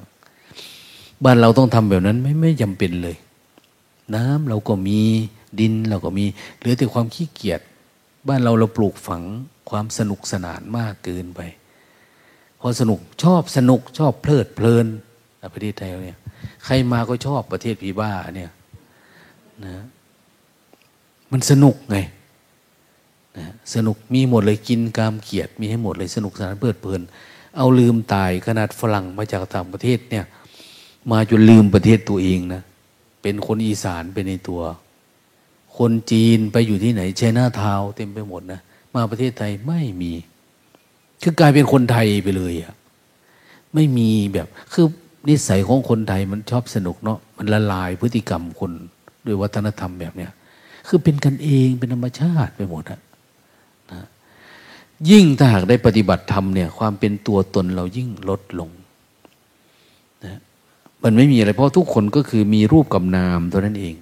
[1.25, 3.17] บ้านเราต้องทำแบบนั้นไม่ไม่จำเป็นเลย
[4.15, 5.01] น้ำเราก็มี
[5.61, 6.25] ดินเราก็มี
[6.59, 7.61] เหลือแต่ความขี้เกียจ
[8.29, 9.23] บ้านเราเราปลูกฝัง
[9.71, 11.41] ความสนุกสนานมากเกินไป
[12.61, 14.87] พอสนุกชอบสนุกชอบเพลิดเพลิน
[15.55, 16.19] ประเทศไทยเนี่ย
[16.65, 18.51] ใครมาก็ชอบประเทศพีบ้าเนี่ย
[19.65, 19.85] นะ
[21.33, 21.99] มันสนุกไง
[23.39, 27.01] นะสนุกมีหมดเลยกินกามเกียดมีให้หมดเลยสนุกสนานเพลิดเพลิน
[27.57, 30.25] เอาลืมตายขนาดฝรั่งมาจากต่างประเทศเนี่ย
[31.11, 32.63] มาจนลืมประเทศตัวเองนะ
[33.23, 34.61] เป็นคนอีสานเป็นในตัว
[35.79, 38.61] คนจีนไปอยู่ที่ไหนเชน่าทาวเต็มไปหมดนะ
[38.95, 40.13] มาประเทศไทยไม่มี
[41.23, 42.75] คือกลายเป็นคนไทยไปเลยอะ
[43.75, 44.87] ไม่มีแบบคือ
[45.29, 48.73] นิสัยของคนไทยมันชอบสนุกเนาะมันละลายพฤติกรรมคน
[49.27, 50.33] ด้วยวัฒนธรรมแบบเนี้ย
[50.89, 53.01] คือเป็นกันเองเป็นธรรมชาติไปหมดอะ
[53.93, 54.01] นะ
[55.11, 58.71] ยิ่งถ้าหากได้ปฏิบัติธรรมเนี่ย ความเป็นตัวตนเรายิ่งลดลง
[61.05, 63.95] มันไม่มีอะไรเพราะทุกคนก็คือมีรูปกับนามตัวนั้นเอง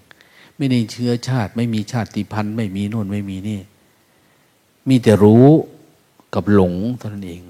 [0.57, 3.61] ไม่ได้เชื้อชาติ ไม่มีชาติพันธุ์ไม่มีโน่นไม่มีนี่
[4.89, 5.47] มีแต่รู้
[6.35, 7.41] กับหลงเท่านั้นเอง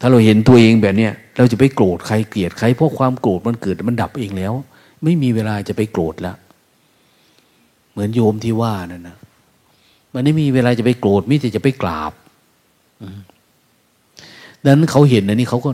[0.00, 4.52] ถ้าเราเห็นตัวเองแบบเนี้ยเราจะไปโกรธใครเกลียดใครเพราะความโกรธมันเกิดมันดับเองแล้ว
[5.04, 6.36] ไม่มีเวลาจะไปโกรธแล้ว
[7.90, 9.16] เหมือนโยมที่ว่านั่นนะ
[10.14, 12.12] มันไม่มีเวลาจะไปโกรธมิแต่จะไปกราบ
[14.64, 15.70] ดังนั้นเขาเห็นอันนี้เขาก็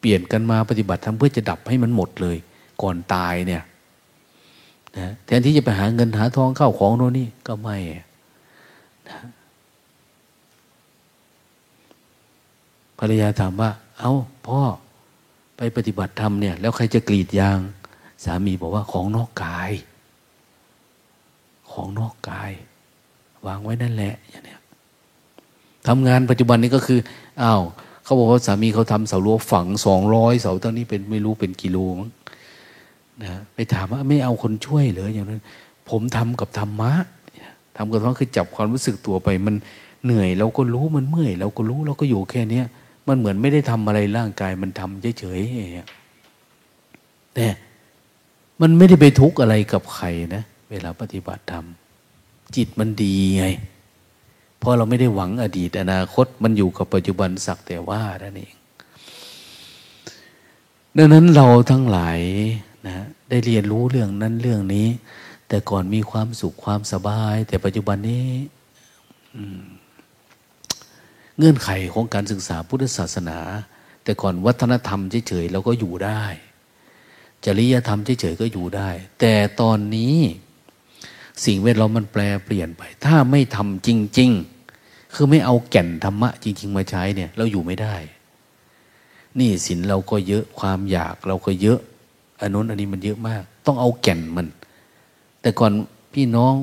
[0.00, 2.36] เปลี่ยนกันมาปฏิบัติทำเพื่อจะดับให้มันหมดเลย
[2.82, 3.62] ก่อนตายเนี่ย
[4.96, 7.76] นะแทนที่จะไปหาเงินหาทองเข้าของโน่นนี่ก็ไม่
[9.08, 9.18] นะ
[12.98, 14.14] ภรรยาถามว่า เอา้า
[14.46, 14.60] พ่อ
[15.56, 17.58] ไปปฏิบัติธรรมเนี่ย แล้วใครจะกรีดยาง
[18.24, 19.72] สามีบอกว่าของนอกกาย
[21.72, 22.50] ของนอกกาย
[23.46, 24.60] วางไว้นั่นแหละอย่างเนี้ย
[25.86, 27.00] ทำงานปัจจุบันนี้ก็คือ
[27.42, 27.62] อ้าว
[28.10, 32.10] เขาบอกว่าสามีเขาทำเสารั้วฝังสองร้อยเสาตั้งนี้เป็นไม่รู้เป็นกิโลมั้ง
[33.22, 35.42] นะไปถามว่าไม่เอาคนช่วยเลยอย่างนั้น
[35.88, 36.92] ผมทำกับธรรมะ
[37.76, 39.54] ทำกับธรรมะคือจับความรู้สึกตัวไป มัน
[40.04, 42.66] เหนื่อยเราก็รู้มันเมื่อยเราก็รู้เราก็อยู่แค่เนี้ย
[43.08, 47.46] มันเหมือนไม่ได้ทำอะไรร่างกายมันทำเฉยๆแต่
[48.60, 51.64] มันไม่ได้ไปทุกข์อะไรกับใครนะ เวลาปฏิบัติธรรม
[52.56, 53.46] จิตมันดีไง
[54.60, 58.54] เพราะเราไม่ได้หวังอดีตอนาคตมันอยู่กับปัจจุบันสักแต่ว่านั่นเอง
[60.96, 62.20] ดังนั้นเราทั้งหลาย
[62.86, 64.88] นะได้เรียนรู้เรื่องนั้นเรื่องนี้
[65.48, 68.28] แต่ก่อนมีความสุขความสบาย แต่ปัจจุบันนี้
[71.38, 73.38] เงื่อนไขของการศึกษาพุทธศาสนา
[74.04, 76.22] แต่ก่อนวัฒนธรรมเฉยๆเราก็อยู่ได้
[77.44, 78.88] จริยธรรมเฉยๆก็อยู่ได้
[79.20, 80.16] แต่ตอนนี้
[81.44, 83.88] สิ่งแวดล้อมมันแปลเปลี่ยนไป ถ้าไม่ทำจ
[84.18, 84.30] ริง
[84.72, 87.94] ๆ คือไม่เอาแก่นธรรมะจริง ๆ มาใช้เนี่ย เราอยู่ไม่ได้
[89.38, 91.80] นี่สินเราก็เยอะความอยากเราก็เยอะ
[92.40, 94.46] อันนู้นอันนี้มันเยอะมาก ต้องเอาแก่นมัน
[95.40, 95.72] แต่ก่อน
[96.14, 96.54] พี่น้อง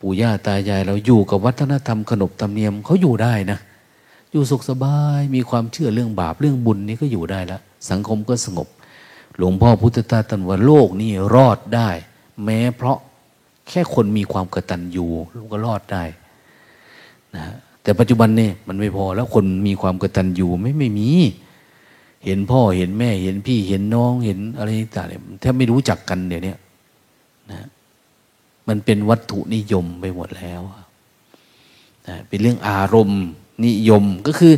[0.00, 3.58] ปู่ย่าตายายเราอยู่กับวัฒนธรรมขนบธรรมเนียมเขาอยู่ได้นะ
[4.32, 8.68] อยู่สุขสบายมีความเชื่อเรื่องบาปเรื่องบุญนี่ก็อยู่ได้ล้วสังคมก็สงบ
[9.36, 11.90] หลวงพ่อพุทธทาสตรัสว่าโลกนี้รอดได้
[12.44, 12.98] แม้เพราะ
[13.68, 15.06] แค่คนมีความกตัญญู
[15.36, 16.04] ลูกก็รอดได้
[17.36, 17.44] นะ
[17.82, 21.08] แต่ปัจจุบันเนี่ยมันไม่พอแล้วคนมีความกตัญญูไม่ไม่มี
[22.24, 26.54] เห็นพ่อเห็นแม่เห็นพี่เห็นน้องเห็นอะไรต่างๆแทบไม่รู้จักกันเดี๋ยวนี้
[27.52, 27.66] นะ
[28.68, 30.62] มันเป็นวัตถุนิยมไปหมดแล้ว
[32.08, 33.24] นะเป็นเรื่องอารมณ์
[33.66, 34.54] นิยมก็คือ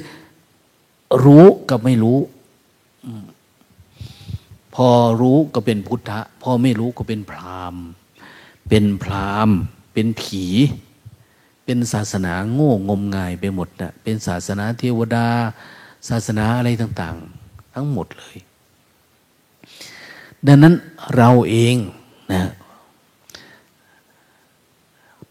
[1.25, 2.19] รู้กับไม่รู้
[4.75, 4.87] พอ
[5.21, 7.77] รู้ก็เป็นพุทธะ พอไม่รู้ก็เป็นพราม
[8.69, 9.51] เป็นพราม
[9.93, 10.45] เป็นผี
[11.65, 15.27] เป็นศาสนาโง่งมงายไปหมดนะเป็นศาสนาเทวดา
[16.09, 17.17] ศาสนาอะไรต่าง
[17.47, 18.37] ๆ ทั้งหมดเลย
[20.47, 20.75] ดังนั้น
[21.17, 21.77] เราเอง
[22.33, 22.43] นะ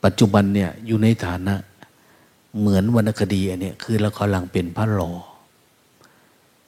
[0.04, 1.56] ปัจจุบันเนี่ยอยู่ในฐานะ
[2.60, 5.12] เหมือนวรรณคดีอันนี้คือเรากำลังเป็นพระรอ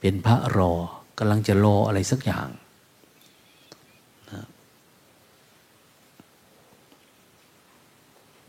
[0.00, 0.72] เป็นพระรอ
[1.18, 2.48] กำลังจะรออะไรสักอย่าง
[4.30, 4.44] นะ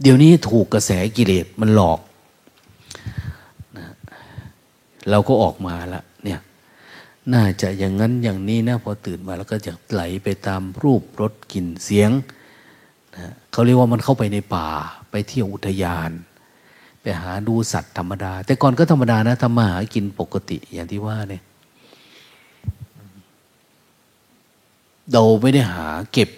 [0.01, 1.99] เดี๋ยวนี้ถูกกระแสกิเลสมันหลอก
[3.77, 3.87] นะ
[5.09, 6.39] เราก็ออกมาละเนี่ย
[7.33, 12.11] น่าจะอย่างนั้นอย่างนี้นะพอตื่นมาแล้วก็จะไหลไปตามรูปรสกลิ่นเสียง
[13.15, 14.67] นะเขาเรียกว่ามันเข้าไปในป่า
[15.11, 16.11] ไปเที่ยวอุทยาน
[17.01, 21.43] ไปหาดูสัตว์ธรรมดา แต่ก่อนก็ธรรมดานะทำมาหากินปกติอย่างที่ว่าเนี่ย
[25.11, 26.29] เราไม่ได้หาเก็บ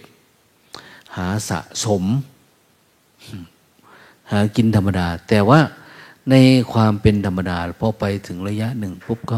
[1.18, 2.04] หาสะสม
[4.34, 5.60] หากินธรรมดา แต่ว่า
[6.30, 6.36] ใน
[6.74, 9.38] ความเป็นธรรมดาพอไปถึงระยะหนึ่งปุ๊บก็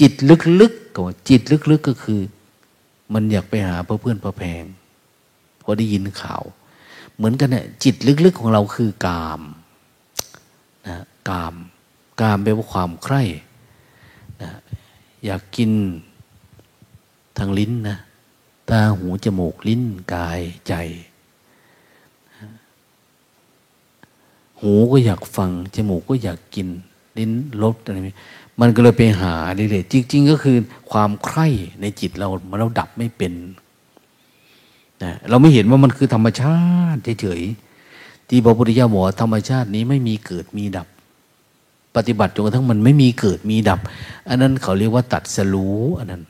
[0.00, 0.12] จิต
[0.60, 2.20] ลึกๆก็จิตลึกๆก็คือ
[3.12, 4.64] มันอยากไปหาเพื่อเพื่อนเพื่อแพง
[5.62, 6.42] พอได้ยินข่าว
[7.16, 7.94] เหมือนกันเนี่ยจิต
[8.24, 9.40] ลึกๆของเราคือกาม
[10.88, 10.96] นะ
[11.28, 11.54] กาม
[12.20, 13.22] กามแปลว่าความใคร่
[14.42, 14.50] นะ
[15.24, 15.70] อยากกิน
[17.38, 17.98] ทางลิ้นนะ
[18.70, 19.82] ตาหูจมูกลิ้น
[20.14, 20.74] กายใจ
[24.60, 26.68] หูก็อยากฟัง จมูกก็อยากกิน
[27.18, 27.32] ลิ้น
[27.62, 28.16] รสอะไรนี้
[28.60, 30.56] มันก็เลยไปหาเรื่อยๆจริง ๆ ก็คือ
[30.90, 31.46] ความใคร่
[31.80, 33.32] ในจิตเรามันเราดับไม่เป็น
[35.02, 36.56] นะเราไม่เห็นว่ามันคือธรรมชา
[36.94, 40.88] ติเฉยๆที่พระพุทธเจ้าบอกธรรมชาตินี้ไม่มีเกิดมีดับ
[41.96, 43.80] ปฏิบัติจนกระทั่งมันไม่มีเกิดมีดับ
[44.28, 46.22] อันนั้นเขาเรียกว่าตัดสรู้อันนั้น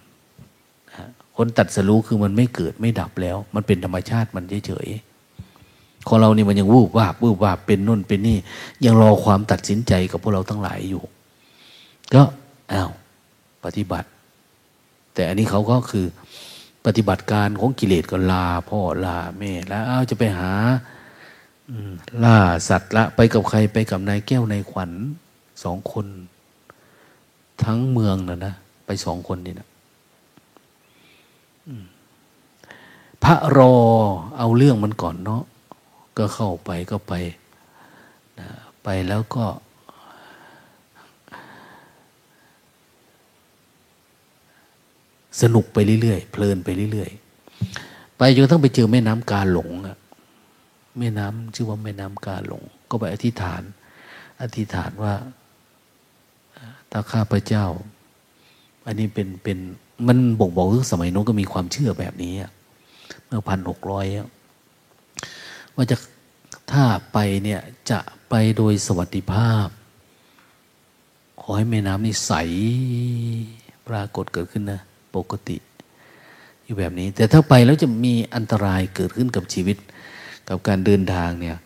[1.36, 5.09] คนตัดสรู้คือมันไม่เกิดไม่ดับแล้ว มันเป็นธรรมชาติมันเฉยๆ
[6.06, 8.38] ของเรานี่มันยังวูบวาบวูบวาบเป็นน่นเป็นนี่
[8.84, 11.02] ยังรอความตัดสินใจกับพวกเราทั้งหลายอยู่
[12.14, 12.22] ก็
[12.72, 12.90] อ้าว
[13.64, 14.08] ปฏิบัติ
[15.14, 16.06] แต่อันนี้เขาก็คือ
[16.86, 20.52] ปฏิบัติการของกิเลสก็ลา พ่อลาแม่แล้วเอาจะไปหา
[22.24, 22.36] ล่า
[22.68, 24.90] สัตว์ละไปกับใครไปกับนายแก้วนายขวัญ
[25.62, 26.06] สองคน
[27.64, 28.54] ทั้งเมืองนะนะ
[28.86, 29.68] ไปสองคนนี่นะ
[33.24, 33.74] พระรอ
[34.38, 35.42] เอาเรื่องมันก่อนเนาะ
[36.18, 37.14] ก็เข้าไปก็ไป
[38.38, 38.48] นะ
[38.84, 39.44] ไปแล้วก็
[45.40, 49.96] สนุกไปเรื่อยๆเพลินไปเรื่อยๆไปจนต้องไปเจอแม่น้ำกาหลงอะ
[50.98, 53.62] แม่น้ำชื่อว่าแม่น้ำกาหลง ก็ไปอธิษฐาน
[54.42, 55.14] อธิษฐานว่า
[56.90, 57.66] ถ้าข้าพระเจ้า
[58.86, 59.58] อันนี้เป็นเป็น
[60.08, 62.34] มันบ่งบอกว่าสมัยโน้นก็มีความเชื่อแบบนี้
[63.26, 64.06] เมื่อพันหกร้อย
[65.76, 65.96] ว่าจะ
[66.72, 67.60] ถ้าไปเนี่ย
[67.90, 67.98] จะ
[68.28, 69.68] ไปโดยสวัสดิภาพ
[71.40, 72.32] ขอให้แม่น้ำนี่ใส
[73.88, 74.80] ปรากฏเกิดขึ้นนะ
[75.16, 75.56] ปกติ
[76.64, 79.76] อยู่แบบนี้ แต่ถ้าไปแล้วจะมีอันตรายเกิดขึ้นกับชีวิต
[80.48, 81.56] กับการเดินทางเนี่ย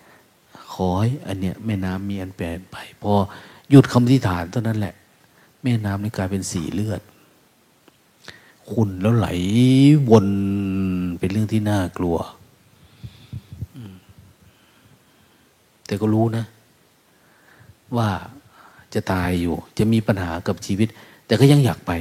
[0.72, 3.12] ขอให้อันเนี้ยแม่น้ำมีอันแปลนไป พอ
[3.70, 4.94] หยุดคำที่ฐานเท่านั้นแหละ
[5.62, 7.01] แม่น้ำนี่กลายเป็นสีเลือด
[8.70, 9.28] ขุ่นแล้วไหล
[10.10, 10.28] วน
[11.18, 12.16] เป็นเรื่องที่น่ากลัว
[15.86, 16.44] แต่ก็รู้นะ
[17.97, 18.09] ว่า
[18.94, 20.89] จะตายอยู่ จะมีปัญหากับชีวิต
[21.27, 21.93] แต่ก็ยังอยากไป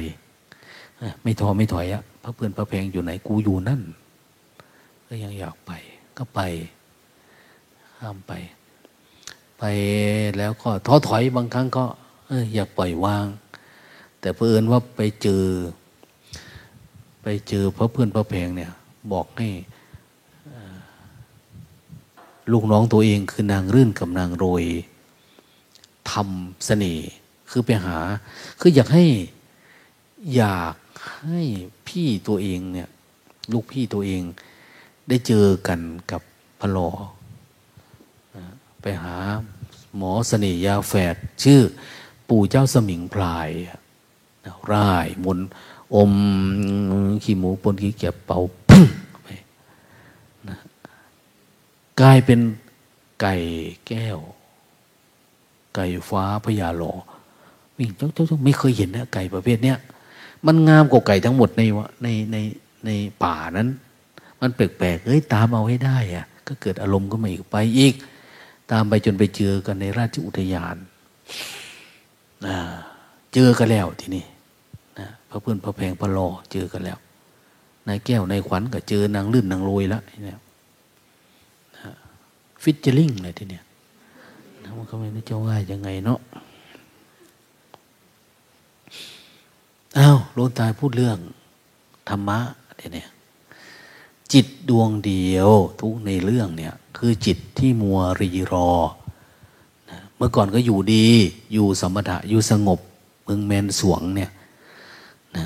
[1.22, 3.80] ไม่ท้อไม่ถอยอะพระเพื่อนพระแพงอยู่ไหนกูอยู่นั่น
[5.08, 5.72] ก็ยังอยากไป
[6.18, 6.40] ก็ไป
[8.00, 8.32] ห้ามไป
[9.58, 9.64] ไป
[10.38, 11.84] แล้วก็ท้อถอยบางครั้งก็
[12.54, 13.26] อยากปล่อยวาง
[14.20, 15.44] แต่เพื่อนว่าไปเจอ
[17.22, 18.72] ไปเจอพระเพื่อนพระแพงเนี่ย
[19.12, 19.48] บอกให้
[22.52, 24.64] ลูกน้องตัวเองคือนางรื่นกับนางโรย
[26.10, 27.08] ทำเสน่ห์
[27.50, 27.98] คือไปหา
[28.60, 29.04] คืออยากให้
[30.36, 30.76] อยาก
[31.22, 31.40] ให้
[31.88, 32.88] พี่ตัวเองเนี่ย
[33.52, 34.22] ลูกพี่ตัวเอง
[35.08, 35.80] ได้เจอกัน
[36.10, 36.22] กับ
[36.60, 36.90] พลอ
[38.80, 39.16] ไปหา
[39.96, 41.60] หมอเสน่ยาแฝด ชื่อ
[42.28, 43.48] ปู่เจ้าสมิงพลาย
[44.72, 45.38] ร่ายมน
[45.94, 46.12] อม
[47.24, 48.88] ขี้หมูปนขี้เกียบเป่าพึ่ง
[49.22, 49.28] ไป
[50.48, 50.58] นะ
[52.00, 52.40] กลายเป็น
[53.20, 53.34] ไก่
[53.88, 54.18] แก้ว
[55.74, 56.92] ไก่ฟ้าพญาหลอ
[57.78, 59.78] วิ่งเจ้าเจ้าไม่เคยเห็นนะไก่ประเภทเนี้ย
[60.46, 62.36] มันงามกว่าไก่ทั้งหมดในวะในใน
[62.86, 62.90] ใน
[63.22, 63.68] ป่านั้น
[64.40, 67.94] มันแปลกๆเฮ้ยตามเอาให้ได้อะก็เกิดอารมณ์ก็มาอีกไปอีก
[68.70, 70.76] ตามไปจนไปเจอกันในราชอุทยาน
[73.34, 74.24] เจอกันแล้วทีนี้
[75.28, 76.98] พระเพื่อนพระแพงพระรอเจอกันแล้ว
[77.88, 80.40] นายแก้วนายขวัญก็เจอนางลื่นนางโรยแล้วเนี่ย
[82.64, 83.64] ฟิชเจอริงอะไรทีเนี้ย
[84.62, 86.20] นะมันก็ไม่รู้จะว่ายังไงเนาะ
[89.98, 91.18] อ้าวโลนตายพูดเรื่อง
[92.08, 92.38] ธรรมะ
[92.76, 93.08] เนี่ย
[94.32, 95.50] จิตดวงเดียว
[95.80, 98.70] ทุกในเรื่องเนี่ย คือจิตที่มัวรีรอ
[99.90, 101.06] นะเมื่อก่อนก็อยู่ดี
[101.52, 102.80] อยู่สมถะอยู่สงบ
[103.24, 104.30] เมืองแมนสวงเนี่ย
[105.36, 105.44] นะ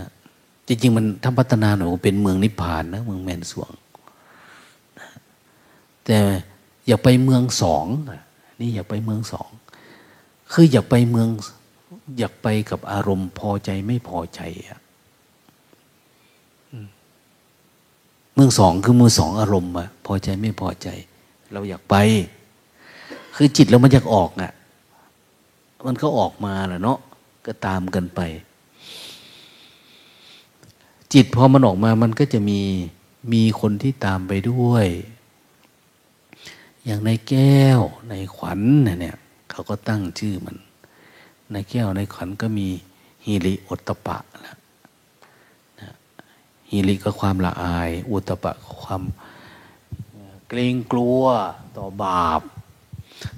[0.67, 3.71] จริงๆมันทำพัฒนาหนูเป็นเมืองนิพพานนะเมืองแมนสวง
[4.99, 5.09] นะ
[6.05, 6.19] แต่
[6.89, 7.87] อย่าไปเมืองสอง
[8.61, 9.51] นี่อย่าไปเมืองสอง
[10.53, 11.29] คืออย่าไปเมือง
[12.19, 14.81] อยากไปกับอารมณ์พอใจไม่พอใจอะ
[18.35, 20.89] เมืองสองคือมือสองอารมณ์อะพอใจไม่พอใจ
[21.53, 21.97] เราอยากไป
[23.37, 24.53] คือจิตเรามันอยากออกอะ
[25.87, 26.99] มันก็ออกมาแหละเนาะ
[27.47, 28.21] ก็ตามกันไป
[31.15, 32.61] จิตพอมันออกมามันก็จะมี
[33.33, 34.87] มีคนที่ตามไปด้วย
[36.89, 39.17] อย่างในแก้วในขวัญเนี่ย
[39.51, 40.57] เขาก็ตั้งชื่อมัน
[41.53, 42.69] ในแก้วในขวัญก็มี
[43.25, 44.57] ฮิริอุตปะนะ
[46.71, 48.53] ฮิริก็ความละอายอุตปะ
[48.83, 49.03] ความ
[50.49, 51.23] เกรงกลัว
[51.77, 52.43] ต่อบาป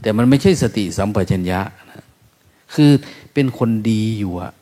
[0.01, 1.61] แต่มันไม่ใช่สติสัมปชัญญะ
[1.93, 2.05] นะ
[2.75, 2.91] คือ
[3.33, 4.53] เป็นคนดีอยู่อะ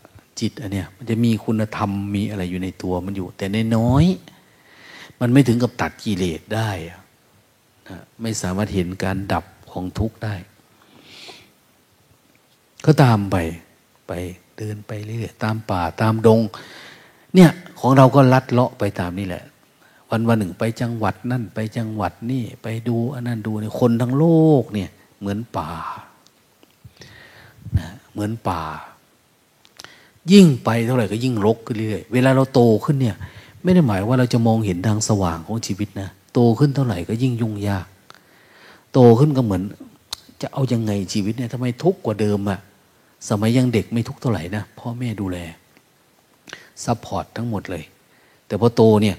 [0.41, 4.05] จิตอันเนี้ยมันจะมีคุณธรรมมีอะไรอยู่ในตัวมันอยู่ แต่ในน้อย
[5.21, 6.98] มันไม่ถึงกับตัดกิเลสได้นะ
[8.23, 10.35] ไม่สามารถเห็นการดับของทุกข์ได้
[12.85, 13.37] ก็ตามไป
[14.09, 14.13] ไป
[14.59, 16.41] เดินไปเรื่อยตามป่าตามดง
[17.35, 17.51] เนี่ย
[17.81, 19.45] ของเราก็ลัดเลาะไปตามนี่แหละ
[20.11, 24.25] วันวันหนึ่งไปจังหวัดนั่นไปจังหวัดนี่ไปดูอันนั้นดูเนี่ยคนทั้งโล
[24.63, 25.71] กเนี่ยเหมือนป่า
[27.79, 28.63] นะเหมือนป่า
[30.33, 33.17] ยิ่งไปเท่าไหร่ก็ยิ่งรกขึ้นเรื่อยเวลาเราโตขึ้นเนี่ย
[33.63, 37.87] ไม่ได้หมายว่าเราจะมองเห็นทางสว่างของชีวิตนะ โตขึ้นเท่าไหร่ก็ยิ่งยุ่งยาก
[38.93, 39.63] โตขึ้นก็เหมือน
[40.43, 42.61] จะเอายังไงชีวิตเนี่ยทำไมทุกข์กว่าเดิมอะ
[43.29, 45.39] สมัยยังเด็กไม่ทุกข์เท่าไหร่นะพ่อแม่ดูแล
[46.85, 47.85] support ทั้งหมดเลย
[48.47, 49.17] แต่พอโตเนี่ย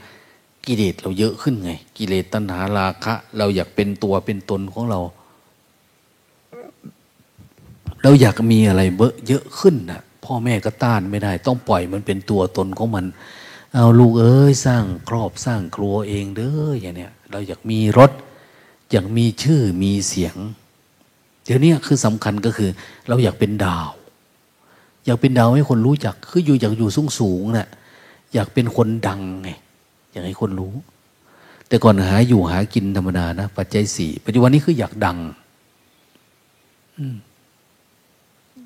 [0.66, 5.00] กิเลสเราเยอะขึ้นไง กิเลสตัณหาราคะ เราอยากเป็นตัวเป็นตนของเรา
[8.04, 13.06] เราอยากมีอะไรเบอะเยอะขึ้นนะพ่อแม่ก็ต้านไม่ได้ ต้องปล่อยมันเป็นตัวตนของมัน
[13.74, 18.12] เอาลูกเอ้ยสร้างครอบสร้างครัวเองเด้ออย่างเนี้ยเราอยากมีรถ
[18.92, 20.36] อยากมีชื่อมีเสียง
[21.46, 22.70] เดี๋ยวนี้คือสำคัญก็คือ
[23.08, 23.90] เราอยากเป็นดาว
[25.06, 27.68] อยากเป็นดาวให้คนรู้จัก คืออยู่อยากอยู่สูงสูงนะ่ะ
[28.34, 29.50] อยากเป็นคนดังไง
[30.12, 30.74] อยากให้คนรู้
[31.68, 35.18] แต่ก่อนหาอยู่หากินธรรมดานะปัจจัยสี่ปัจจุบันนี้คืออยากดัง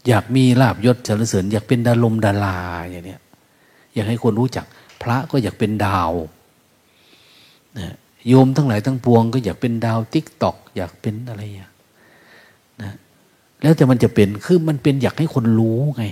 [0.07, 2.57] อยากมีลาบยศสรรเสริญอยากเป็นดาลมดารา
[2.89, 3.21] อย่างเนี้ย
[3.93, 4.65] อยากให้คนรู้จัก
[5.03, 6.11] พระก็อยากเป็นดาว
[7.79, 7.93] นะ
[8.27, 11.71] โยมทั้งหลายทั้งปวง ก็อยากเป็นดาว TikTok อยากเป็นอะไรอย่าง
[12.81, 12.93] นะ
[13.61, 16.03] แล้วแต่มันจะเป็นคือมันเป็นอยากให้คนรู้ไง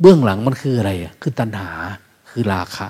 [0.00, 1.70] เบื้องหลังมันคืออะไรอะคือตัณหา
[2.30, 2.88] คือราคะ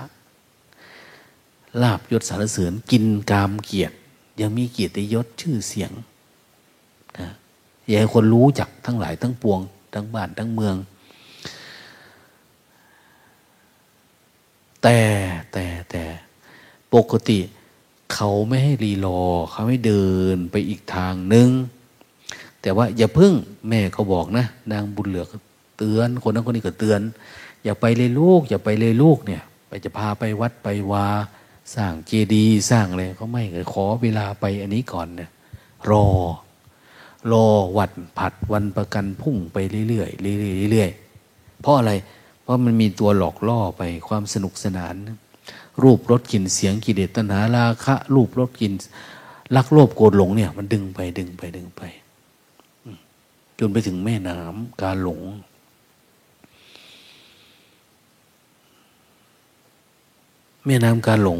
[1.81, 3.95] ลาบยศสรรเสริญกินกามเกียรติ
[4.41, 5.91] ยังมีเกียรติยศชื่อเสียง
[7.19, 7.29] นะ
[7.87, 9.59] อยากให้คนรู้จักทั้งหลายทั้งปวง
[9.93, 10.75] ทั้งบ้านทั้งเมือง
[14.83, 14.99] แต่
[15.51, 16.03] แต่แต่
[16.93, 17.39] ปกติ
[18.13, 19.21] เขาไม่ให้รีรอ
[19.51, 21.49] เขาไม่เดินไปอีกทางหนึ่ง
[22.61, 23.33] แต่ว่าอย่าพึ่ง
[23.69, 25.25] แม่เขาบอกนะ นางบุญเหลือ
[25.77, 27.01] เตือน คนนั้นคนนี้ก็เตือน
[27.63, 31.07] อย่าไปเลยลูก อย่าไปเลยลูกเนี่ย ไปจะพาไปวัดไปวา
[31.75, 35.29] สร้างเจดีย์สร้างอะไรเขาไม่เลยขอเวลาไปอันนี้ก่อนเนี่ย
[35.89, 36.05] รอ
[37.31, 37.47] รอ
[37.77, 39.57] วัดผัดวันประกันพุ่งไป
[39.89, 44.95] เรื่อยๆเรื่อยๆเรื่อยๆเพราะอะไรเราะมันมีตัวหลอกล่อไปความสนุกสนาน
[45.83, 48.73] รูปรสกลิ่นเสียงกิเลสตัณหาราคะ รูปรสกลิ่น
[49.55, 51.81] รักโลภโกรธหลงเนี่ย มันดึงไปดึงไปดึงไป
[53.59, 55.21] จนไปถึงแม่น้ำการหลง
[60.65, 61.39] แม่น้ำการหลง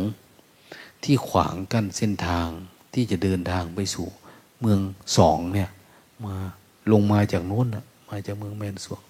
[1.03, 2.47] ที่ขวางกั้นเส้นทาง
[2.93, 4.07] ที่จะเดินทางไปสู่
[4.59, 4.79] เมือง
[5.17, 5.69] สองเนี่ย
[6.25, 6.35] มา
[6.91, 9.01] ลงมาจากโน้นนะมาจากเมืองแมนสวง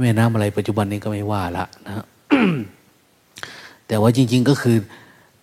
[0.00, 2.04] แม่น้ำอะไรปัจจุบันนี้ก็ไม่ว่าละนะ
[3.86, 4.76] แต่ว่าจริง ๆก็คือ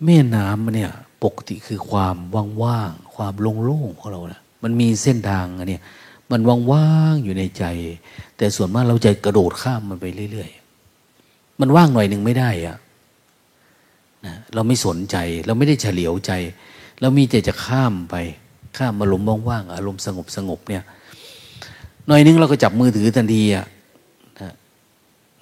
[0.04, 0.92] แม่น้ำเนี่ย
[1.24, 2.16] ปกติคือความ
[2.62, 5.78] ว่างๆความโล่งๆของเรานะมันมีเส้นทางอันนี้
[6.30, 6.40] มัน
[6.72, 7.64] ว่างๆอยู่ในใจ
[8.36, 12.76] แต่ส่วนมากเราใจกระโดดข้ามมันไปเรื่อยๆ มันว่างหน่อยหนึ่งไม่ได้อะ
[14.26, 15.16] นะเราไม่สนใจ
[15.46, 16.32] เราไม่ได้เฉลียวใจ
[17.00, 18.14] เรามีแต่จะข้ามไป
[18.76, 20.82] ข้ามอารมณ์ว่างๆอารมณ์สงบสงบเนี่ย
[22.06, 23.66] หน่อยนึงเราก็จับมือถือทันทีอะ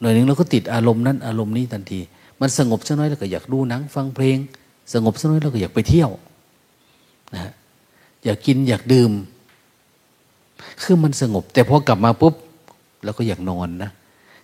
[0.00, 2.00] หน่อยนึงเราก็ติดอารมณ์นั้นอารมณ์นี้ทันที
[2.40, 4.36] มันสงบสักน้อยเราก็อยากดูหนังฟังเพลง
[4.92, 6.10] สงบสักน้อยเราก็อยากไปเที่ยว
[7.34, 7.52] นะ
[8.24, 9.10] อยากกินอยากดื่ม
[10.82, 12.34] คือมันสงบ แต่พอกลับมาปุ๊บ
[13.04, 13.90] เราก็อยากนอนนะ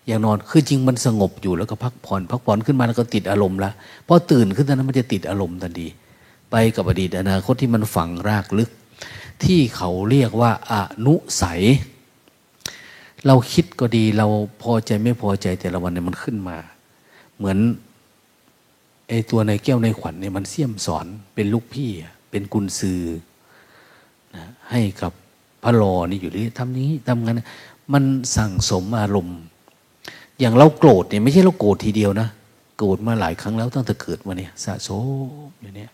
[0.07, 3.71] อยางนอนคือจริงมันสงบอยู่แล้วก็พักผ่อน พักผ่อนขึ้นมาแล้วก็ติดอารมณ์ละ
[4.07, 5.87] พอตื่นขึ้นตอนนั้นมันจะติดอารมณ์ทันที
[6.51, 8.71] ไปกับอดีตอนาคตที่มันฝังรากลึก
[9.45, 10.75] ที่เขาเรียกว่าอ
[11.07, 11.63] นุสัย
[13.27, 14.27] เราคิดก็ดี เรา
[14.63, 16.57] พอใจไม่พอใจแต่ละวันเนี่ยมันขึ้นมา
[17.37, 17.59] เหมือน
[19.09, 21.91] ไอ้ตัวในแก้วในขวัญเนี่ยมันเสี่ยมสอนเป็นลูกพี่
[22.31, 23.03] เป็นกุญซือ
[24.35, 25.13] นะให้กับ
[25.63, 27.41] พระรอนี่อยู่ที่ทำนี้ทำงั้น
[27.93, 28.05] มัน
[28.37, 29.39] สั่งสมอารมณ์
[30.41, 32.29] อย่างเราโกรธเนี่ยไม่ใช่เราโกรธทีเดียวนะ
[32.79, 34.91] โกรธมาหลายครั้งแล้วตั้งแต่เกิดมาเนี่ยสะส
[35.47, 35.89] มอย่างนี้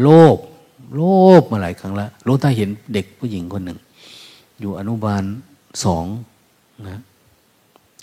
[0.00, 0.36] โลภ
[0.94, 1.02] โล
[1.40, 3.78] ภมาหลายครั้งแล้วหลวงตาเห็นเด็กผู้หญิงคนหนึ่ง
[4.60, 5.22] อยู่อนุบาล
[5.84, 6.04] สอง
[6.88, 6.98] นะ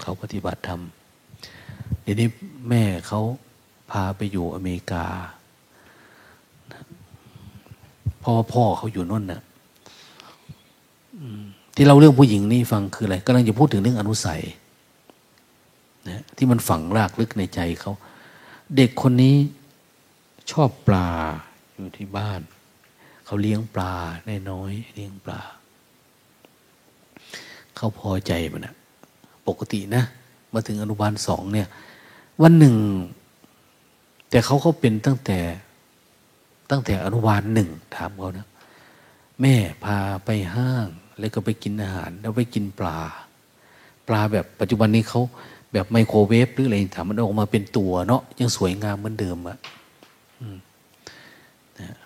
[0.01, 0.81] เขาปฏิบัติธรรม
[2.01, 2.29] เดี๋ยวนี้
[2.69, 3.21] แม่เขา
[3.91, 5.05] พาไปอยู่อเมริกา
[8.23, 9.41] พ่อพ่อเขาอยู่นั่นนะ่ะ
[11.75, 14.41] ที่เราเรื่องผู้หญิงนี่ฟังคืออะไรกำลังจะพูดถึงเรื่องอนุสัย
[16.07, 17.93] นะที่มันฝังรากลึกในใจเขา
[18.75, 19.35] เด็กคนนี้
[20.51, 21.09] ชอบปลา
[21.75, 22.41] อยู่ที่บ้าน
[23.25, 23.93] เขาเลี้ยงปลา
[24.25, 25.41] แน่น้อยเลี้ยงปลา
[27.79, 28.75] เขาพอใจมันนะ
[29.47, 30.03] ปกตินะ
[30.53, 31.67] มาถึงอนุบาลสองเนี่ย
[32.41, 32.75] วันหนึ่ง
[34.29, 35.39] แต่เขาเขาเป็นตั้งแต่
[36.71, 38.47] ตั้งแต่อนุบาลหนึ่งถามเขานะ
[39.41, 40.87] แม่พาไปห้าง
[41.19, 42.99] แล้วก็ไปกินอาหาร แล้วไปกินปลา
[44.07, 45.21] ปลาแบบปัจจุบันนี้เขา
[45.73, 49.57] แบบไมโครเวฟหรืออะไรถามมันออกมาเป็นตัวเนาะยังสวยงามเหมือนเดิมอะ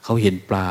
[0.04, 0.70] เขาเห็นปลา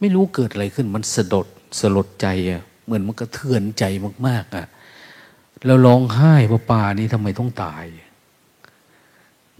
[0.00, 1.46] ไม่รู้เกิดอะไรขึ้น มันสะดด
[1.80, 3.84] สลดใจอะ เหมือนมันกระเทือนใจ
[4.26, 4.66] มาก ๆอะ่ะ
[5.66, 7.84] แล้วร้องไห้ว่าป่านี้ทำไมต้องตาย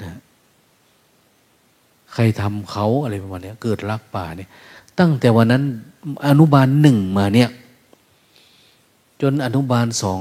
[0.03, 0.19] นะ
[2.13, 4.51] ใครทำเขาอะไรประมาณนี้เกิดรักป่าเนี่ย
[4.99, 5.63] ตั้งแต่วันนั้น
[6.29, 7.51] อนุบาลหนึ่งมาเนี่ย
[9.23, 10.21] จนอนุบาลสอง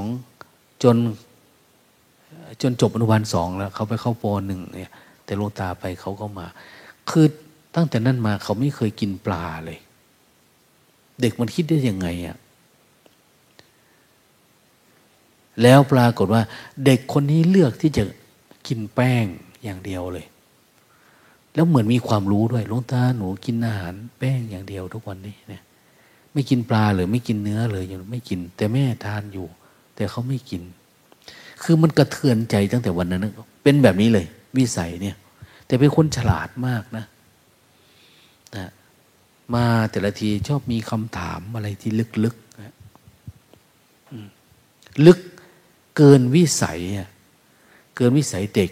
[0.82, 0.96] จน
[2.62, 4.92] จนจบอนุบาลสองแล้วเขาไปเข้าปหนึ่งเนี่ย
[5.24, 6.46] แต่ลงตาไปเขาก็มา
[7.10, 7.26] คือ
[7.74, 9.78] ตั้งแต่นั้นมาเขาไม่เคยกินปลาเลย
[11.20, 12.36] เด็กมันคิดได้ยังไงอะ่ะ
[15.62, 16.42] แล้วปรากฏว่า
[16.84, 18.04] เด็กคนนี้เลือกที่จะ
[18.66, 19.24] กินแป้ง
[19.62, 20.26] อย่างเดียวเลย
[21.54, 25.62] แล้วเหมือนมีความรู้ด้วยลุงตาหนูกินอาหารแป้งอย่างเดียวทุกวันนี้เนี่ย
[26.32, 29.46] ไม่กินปลาหรือไม่กินเนื้อเลยยังไม่กิน แต่แม่ทานอยู่
[29.96, 30.62] แต่เขาไม่กิน
[31.62, 33.26] คือมันกระเทือนใจตั้งแต่วันนั้น
[33.62, 34.26] เป็นแบบนี้เลย
[34.56, 35.16] วิสัยเนี่ย
[35.66, 37.04] แต่เป็นคนฉลาดมากนะ
[38.56, 38.68] นะ
[39.54, 42.26] มาแต่ละทีชอบมีคำถามอะไรที่ลึกๆ
[45.06, 45.18] ลึก
[45.98, 46.80] เกินวิสัย
[47.96, 48.70] เกินวิสัยเด็ก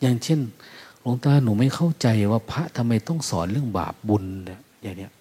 [0.00, 0.40] อย่างเช่น
[1.00, 5.12] หลวงตาหนูไม่เข้าใจว่าพระทำไมต้องสอนเรื่องบาปบุญเนี่ยอย่างเนี้ย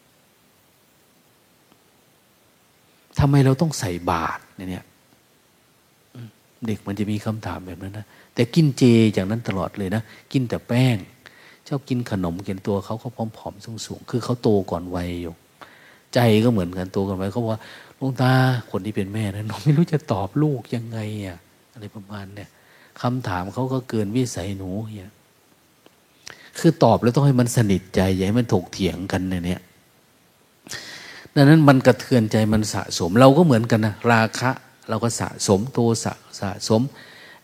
[3.19, 4.85] ทำไมเราต้องใส่บาตรเนี่ย
[6.65, 8.84] เด็กมันจะมีคำถามแบบนั้นนะแต่กินเจ
[9.14, 10.01] อย่างนั้นตลอดเลยนะ
[10.34, 10.97] กินแต่แป้ง
[11.68, 15.34] ชอบกินขนมกินตัวเขาเขาผอมๆสูงๆคือเขาโตก่อนวัยอยู่
[16.14, 17.59] ใจก็เหมือนกันโตก่อนวัยเขาว่า
[17.99, 18.34] ลงตา
[18.72, 21.38] คนที่เป็นแม่นะหนูไม่รู้จะตอบลูกยังไงอะ
[21.74, 22.49] อะไรประมาณเนี่ย
[23.02, 25.14] คำถามเขาก็เกินวิสัยหนูเนี่ย
[26.60, 29.61] คือตอบแล้วต้องให้มันสนิทใจอย่าให้มันถกเถียงกันเนี่ย
[31.36, 34.52] ดังนั้นมันกระเทือนใจมันสะสม เราก็เหมือนกันนะราคะ
[34.90, 36.82] เราก็สะสมโทสะสะสม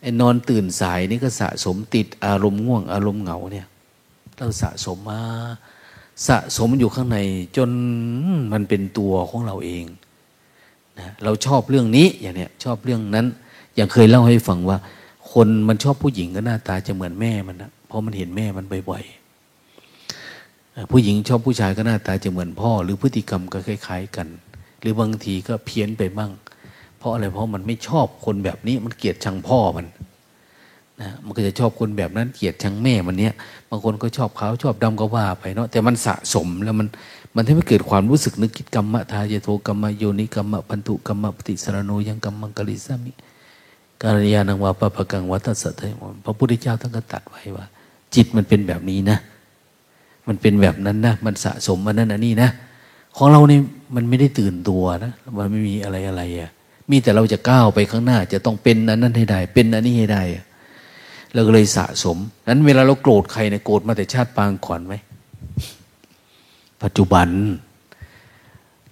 [0.00, 3.66] ไอ้นอนตื่นสายนี่ก็สะสมติดอารมณ์ง่วงอารมณ์เหงาเนี่ย
[4.38, 5.22] เราสะสมมา
[6.28, 7.18] สะสมอยู่ข้างใน
[7.56, 7.70] จน
[8.52, 9.84] มันเป็นตัวของเราเอง
[10.98, 13.26] นะเราชอบเรื่องนี้อย่างเนี้ยชอบเรื่องนั้น
[13.76, 14.78] อย่างเคยเล่าให้ฟังว่า
[15.32, 24.28] คนมันชอบผู้หญิงก็หน้าตาจะเหมือนแม่มันนะเพราะมันเห็นแม่มันบ่อยๆผู้หญิงชอบผู้ชายก็หน้าตาจะเหมือนพ่อ หรือพฤติกรรมก็คล้าย ๆ กัน
[24.80, 26.30] หรือบางทีก็เพี้ยนไปบ้าง
[26.98, 29.86] เพราะอะไรเพราะมันไม่ชอบคนแบบนี้มันเกลียดชังพ่อมัน
[31.00, 33.32] นะมันก็จะชอบคนแบบนั้นเกลียดชังแม่มันเนี้ย
[33.70, 36.86] บางคนก็ชอบขาวชอบดำก็ว่าไปเนาะแต่มันสะสมแล้วมัน
[37.34, 43.12] มันทำให้เกิดความรู้สึกนึกคิดกรรมะทายโทกรรมโยนิกรรมะพันธุกรรมะปฏิสารโนยังกรรมังกลิสามิ
[44.02, 47.66] การยานังวาปะปะกังวัตสัตยมพระพุทธเจ้าท่านก็ตัดไว้ว่า
[48.14, 49.18] จิตมันเป็นแบบนี้นะ
[50.28, 52.48] มันเป็นแบบนั้นนะ มันสะสมมันนั้นอันนี้นะ
[53.16, 53.58] ของเรานี่
[53.94, 56.50] มันไม่ได้ตื่นตัวนะ มันไม่มีอะไรอะไรอะ
[56.90, 60.22] มีแต่เราจะก้าวไปข้างหน้า จะต้องเป็นอันนั้นให้ได้ เป็นอันนี้ให้ได้
[61.34, 64.94] เราก็เลยสะสม นั้นเวลาเราโกรธใครเนี่ยโกรธมาแต่ชาติปางก่อนไหม
[66.84, 67.28] ปัจจุบัน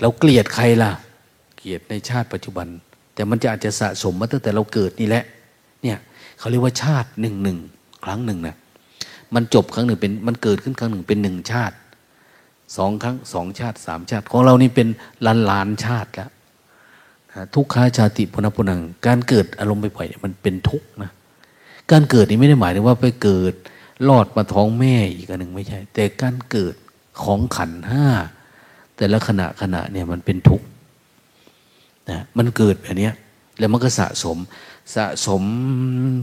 [0.00, 0.92] เราเกลียดใครล่ะ
[1.56, 2.66] เกลียดในชาติปัจจุบัน
[3.14, 5.24] แต่มันจะอาจจะสะสมมาตั้งแต่เราเกิดนี่แหละ
[5.82, 5.98] เนี่ย
[6.38, 7.58] เขาเรียกว่าชาติหนึ่งหนึ่ง
[8.04, 8.56] ครั้งหนึ่งนะ
[9.34, 11.76] มันจบครั้งหนึ่งเป็นมันเกิดขึ้นครั้งหนึ่งเป็นหนึ่งชาติ
[12.76, 14.88] สองครั้งสองชาติสามชาติ ของเรานี่เป็น
[15.26, 16.30] ล้านล้านชาติแล้ว
[17.54, 21.10] ทุกข้าชาติพุนพนัง การเกิดอารมณ์ไปปล่อยมันเป็นทุกข์นะ
[21.90, 23.54] การเกิดนี่ไม่ได้หมายถึงว่าไปเกิด
[24.08, 26.74] รอดมาท้องแม่อีกอันหนึ่งไม่ใช่ แต่การเกิด
[27.22, 28.06] ของขันห้า
[28.96, 30.66] แต่ละขณะขณะเนี่ยมันเป็นทุกข์
[32.10, 33.10] นะมันเกิดแบบนี้
[33.58, 34.38] แล้วมันก็สะสม
[34.94, 35.42] สะสม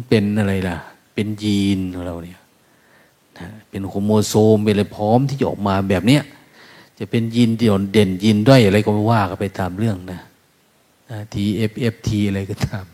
[0.08, 0.78] เป็นอะไรล่ะ
[1.14, 2.40] เป็นยีนของเราเนี่ย
[3.38, 6.24] นะเป็นโครโมโซมเป็นอะไรพร้อมที่จะออกมาแบบเนี้ย
[7.00, 10.20] จะเป็นยีนเด่นเด่นยีนด้อยอะไรก็ไม่ว่ากันไปตามเรื่องนะ
[11.34, 12.86] ทีเอฟเอฟทีอะไรก็ตาม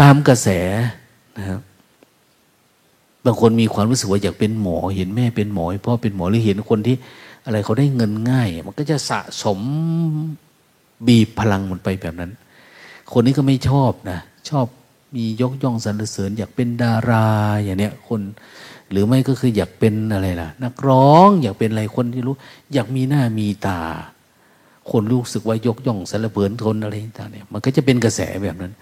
[0.00, 0.48] ตามกระแส
[1.38, 1.60] นะครับ
[3.24, 6.96] บางคนมีความรู้สึกว่าอยากเป็นหมอ เห็นแม่เป็นหมอพ่อเป็นหมอหรือเห็นคนที่
[7.44, 9.60] อะไรเขาได้เงินง่าย มันก็จะสะสม
[11.06, 12.30] บีบพลังมันไปแบบนั้น
[13.12, 14.18] คนนี้ก็ไม่ชอบนะ
[14.50, 14.66] ชอบ
[15.14, 17.26] มียกย่องสรรเสริญ อยากเป็นดารา
[17.62, 18.20] อย่างเนี้ยคน
[18.90, 22.34] หรือไม่ก็คืออยากเป็นอะไรล่ะ นักร้องอยากเป็นอะไรคนที่รู้
[22.72, 23.80] อยากมีหน้ามีตา
[24.90, 28.72] คนรู้สึกว่ายกย่องสรรเสริญทนอะไรต่างเนี่ยมันก็จะเป็นกระแสแบบนั้น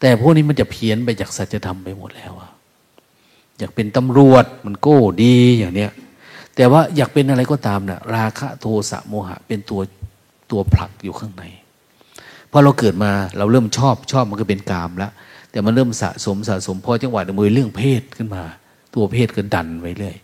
[0.00, 2.50] แต่พวกนี้มันจะเพี้ยนไปจากสัจธรรมไปหมดแล้วอะ
[3.58, 5.92] อยากเป็นตำรวจมันโก้ดีอย่างเนี้ย
[6.56, 9.80] แต่ว่าอยากเป็นอะไรก็ตามนะ่ะราคะโทสะโมหะ เป็นตัว
[10.50, 11.44] ตัวผลักอยู่ข้างใน
[12.50, 15.12] พอเราเกิดมาเราเริ่มชอบชอบมันก็เป็นกามแล้ว
[15.50, 18.42] แต่มันเริ่มสะสมสะสมพอจังหวะมือเรื่องเพศขึ้นมา
[18.94, 20.16] ตัวเพศก็ดันไว้เรื่อย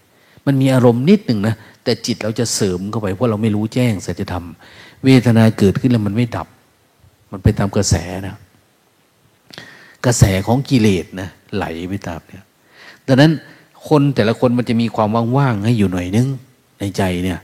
[0.47, 1.55] มันมีอารมณ์นิดหนึ่งนะ
[1.85, 4.45] แต่จิตเราจะเสริมเข้าไปเพราะเราไม่รู้แจ้งสัจธรรม
[5.05, 6.49] เวทนาเกิดขึ้นแล้วมันไม่ดับ
[7.31, 7.95] มันไปตามกระแส
[8.27, 8.37] นะ
[10.07, 12.45] กระแสของกิเลสนะไหลไปตามเนี่ย
[13.09, 13.33] ดังนั้น
[13.89, 16.29] คนแต่ละคนมันจะมีความว่างๆให้อยู่หน่อยนึง
[16.79, 17.41] ในใจเนี่ย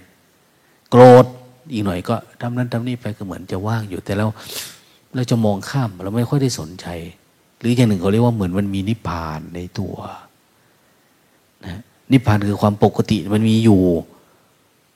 [0.90, 1.26] โกรธ
[1.72, 4.26] อีกหน่อยก็ทำนั้นทำนี่ไปก็เหมือนจะว่างอยู่แต่เรา
[5.14, 6.86] เราจะมองข้ามเราไม่ค่อยได้สนใจ
[7.58, 9.94] หรืออย่างหนึ่งเขาเรียกว่าเหมือนมันมีนิพพานในตัว
[11.66, 11.80] นะ
[12.12, 13.82] นิพพานคือความปกติมันมีอยู่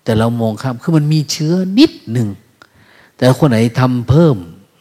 [0.05, 2.28] แต่เรามองข้ามคือมันมีเชื้อนิดหนึ่ง
[3.16, 4.36] แต่คนไหนทำเพิ่ม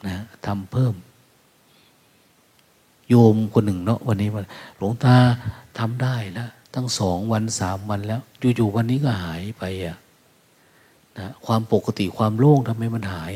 [0.08, 0.94] นะทำเพิ่ม
[3.10, 4.44] โยมคนหนึ่งเนาะวันนี้ว่า
[4.78, 5.16] หลวงตา
[5.80, 8.22] ทำได้แล้วตั้งสองวันสามวันแล้ว
[8.56, 9.98] อยู่ๆวันนี้ก็หายไปอะ
[11.18, 13.34] นะความปกติความโล่งทำไมมันหาย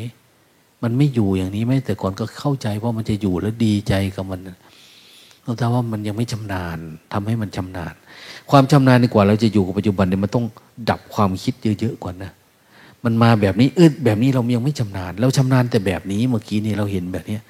[0.83, 4.39] มันไม่อยู่อย่างนี้ไหมแต่ก่อนก็เข้าใจว่ามันจะอยู่แล้วดีใจกับมัน
[5.43, 6.77] หลวงตาว่ามันยังไม่ชำนาญ
[7.13, 7.93] ทำให้มันชำนาญ
[8.49, 10.45] ความชำนาญดีกว่า เราจะอยู่กับปัจจุบันเนี่ยมันต้อง
[10.89, 12.31] ดับความคิดเยอะๆกว่านะ
[13.03, 17.41] มันมาแบบนี้เออแบบนี้เรายังไม่ชำนาญ เราชำนาญแต่แบบนี้เมื่อกี้นี่เราเห็นแบบเนี้ย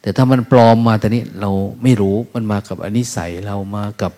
[0.00, 1.50] แต่ถ้ามันปลอมมาแต่นี้เรา
[1.82, 4.12] ไม่รู้มันมากับอนิสัยเรามากับ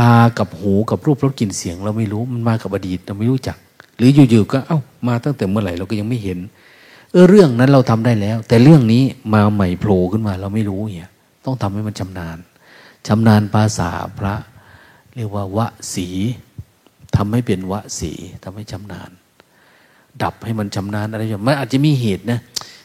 [0.00, 3.56] ตากับหูกับรูปรสกลิ่นเสียง เราไม่รู้มันมากับอดีตเราไม่รู้จัก
[3.96, 4.78] หรืออยู่ๆก็เอา้า
[5.08, 6.38] มาตั้งแต่เมื่อไหร่เราก็ยังไม่เห็น
[7.12, 9.02] เออเรื่องนั้นเราทำได้แล้ว แต่เรื่องนี้
[9.34, 11.10] มาใหม่โผล่ขึ้นมาเราไม่รู้เนี่ย
[11.44, 12.38] ต้องทำให้มันชำนาญ
[13.06, 14.34] ชำนาญภาษาพระ
[15.16, 15.58] เรียกว่าว
[15.94, 16.08] สี
[17.16, 18.12] ทำให้เป็นวะสี
[18.44, 19.10] ทำให้ชำนาญ
[20.22, 22.38] ดับให้มันชำนาญอะไรอย่างมันอาจจะมีเหตุนะ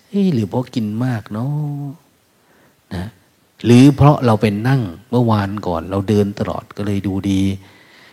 [0.10, 1.90] เฮ้หรือเพราะกินมากเนาะ
[2.96, 3.06] นะ
[3.66, 7.42] หรือเพราะเราเป็นนั่งเมื่อวานก่อน เราเดินตลอดก็เลยดูดี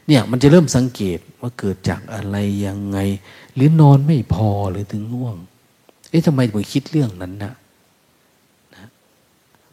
[0.07, 2.99] เนี่ยมันจะเริ่มสังเกตว่าเกิดจากอะไรยังไง
[3.55, 5.37] หรือนอนไม่พอหรือถึงง่วง
[6.11, 7.53] เอ๊ะทำไมถึงคิดเรื่องนั้นนะ
[8.75, 8.89] นะ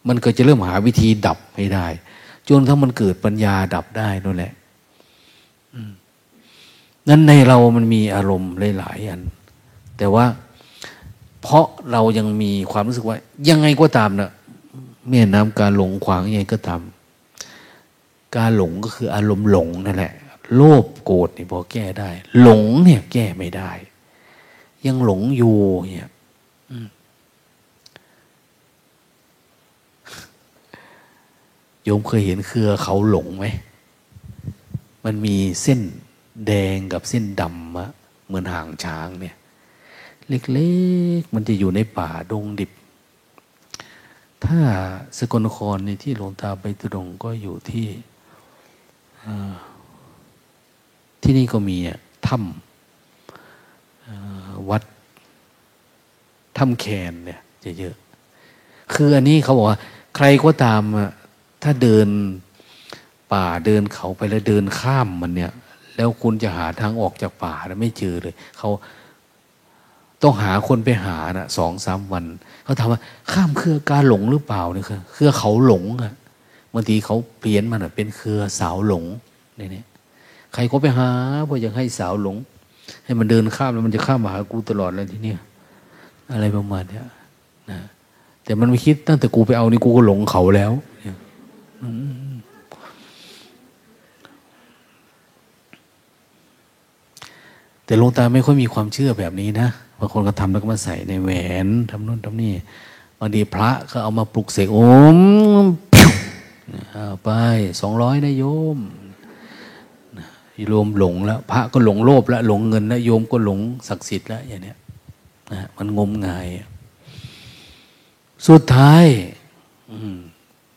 [0.07, 1.88] มันก็จะเริ่มหาวิธีดับให้ได้
[2.49, 4.53] จนทั้งมันเกิดปัญญาดับได้นั่นแหละ
[7.10, 9.22] นั้นในเรามันมีอารมณ์หลายๆอัน
[9.98, 10.26] แต่ว่า
[11.41, 13.18] เพราะเรายังมีความรู้สึกว่า
[13.49, 14.31] ยังไงก็ตามเนะ
[15.10, 16.82] แม่น้ำการหลงขวางยังไงก็ตาม
[18.36, 20.14] การหลงก็คืออารมณ์หลงนั่นแหละ
[20.56, 22.10] โลภโกรธนี่พอแก้ได้
[22.41, 23.72] หลงเนี่ยแก้ไม่ได้
[24.86, 25.57] ยังหลงอยู่
[25.94, 26.10] เนี่ย
[31.84, 33.45] โยมเคยเห็นเครือเขาหลงไหม
[35.06, 35.82] มันมีเส้น
[36.48, 37.90] แดงกับเส้นดำอะ
[38.26, 39.36] เหมือนหางช้างเนี่ย
[40.28, 40.72] เล็
[41.19, 42.72] กๆ มันจะอยู่ในป่าดงดิบ
[44.45, 44.59] ถ้า
[45.18, 47.88] สกลนครในที่หลวงตาไปตุดงก็อยู่ที่
[51.22, 51.77] ที่นี่ก็มี
[52.27, 54.84] ถ้ำวัด
[56.57, 57.95] ถ้ำแคนเนี่ยจะเยอะ
[58.93, 59.80] คืออันนี้เขาบอกว่า
[60.15, 60.81] ใครก็ตาม
[61.63, 62.07] ถ้าเดิน
[63.34, 65.51] ป่าเดินเขาไปแล้วเดินข้ามมันเนี่ย
[65.95, 68.69] แล้วคุณจะหาทางออกจากป่าแล้วไม่เจอเลย เขา
[70.22, 72.26] ต้องหาคนไปหานะสองสามวัน
[72.72, 76.14] เขาถามว่าข้ามเครือการหลงหรือเปล่าเนี่ยคือเครือเขาหลงอะ
[76.73, 79.03] บางทีเขาเปลี่ยนมันเป็นเครือสาวหลง
[79.57, 79.85] เนี่ย
[80.53, 81.10] ใครก็ไปหา
[81.45, 82.35] เพื่อจะให้สาวหลง
[83.06, 85.39] ให้มันเดินข้ามแล้วมันจะข้ามมาหากูตลอดเลยทีเนี้ย
[86.34, 87.06] อะไรประมาณเนี้ย
[87.72, 87.80] นะ
[88.43, 90.72] แต่มันไม่คิดตั้งแต่กูไปเอานี่กูก็หลงเขาแล้ว
[91.02, 91.18] เนี่ย
[97.85, 99.69] แต่หลวงตาไม่ค่อยมีความเชื่อแบบนี้นะ
[100.03, 101.30] บางคนก็ทำแล้วก็มาใส่ในแหว
[101.65, 102.53] นทำนู่นทำนี่
[103.19, 104.80] บางทีพระก็เอามาปลุกเสกโอ
[105.15, 105.18] ม
[106.91, 107.30] เอาไป
[107.82, 108.44] สองร้อยนะโย
[108.76, 108.78] ม
[110.69, 114.78] โยมหลงแล้ว พระก็หลงโลภแล้วหลงเงินแล้วโยมก็หลงศักดิ์สิทธิ์แล้วอย่างเนี้ย
[115.52, 116.48] นะมันงมงาย
[118.48, 119.06] สุดท้าย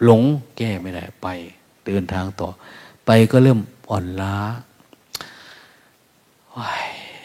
[0.05, 0.23] หลง
[0.57, 1.27] แก้ไม่ได้ไป
[1.87, 2.49] เดินทางต่อ
[3.07, 3.59] ไปก็เริ่ม
[3.91, 4.37] อ่อนล้า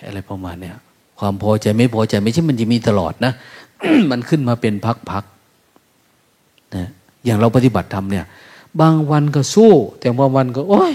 [0.05, 0.77] อะไรประมาณเนี้ย
[1.19, 3.33] ความพอใจไม่พอใจไม่ใช่มันจะมีตลอดนะ
[4.11, 4.73] มันขึ้นมาเป็น
[5.09, 6.87] พักๆนะ
[7.25, 8.25] อย่างเราปฏิบัติธรรมเนี่ย
[8.79, 10.93] บางวันก็สู้ แต่บางวันก็ โอ้ย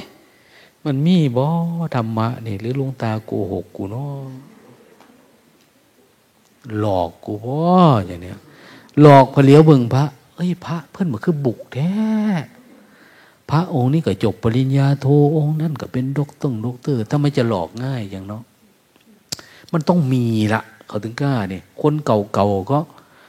[0.84, 1.46] มันมีบ่
[1.94, 4.30] ธรรมะนี่ หรือลุงตาโกหกกูเนาะ
[6.78, 7.58] หลอกกูบ่
[8.06, 8.38] อย่างเนี้ย
[9.00, 11.92] หลอกพอเลี้ยวเบิงพระ เอ้ยพระเพื่อนมันคือบุกแท้
[13.50, 15.06] พระองค์นี้ก็จบปริญญาโท
[15.36, 18.42] องค์นั่นก็เป็นด็อกเตอร์ด็อกเตอร์ถ้าไม่จะหลอกง่ายอย่างเนาะ
[19.74, 20.24] มันต้องมี
[20.54, 22.78] ละเขาถึงกล้าเนี่ยคนเก่าๆก็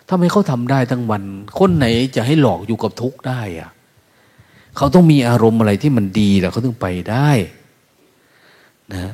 [0.07, 1.23] ถ้าไมเขาทำได้ทั้งวัน
[1.59, 1.85] คนไหน
[2.15, 3.69] จะให้หลอกอยู่กับทุกข์ได้อะ
[4.77, 7.29] เขาต้องมีอารมณ์อะไรที่มันดีแล้วเขาถึงไปได้
[8.93, 9.13] นะ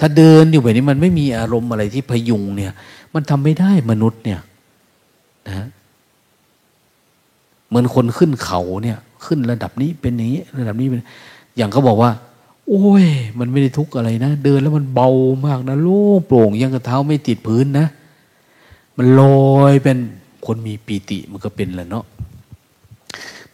[0.00, 2.72] ถ้าเดินอยู่แบบนี้มันไม่มีอารมณ์อะไรที่พยุงเนี่ย
[3.14, 4.40] มันทำไม่ได้มนุษย์เนี่ย
[5.48, 5.66] นะ
[7.68, 11.00] เหมือนคนขึ้นเขาเนี่ย ขึ้นระดับนี้เป็นอย่างนี้ ระดับนี้เป็น
[11.56, 12.10] อย่างเขาบอกว่า
[12.70, 13.06] โอ้ย
[13.38, 15.10] มันไม่ได้ทุกข์อะไรนะ เดินแล้วมันเบา
[15.46, 17.86] มากนะโล่งโปร่งยังกระเท้าไม่ติดพื้นนะ
[18.96, 19.22] มันล
[19.56, 19.98] อยเป็น
[20.46, 22.04] คนมีปีติมันก็เป็นแหละเนาะ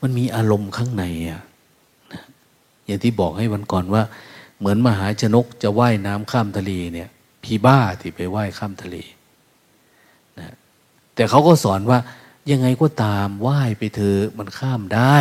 [0.01, 1.41] มันมีอารมณ์ข้างในอะ
[2.13, 2.23] นะ
[2.87, 4.03] อย่างที่บอกให้วันก่อนว่า
[4.59, 7.09] เหมือนมหาชนกจะว่ายน้ำข้ามทะเลเนี่ย
[7.41, 8.97] เผีบ้าที่ไปไหว้ข้ามทะเล
[10.39, 10.49] นะ
[11.15, 11.99] แต่เขาก็สอนว่า
[12.51, 15.19] ยังไงก็ตามไหว้ไปเถอะมันข้ามได้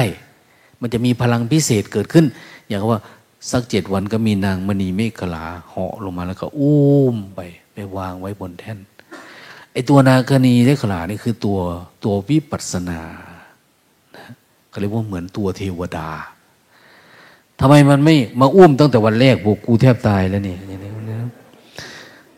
[0.82, 2.26] มันจะมีพลังพิเศษเกิดขึ้น
[2.68, 3.02] อย่างว่า
[3.52, 6.82] สักเจ็ดวันก็มีนางมณีเมฆลาเหาะลงมาแล้วก็อุ้
[7.14, 7.40] มไป
[7.74, 8.80] ไปวางไว้บนแท่น
[9.74, 11.60] ไอตัวนางคณีเมฆลานี่คือตัว
[12.04, 13.02] ตัววิปัสสนา
[14.16, 14.26] นะ
[14.70, 16.10] เขาเรียกว่าเหมือนตัวเทวดา
[17.60, 20.60] ทำไมมันไม่มาอุ้มตั้งแต่วันแรกบอกกูแทบตายแล้วนี่ย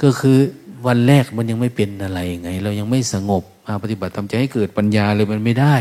[0.02, 0.38] ก็คือ
[0.88, 5.76] วันแรกมันยังไม่เป็นอะไรไง เรายังไม่สงบมาปฏิบัติทำใจให้เกิดปัญญาเลยมันไม่ได้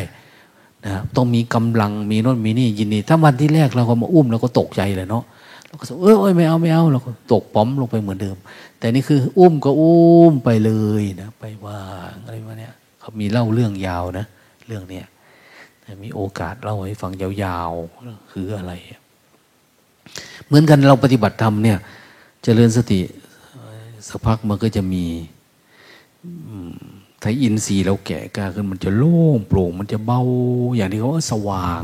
[0.87, 5.25] นะต้องมีกำลังมีน่นมีนี่ยินดีถ้าวันที่แรกเราก็มาอุ้มเราก็ตกใจเลยเนาะ
[5.67, 8.37] เราก็เออไม่เอาไม่เอาเราก็ตกป้อมลงไปเหมือนเดิม
[8.79, 14.27] แต่นี่คืออุ้มก็อุ้มไปเลยนะไปวางอะไรมาเนี่ยเขามีเล่าเรื่องยาวนะ
[14.67, 15.07] เรื่องเนี้ย
[16.03, 18.73] มีโอกาสเล่าให้ฟังยาวๆคืออะไร
[20.47, 21.81] เหมือนกันเราปฏิบัติธรรมเนี่ยจ
[22.43, 23.01] เจริญสติ
[24.09, 25.05] สักพักมันก็จะมี
[27.27, 30.21] ถ้าอินทรีย์เราแก่กล้าขึ้นมันจะโล่งโปร่งมันจะเบา
[30.77, 31.83] อย่างที่เขาว่าสว่าง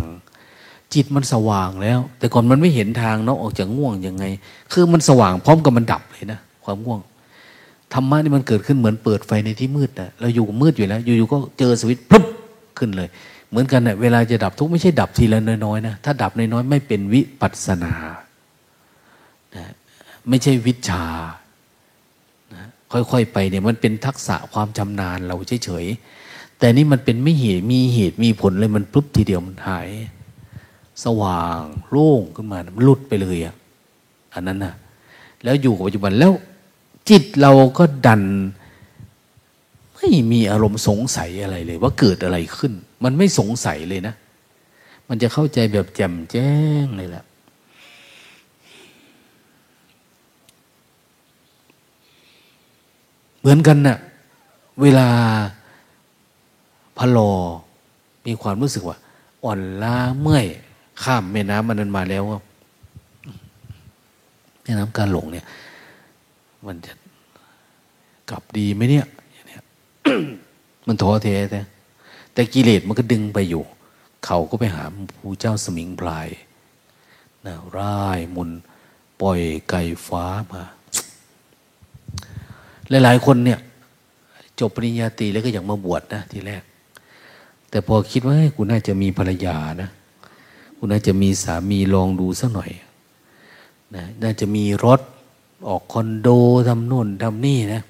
[0.94, 4.24] จิตมันสว่างแล้ว แต่ก่อนมันไม่เห็นทางเนาะออกจากง่วงยังไง
[4.72, 7.00] คือมันสว่างพร้อมกับมันดับเลยนะความง่วง
[7.92, 12.24] ธรรมะนี่มันเกิดขึ้นเหมือนเปิดไฟในที่มืดนะเราอยู่มืดอยู่แล้ว อยู่ๆก็เจอสวิตช์ปุ๊บ
[12.78, 13.08] ขึ้นเลย
[13.50, 17.94] เหมือนกันเนะ่ยเวลาจะดับทุกไม่ใช่ดับทีละน้อยๆนะถ้าดับน้อยๆไม่เป็นวิปัสสนา
[19.56, 19.64] นะ
[20.28, 21.04] ไม่ใช่วิชา
[22.92, 29.88] ค่อยๆไปเนี่ยมันเป็นทักษะความชำนาญเราเฉยๆแต่นี่มันเป็นไม่เหตุมีเหตุมีผลเลยมันปุ๊บทีเดียวมันหาย
[31.04, 31.60] สว่าง
[31.90, 33.54] โล่งขึ้นมามันลุดไปเลยอะ
[34.34, 34.74] อันนั้นนะ
[35.42, 36.32] แล้วอยู่กับปัจจุบันแล้ว
[37.10, 38.22] จิตเราก็ดัน
[39.96, 42.72] ไม่มีอารมณ์สงสัยอะไรเลย ว่าเกิดอะไรขึ้น
[43.04, 44.14] มันไม่สงสัยเลยนะ
[45.08, 46.52] มันจะเข้าใจแบบแจ่มแจ้
[46.84, 47.24] งเลยแหละ
[53.42, 53.98] เหมือนกันนะ่ะ
[54.80, 55.08] เวลา
[56.98, 57.18] พะโล
[58.26, 58.96] มีความรู้สึกว่า
[59.44, 60.46] อ่อนล้าเมื่อย
[61.02, 62.22] ข้ามแม่น้ำมันนั้นมาแล้ว
[64.62, 65.46] แม่น้ำการหลงเนี่ย
[66.66, 66.92] มันจะ
[68.30, 69.62] กลับดีไหมเนี่ยยย
[70.86, 71.60] มันท้อแท้แต่
[72.32, 73.62] แต่กิเลสมันก็ดึงไปอยู่
[74.24, 74.84] เขาก็ไปหา
[75.18, 76.28] ผู้เจ้าสมิงพลาย
[77.46, 78.50] นะร่ายมุน
[79.20, 79.40] ปล่อย
[79.70, 80.62] ไก่ฟ้ามา
[82.90, 83.58] หลาย ๆ คนเนี่ย
[84.60, 86.62] จบปริญญาตรีแล้วก็อยากมาบวชนะทีแรก
[87.70, 89.90] แต่พอคิดว่ากูน่าจะมีภรรยานะ
[90.78, 92.70] กูน่าจะมีสามีลองดูสักหน่อย
[93.96, 95.00] นะน่าจะมีรถ
[95.68, 96.28] ออกคอนโด
[96.68, 97.82] ทำนู่นทำนี่นะ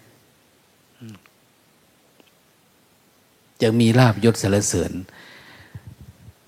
[3.62, 4.93] จะมีลาบยศสารเสริญ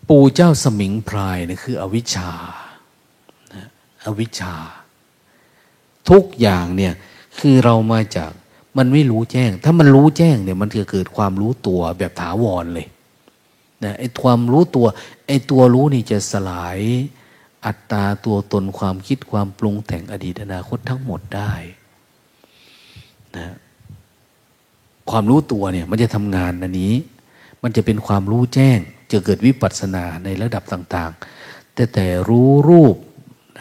[0.08, 2.30] ปู่เจ้าสมิงพรายนะคือ อวิชชา
[4.06, 4.54] อวิชชา
[6.10, 6.92] ทุกอย่างเนี่ย
[7.38, 8.30] คือเรามาจาก
[8.78, 12.86] มันไม่รู้แจ้ง ถ้ามันรู้แจ้งเนี่ยมันจะเกิดความรู้ตัวแบบถาวรเลย
[13.84, 14.86] นะไอ้ความรู้ตัว
[15.26, 16.78] ไอ้ตัวรู้นี่จะสลาย
[17.64, 21.52] อัตตาตัวตนความคิดความปรุงแต่งอดีตอนาคตทั้งหมดได้
[23.36, 23.54] นะ
[25.10, 26.94] ความรู้ตัวเนี่ยมันจะทำงานอันนี้
[27.62, 28.78] มันจะเป็นความรู้แจ้ง
[29.12, 31.10] จะเกิดวิปัสสนาในระดับต่าง
[31.42, 32.96] ๆ แต่แต่รู้รูป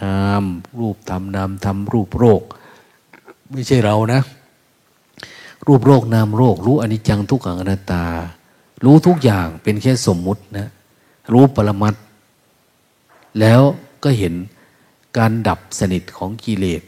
[0.02, 0.44] นาม
[0.80, 2.42] รูปทำนามทำรูปโรค
[3.52, 4.22] ไม่ใช่เรานะ
[5.68, 8.04] รูปโรคนามโรค รู้อนิจจังทุกขังอนัตตา
[8.86, 10.68] รู้ทุกอย่างเป็นแค่สมมุตินะ
[11.34, 11.96] รู้ปรมัต
[13.40, 13.62] แล้ว
[14.04, 14.34] ก็เห็น
[15.18, 16.82] การดับสนิทของกิเลส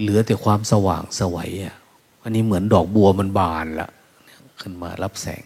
[0.00, 1.76] เหลือแต่ความสว่างสวัยอะ
[2.22, 3.88] อันนี้เหมือนดอกบัวมันบานละ
[4.60, 5.44] ขึ้นมารับแสง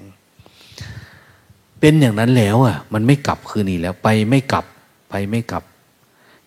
[1.81, 4.65] เป็นอย่างนั้นแล้วอะ มันไม่กลับคืนนี้แล้ว ไปไม่กลับ
[5.11, 5.65] ไปไม่กลับ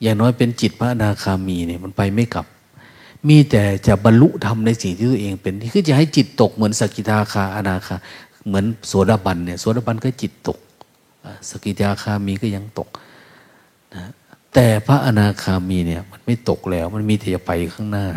[0.02, 2.46] อย่างน้อยเป็นจิตพระอนาคามีเนี่ยมันไปไม่กลับ
[3.28, 7.96] มีแต่จะบรรลุธรรมในสิ่งที่ตัวเองเป็นคือจะให้จิตตกเหมือนสกิทาคาอนาคา
[8.48, 10.60] เหมือนโสดาบันเนี่ยโสดาบันก็จิตตก
[11.50, 12.90] สกิทาคามีก็ยังตก
[13.96, 14.12] นะ
[14.54, 18.08] แต่พระอนาคามีเนี่ยมันไม่ตกแล้ว มันมีแต่จะไปข้างหน้า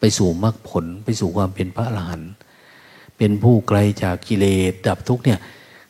[0.00, 2.32] ไปสู่มรรคผลไปสู่ความเป็นพระอรหันต์
[3.16, 5.38] เป็นผู้ไกลจากกิเลสดับทุกเนี่ย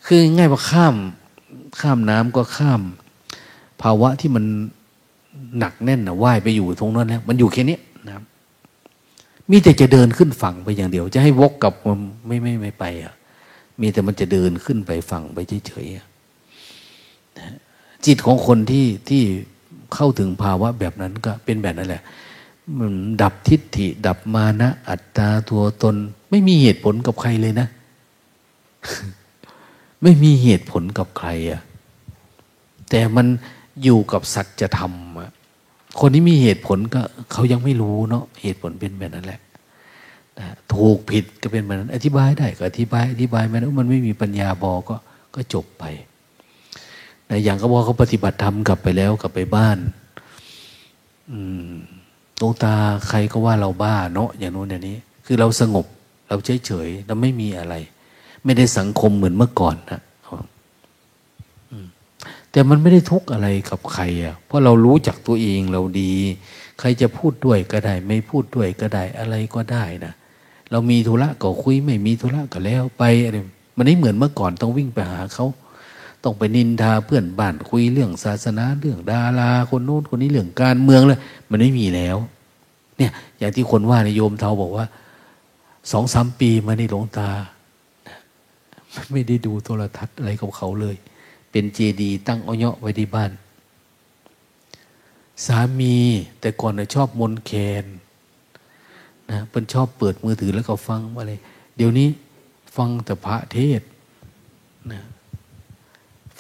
[0.06, 0.94] คือง่ายว่าข้าม
[1.80, 2.82] ข้ามน้ำก็ข้าม
[3.82, 4.44] ภาวะที่มัน
[5.58, 8.24] หนักแน่นนะว่ายไปอยู่ตรงนั้นแล้วมันอยู่แค่นี้นะครับ
[9.50, 13.14] มีแต่จะเดินขึ้นฝั่งไปอย่างเดียว จะให้วกกับมันไม่ไม่ไม่ไปอะ
[13.80, 19.22] มีแต่มันจะเดินขึ้นไปฝั่งไปเฉยๆจิตของคนที่ที่
[19.94, 22.02] เข้าถึงภาวะแบบนั้นก็เป็นแบบนั้นแหละ
[22.78, 22.92] มัน
[23.22, 25.94] ดับทิฏฐิ ดับมานะอัตตาตัวตน
[26.30, 27.68] ไม่มีเหตุผลกับใครเลยนะ
[30.02, 31.60] ไม่มีเหตุผลกับใครอะ
[32.90, 33.26] แต่มัน
[33.82, 35.30] อยู่กับสัจธรรมอะ
[36.00, 37.02] คนที่มีเหตุผลก็
[37.32, 39.40] เขายังไม่รู้เนาะเหตุผลเป็นแบบนั้นแหละ
[40.38, 44.96] นะถูกผิดก็เป็นแบบนั้น อธิบายได้ก็อธิบายอธิบายมันมันไม่มีปัญญาบอก็
[45.34, 45.84] ก็จบไป
[47.30, 49.78] นะอย่างก็บอกเขาปฏิบัติธรรมกลับไปแล้วกลับไปบ้าน
[51.30, 51.38] อื
[51.70, 51.72] ม
[52.40, 52.74] ตรงตา
[53.08, 54.96] ใครก็ว่าเราบ้าเนาะอย่างโน้นอย่างนี้
[55.26, 55.86] คือเราสงบ
[56.28, 57.74] เราเฉยเฉยเราไม่มีอะไร
[58.44, 60.00] ไม่ได้สังคมเหมือนเมื่อก่อนนะ
[62.56, 66.12] แต่มันไม่ได้ทุกข์อะไรกับใครอะเพราะเรารู้จักตัวเองเราดี
[66.80, 70.12] ใครจะพูดด้วยก็ได้ ไม่พูดด้วยก็ได้อะไรก็ได้นะ
[70.70, 73.36] เรามีธุระก็คุยไม่มีธุระก็แล้วไปอะไร
[73.76, 75.46] มันไม่เหมือนเมื่อก่อนต้องวิ่งไปหาเขา
[76.24, 81.18] ต้องไปนินทาเพื่อนบ้านคุยเรื่องศาสนาเรื่องดาราคนโน้นคนนี้เรื่องการเมืองเลย
[81.50, 82.16] มันไม่มีแล้ว
[82.98, 84.86] เนี่ย อย่างที่คนว่าในโยมเทาบอกว่า
[85.92, 87.28] สองสามปีมาในหลวงตา
[89.12, 90.96] ไม่ได้ดูโทรทัศน์อะไรกับเขาเลย
[91.58, 93.32] เป็นเจดีตั้งอ้อยไว้ที่บ้าน
[95.46, 95.96] สามี
[96.40, 97.52] แต่ก่อนน่ยชอบมนแค
[97.82, 97.84] น
[99.30, 101.34] นะเป็นชอบเปิดมือถือแล้วก็ฟังอะไร
[101.76, 102.08] เดี๋ยวนี้
[102.76, 103.80] ฟังแต่พระเทศ
[104.92, 105.00] นะ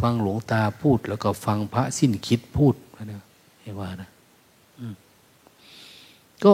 [0.00, 2.74] ฟังหลวงตาพูด แล้วก็ฟังพระสิ้นคิดพูด
[3.12, 3.20] นะ
[3.62, 4.08] เห็นว่านะ
[6.44, 6.52] ก็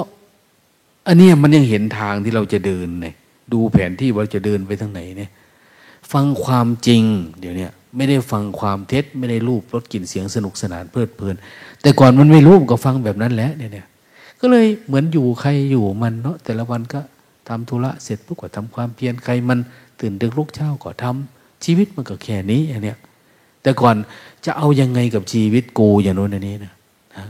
[1.07, 3.15] อันนี้มันยังเห็นทางที่เราจะเดินเนี่ย
[3.53, 5.31] ดูแผนที่ว่าจะเดินไปทางไหนเนี่ย
[6.13, 7.05] ฟังความจริง
[7.41, 11.37] เดี๋ยวนี้ ไม่ได้ฟังความเท็จ ไม่ได้รูปรสกลิ่นเสียงสนุกสนานเพลิดเพลิน
[11.83, 13.87] แต่ก่อนมันไม่รู้ก็ฟังแบบนั้นแหละเนี่ย
[14.41, 17.01] ก็เลยเหมือนอยู่ใครอยู่มันเนาะแต่ละวันก็
[17.49, 19.59] ทำธุระเสร็จปุ๊บก็ทำความเพียรใครมัน
[20.01, 22.99] ตื่นดึกลุกเช้าก็ทำชีวิตมันก็แค่นี้อย่างเนี้ย
[23.63, 23.97] แต่ก่อน
[24.45, 26.73] จะเอายังไงกับชีวิตกูอย่างโน้นอันนี้นะ
[27.17, 27.27] นะ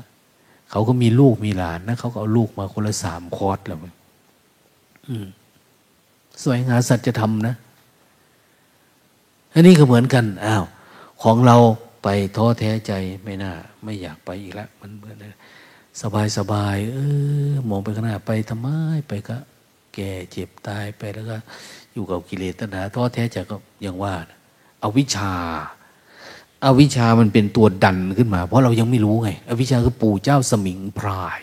[0.71, 3.79] เขาก็มีลูกมีหลานนะเขาก็เอาลูกมาคนละสามคอร์สแล้ว
[5.09, 5.27] อืม
[6.43, 7.55] สวยงามสัจธรรมนะ
[9.55, 10.65] อันนี้ก็เหมือนกันอ้าว
[11.23, 11.57] ของเรา
[12.03, 12.93] ไปท้อแท้ใจ
[13.25, 13.53] ไม่น่า
[13.85, 15.17] ไม่อยากไปอีกแล้วมันเหมือน
[16.03, 16.99] สบายสบายเอ
[17.51, 18.69] อมองไปข้างหน้าไปทำไม
[19.09, 19.37] ไปก็
[19.95, 21.37] แก่เจ็บตายไปแล้วก็
[21.93, 24.15] อยู่กับกิเลสตัณหาท้อแท้ใจก็ยังว่า
[24.81, 25.33] เอาวิชา
[26.65, 31.43] อาวิชามันเป็นตัวดันขึ้นมา เพราะเรายังไม่รู้ไงอวิชาคือปู่เจ้าสมิงพราย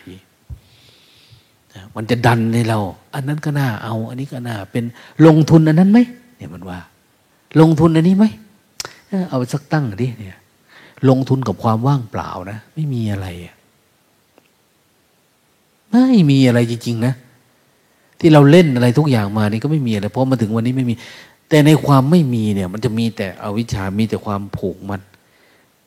[1.96, 2.78] มันจะดันในเรา
[3.14, 4.84] อันนั้นก็น่าเอา อันนี้ก็น่าเป็น
[5.26, 5.98] ลงทุนอันนั้นไหม
[6.36, 6.78] เนี่ยมันว่า
[7.60, 8.24] ลงทุนอันนี้ไหม
[9.30, 10.38] เอาสักตั้งดิเนี่ย
[11.08, 13.26] ลงทุนกับความว่างเปล่านะ ไม่มีอะไร
[15.90, 17.14] ไม่มีอะไรจริงๆนะ
[18.20, 20.94] ที่เราเล่นอะไรทุกอย่างมานี่ก็ไม่มีอะไรเพราะมาถึงวันนี้ไม่มี
[21.48, 25.00] แต่ในความไม่มีเนี่ย มันจะมีแต่อวิชามีแต่ความผูกมัด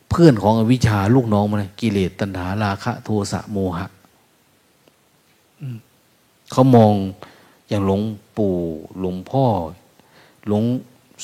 [0.10, 3.88] เพื่อนของอวิชาลูกน้องมันกิเลสตัณหาราคะ โทสะโมหะ
[6.52, 6.94] เขามอง
[7.70, 8.02] อย่างหลวง
[8.38, 8.56] ปู่
[9.00, 9.46] หลวงพ่อ
[10.48, 10.64] หลวง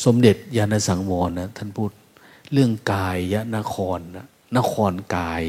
[0.04, 1.92] สมเด็จยานสังวรนะท่านพูด
[2.52, 4.26] เรื่องกายยะนครนะ
[4.58, 5.44] นครกาย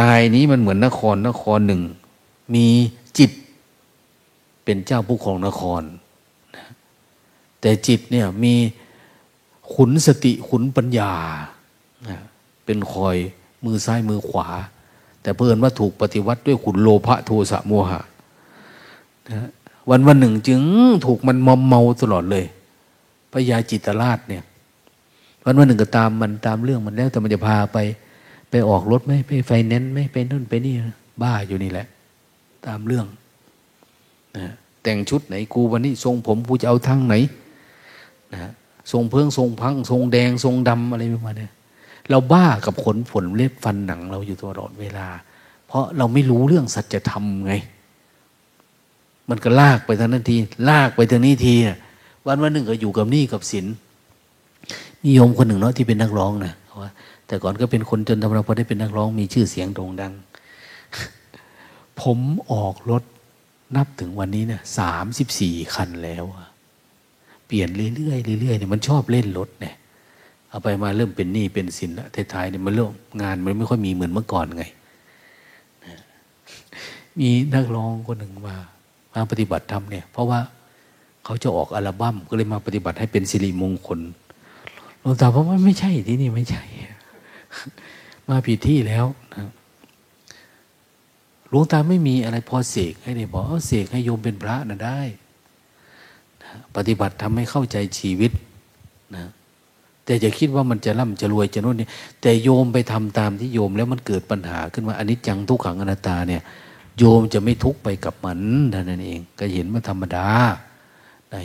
[0.00, 1.82] กายนี้มันเหมือนนครนครหนึ่ง
[2.54, 2.66] มี
[3.18, 3.30] จิต
[4.64, 5.82] เป็นเจ้าผู้ของนคร
[7.60, 8.54] แต่จิตเนี่ยมี
[9.74, 11.12] ขุนสติขุนปัญญา
[12.64, 13.16] เป็นคอย
[13.64, 14.48] มือซ้ายมือขวา
[15.22, 18.00] แต่เพื่อนว่าถูกปฏิวัติด้วยขุนโลภะโทสะโมหะ
[19.90, 20.60] วันวันหนึ่งจึง
[21.06, 22.44] ถูกมันมอมเมาตลอดเลย
[23.32, 24.42] พระยาจิตราชเนี่ย
[25.44, 27.78] วันวันหนึ่งก็ตามมันตามเรื่องมันแล้ว แต่มันจะพาไป
[28.50, 30.74] ไปออกรถไหมไปไฟแนนซ์ไหมไปนู่นไปนี่
[31.22, 31.86] บ้าอยู่นี่แหละ
[32.66, 33.06] ตามเรื่อง
[34.36, 34.52] นะ
[34.82, 37.14] แต่งชุดไหนกูวันนี้ทรงผมกูจะเอาทางไหน
[38.32, 38.52] นะ
[38.92, 41.48] ทรงเพื่องทรงพัง ทรงแดงทรงดำอะไรประมาณนี้
[42.10, 45.06] เราบ้ากับขนผลเล็บฟันหนัง เราอยู่ตลอดเวลา
[45.66, 47.54] เพราะเราไม่รู้เรื่องสัจธรรมไง
[49.28, 50.36] มันก็ลากไปทางนั้นที
[50.68, 51.54] ลากไปทางนี้ที
[52.28, 53.66] วันวันหนึ่งก็อยู่กับนี่กับศิล
[55.06, 56.90] นิยมคนหนึ่งเนาะที่เป็นนักร้องนะว่า
[57.26, 60.12] แต่ก่อนก็เป็นคนจนธรรมดาพอได้เป็นนักร้องมีชื่อเสียงโด่งดัง
[62.00, 62.18] ผม
[62.52, 63.02] ออกรถ
[63.76, 66.24] นับถึงวันนี้เนี่ยสามสิบสี่คันแล้ว
[67.46, 69.74] เปลี่ยนเรื่อยๆเรื่อยๆเนี่ยมันชอบเล่นรถเนี่ย
[70.48, 72.92] เอาไปมาเริ่มเป็นหนี้เป็นสินละท้ายๆเนี่ยมันเริ่ม
[73.22, 74.64] งานมันไม่ค่อยมีเหมือนเมื่อก่อนไง
[77.18, 78.56] มีนักร้องคนหนึ่งมา
[79.14, 80.40] มาปฏิบัติธรรมเนี่ย เพราะว่า
[81.24, 84.00] เขาจะออกอัลบั้มก็เลยมาปฏิบัติให้เป็นสิริมงคล
[85.00, 86.62] หลวงตาบอกว่าไม่ใช่ที่นี่ไม่ใช่
[88.28, 89.50] มาผิดที่แล้วนะ
[91.48, 95.00] หลวงตาไม่มีอะไรพอเสกให้เนี่ยบอกเสกให้โยมเป็นพระนะได้
[96.76, 98.32] ปฏิบัติทำให้เข้าใจชีวิต
[99.16, 99.26] นะ
[100.04, 101.88] แต่จะคิดว่ามันจะร่ำจะรวยจะโน่นนี่
[102.20, 106.42] แต่โยมไปทำตามที่โยมแล้วมันเกิดปัญหาขึ้นมาอันนี้จังทุกขังอนัตตาเนี่ย
[106.98, 108.40] โยมจะไม่ทุกข์ไปกับมัน
[108.72, 110.26] นั่นเอง ก็เห็นมันธรรมดา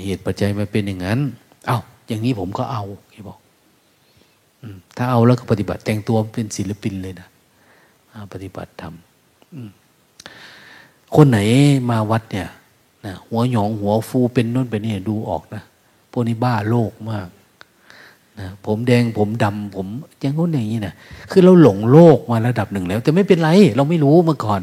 [0.03, 1.19] เหตุปัจจัยมันเป็นอย่างนั้น
[1.67, 3.37] เอา้าอย่างนี้ผมก็เอาแกบอก
[4.97, 7.27] ถ้าเอาแล้วก็ปฏิบัติแต่งตัวเป็นศิลปินเลยนะ
[8.33, 11.39] ปฏิบัติทำคนไหน
[11.89, 12.47] มาวัดเนี่ย
[13.05, 15.63] นะหัวหยองหัวฟูเป็นนู่นเป็นนี่ดูออกนะ
[16.11, 17.27] พวกนี้บ้าโลกมาก
[18.39, 19.87] นะผมแดงผมดำผม
[20.21, 20.93] อย่างนู้นอย่างนี้นะ
[21.31, 24.61] คือเราหลงโลกมาระดับหนึ่งแล้ว แต่ไม่เป็นไร เราไม่รู้มาก่อน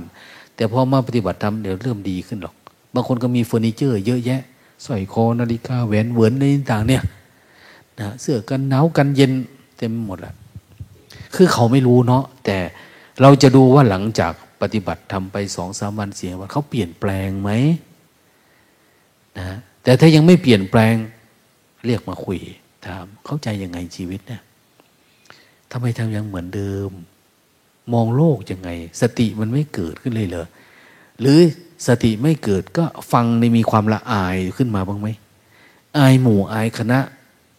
[0.57, 2.55] แต่พอมาปฏิบัติธรรมเดี๋ยวเริ่มดีขึ้นหรอก
[2.95, 4.41] บางคนก็มีเฟอร์นิเจอร์ เยอะแยะ
[4.85, 7.03] สร้อยคอนาฬิกาแหวนเหวินในต่างเนี่ย
[8.01, 9.33] นะเสื้อกันหนาวกันเย็น
[9.79, 10.35] เต็มหมดละ
[11.35, 12.59] คือเขาไม่รู้เนาะแต่
[13.21, 17.51] เราจะดูว่าหลังจากปฏิบัติทำไปสองสามวันเสียวันเขาเปลี่ยนแปลงไหม
[19.39, 20.95] นะแต่ถ้ายังไม่เปลี่ยนแปลง
[21.87, 22.39] เรียกมาคุย
[22.87, 24.43] ถามเข้าใจยังไงชีวิตเนี่ย
[25.71, 26.91] ทำไมทำยังเหมือนเดิม
[27.93, 28.71] มองโลกยังไง
[29.01, 30.47] สติมันไม่เกิดขึ้นเลยเหรอ
[31.21, 31.39] หรือ
[31.87, 35.09] สติไม่เกิดก็ฟังในมีความละอายขึ้นมาบ้างไหม
[35.99, 36.99] อายหมู่อายคณะ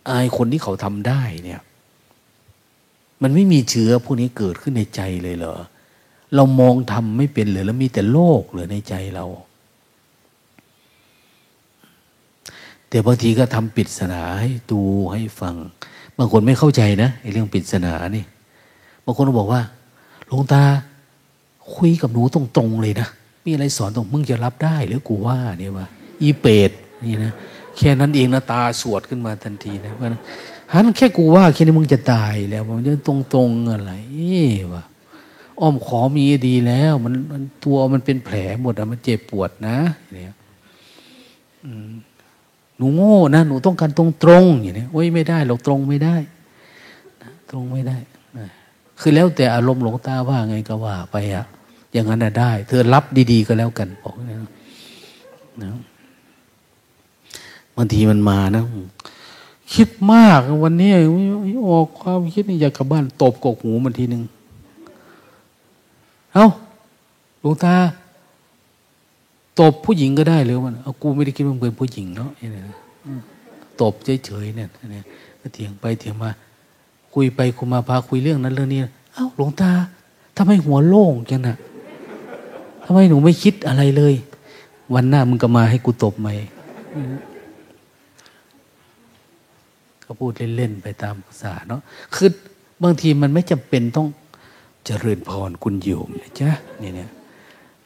[0.09, 1.61] อายคนที่เขาทำได้เนี่ย
[3.21, 5.55] มันไม่มีเชื้อพวกนี้เกิดขึ้นในใจเลยเหรอ
[6.35, 9.25] เรามองทำไม่เป็นเลยแล้วมีแต่โลกเหลือในใจเรา
[12.89, 14.81] แต่บางทีก็ทำปิดสนาให้ดู
[15.13, 15.55] ให้ฟัง
[16.17, 18.25] บางคนไม่เข้าใจนะไอ้เรื่องปิดสนานี่
[19.05, 19.61] บางคนบอกว่า
[20.27, 20.63] หลวงตา
[21.75, 23.07] คุยกับหนูตรงๆเลยนะ
[23.45, 25.87] มีอะไรสอนตรงมึงจะรับได้หรือกูว่าเนี่ยว่า
[26.21, 26.71] อีเปรต
[27.05, 27.33] นี่นะ
[27.77, 30.07] แค่นั้นเองนะตาสวดขึ้นมาทันทีนะว่า
[30.73, 33.91] ฮันแค่กูว่าแค่นี้มึงจะตายแล้วมันจะตรงๆอะไร
[34.73, 34.83] วะ
[35.59, 39.77] อ้อมขอมีดีแล้ว มันมันตัวมันเป็นแผลหมดอะมันเจ็บปวดนะ
[40.13, 40.35] เนี่ย
[42.77, 46.15] หนูโง่นะหนูต้องการตรงตรงอย่างนี้โอ้ยไม่ได้เราตรงไม่ได้
[47.51, 47.97] ตรงไม่ได้
[48.99, 51.45] คือแล้วแต่อารมณ์หลงตาว่าไงก็ว่าไปอะ
[51.91, 54.37] อย่างนั้นได้ เธอรับดี ๆ ก็แล้วกันบอกนะ
[55.63, 55.71] นะ
[57.75, 58.63] บางทีมันมานะ
[59.73, 60.91] คิดมากวันนี้
[61.69, 64.21] ออกความคิดนี่อยากกลับบ้านตบกกหูมันทีหนึ่ง
[66.33, 66.47] เอา
[67.39, 67.75] หลวงตา
[69.59, 72.29] ตบผู้หญิงก็ได้หรือมันเอากูไม่ได้คิดว่าเป็นผู้หญิงเนาะ
[73.81, 73.93] ตบ
[74.25, 75.03] เฉยๆเนี่ยเนี่ย
[75.39, 76.29] ก็เถียงไปเถียงมา
[77.13, 78.79] คุยไปคุยมาพาคุยเรื่องนั้นเรื่องนี้
[79.13, 79.71] เอ้าหลวงตา
[80.37, 81.55] ทำไมหัวโล่งจังน่ะ
[82.91, 84.13] ทำไมหนูไม่คิดอะไรเลย
[84.93, 86.29] วันหน้ามึงก็มาให้กูตบไหม
[90.03, 91.81] ก็พูดเล่นๆไปตามภาษาเนาะ
[92.15, 92.29] คือ
[92.83, 94.07] บางทีมันไม่จำเป็นต้อง
[94.85, 96.49] เจริญพรคุณโยมนะจ๊ะ
[96.81, 97.09] นี่เนี่ย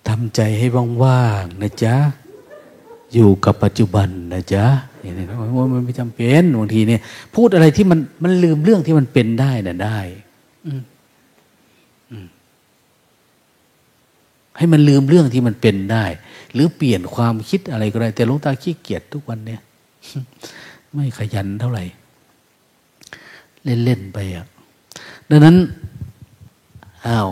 [0.07, 0.67] ทำใจให้
[1.03, 1.95] ว่างๆนะจ๊ะ
[3.13, 4.65] อยู่กับปัจจุบันนะจ๊ะ
[5.03, 5.27] นี่เนี่ย
[5.57, 7.01] ว่ามันไม่จำเป็นบางทีเนี่ย
[7.35, 9.99] พูดอะไรที่มันมันลืมเรื่องที่มันเป็นได้น่ะได้
[10.67, 10.81] อืม
[14.57, 16.05] ให้มันลืมเรื่องที่มันเป็นได้
[16.53, 19.61] หรือเปลี่ยนความคิดอะไรก็ได้ แต่ลงตาขี้เกียจทุกวันเนี่ย
[20.93, 21.83] ไม่ขยันเท่าไหร่
[23.63, 24.45] เล่น ๆ ไปอะ
[25.29, 25.55] ดังนั้น
[27.07, 27.29] อ้าว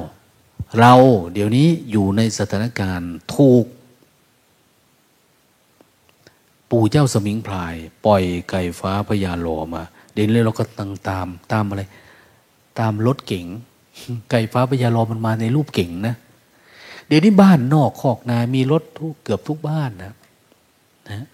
[0.79, 0.93] เรา
[1.33, 3.65] เดี๋ยวนี้อยู่ในสถานการณ์ถูก
[6.69, 7.75] ปู่เจ้าสมิงพราย
[8.05, 9.83] ปล่อยไก่ฟ้าพญาโลมา
[10.13, 11.83] เดี๋ยวนี้เราก็ตังตามตามอะไร
[12.79, 13.45] ตามรถเก๋ง
[14.29, 16.15] ไก่ฟ้าพญาโลมันมาในรูปเก๋งนะ
[17.13, 20.13] ดี๋ยวนี้บ้านนอกคอกนา มีรถทุกเกือบทุกบ้านนะ
[21.09, 21.25] นะ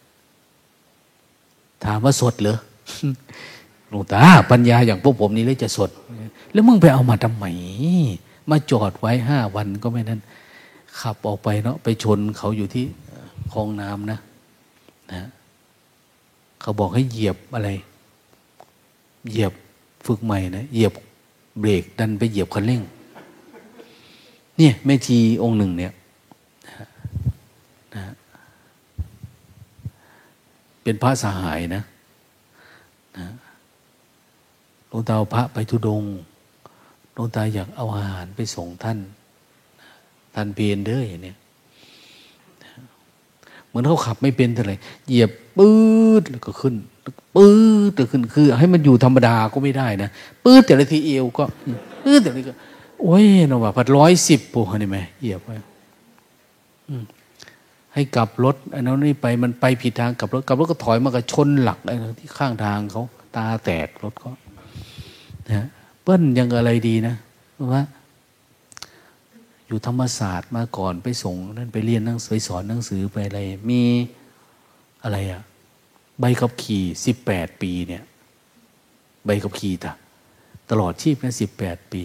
[1.83, 2.59] ถามว่าสดเหรอ
[3.89, 5.89] หลวงตาปัญญาอย่างพวกผมนี่เลยจะสด
[6.51, 7.45] แล้วมึงไปเอามาทำไม
[8.49, 10.19] มาจอดไว้ห้าวันก็ไม่นั้น
[10.99, 12.85] ขับออกไปเนาะไปชนเขาอยู่ที่
[13.51, 14.19] คลองน้ำนะ
[15.11, 15.27] นะ
[16.61, 17.69] เขาบอกให้เหยียบอะไร
[19.29, 19.53] เหยียบ
[20.05, 20.93] ฝึกใหม่นะเหยียบ
[21.59, 22.81] เบรกดันไปเหยียบคันเร่ง
[24.59, 25.93] เนี่ยแม่ชีองค์หนึ่งเนี่ย
[27.95, 28.03] นะ
[30.83, 31.83] เป็นพระสหายนะ
[33.17, 33.27] นะ
[34.87, 36.03] หลวงตาพระไปทุดง
[37.15, 38.97] ลวงตาอยากเอาอาหารไปส่งท่าน
[40.35, 41.33] ท่านเพียนเด้ออย่างนี้
[43.67, 44.75] เหมือนเขาขับไม่เป็นเท่าไหร่
[45.07, 45.73] เหยียบปื๊
[46.21, 46.75] ดแล้วก็ขึ้น
[47.35, 47.53] ปื๊
[47.89, 50.09] ดแล้วขึ้นคือ ให้มันอยู่ธรรมดาก็ไม่ได้นะ
[50.43, 51.43] ปื๊ดแต่ละทีเอวก็
[52.03, 52.53] ปื๊ดแต่ละทีก็
[53.01, 55.49] โอ้ยนว่าพัดร้อยสิบปูนี่ไหมเหยียบไป
[57.93, 63.03] ให้กลับรถอันนั้นนี่ไปมันไปผิดทางกลับรถกลับรถก็ถอยมากับชนหลักอะไรที่ข้างทางเขา
[63.35, 64.31] ตาแตกรถก็
[65.49, 65.67] นะ
[66.03, 67.15] เปิ้ลยังอะไรดีนะ
[67.73, 67.83] ว่า
[69.67, 73.81] อยู่ธรรมศาสตร์มาก่อนไปส่งนั่นไปเรียนหนังสือสอนหนังสือไปอะไร มี
[75.03, 75.41] อะไรอะ
[76.19, 78.03] ใบขับขี่สิบแปดปีเนี่ย
[79.25, 79.91] ใบขับขี่ตะ
[80.69, 82.03] ตลอดชีพนะสิบแปดปี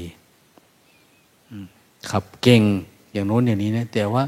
[2.10, 2.62] ขับเก่ง
[3.12, 4.22] อย่างโน้นอย่างนี้นะแต่ว่า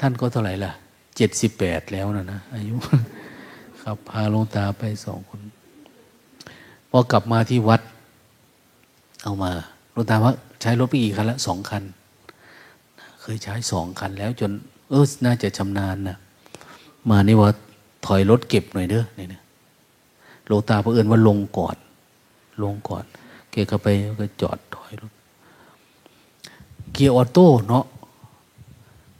[0.00, 0.72] ท่านก็เท่าไหร่ล่ะ
[1.16, 2.74] เจ็ดสิบแปดแล้วนะนะอายุ
[3.82, 5.40] ขับพาลงตาไปสองคน
[6.90, 7.80] พอกลับมาที่วัด
[9.22, 9.50] เอามา
[9.94, 11.82] ลงตาว่าใช้รถไปกี่คันแล้วสองคัน
[13.20, 14.50] เคยใช้สองคันแล้วจน
[14.90, 16.16] เออน่าจะชำนาญนะ
[17.10, 17.50] มานี่ว่า
[18.06, 19.42] ถอยรถเก็บหน่อยเด้อเนี่ย
[20.46, 21.76] โลตาเพื่อนว่าลงก่อน
[22.62, 23.04] ลงก่อน
[23.50, 23.88] เกก็ไป
[24.20, 25.12] ก็จอดถอยรถ
[26.94, 27.84] เกียร์ออโต้เนาะ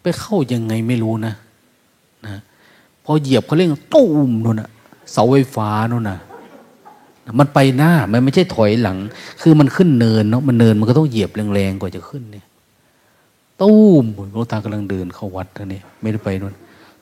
[0.02, 1.34] ไปเข้ายังไงไม่รู้นะ
[2.26, 2.36] นะ
[3.04, 4.70] พอเหยียบเขาเร่งตุ้มนู่นนะ
[5.12, 6.18] เสาไฟฟ้านู่นน่ะ
[7.38, 8.96] มันไปหน้ามันไม่ใช่ถอยหลัง
[9.40, 12.46] คือมันขึ้นเนินเนาะมันเนินมันก็ต้องเหยียบแรงๆกว่าจะขึ้นเนี่ย
[13.62, 16.54] ตุ้มหลวงตากำลังเดินเข้าวัดท่านี้ไม่ได้ไปนู่น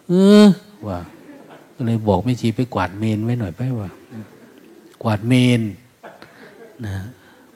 [0.07, 0.13] เอ
[0.43, 0.45] อ
[0.87, 0.99] ว่า
[1.75, 3.91] ก็เลยบอกไม่ชีไปกวาดเมนไว้หน่อยไปว่า
[5.03, 5.61] กวาดเมน
[6.85, 6.93] นะ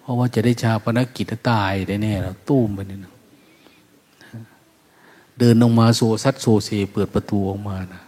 [0.07, 3.15] เพราะว่าจะได้ชาปนกิจตายได้แน่แล้วตุ้มไปนี่นะ
[5.39, 8.03] เดินออกมาโซซัดโซเซเปิดประตูออกมานะ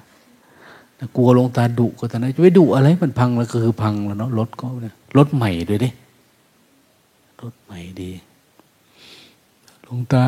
[1.16, 4.66] กลัวลงตาดุก็ตอนนั้นจะไปดุอะไรมันพังแล้วก็คือพังแล้วเนาะรถก็
[5.16, 5.91] รถใหม่ด้วยดิ
[7.43, 8.11] รถใหม่ดี
[9.87, 10.25] ลงตา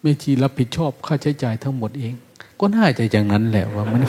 [0.00, 2.14] ไม่ชีรับผิดชอบค่าใช้จ่ายทั้งหมดเอง
[2.60, 4.02] ก็น่าจะอย่างนั้นแหละว่ามัน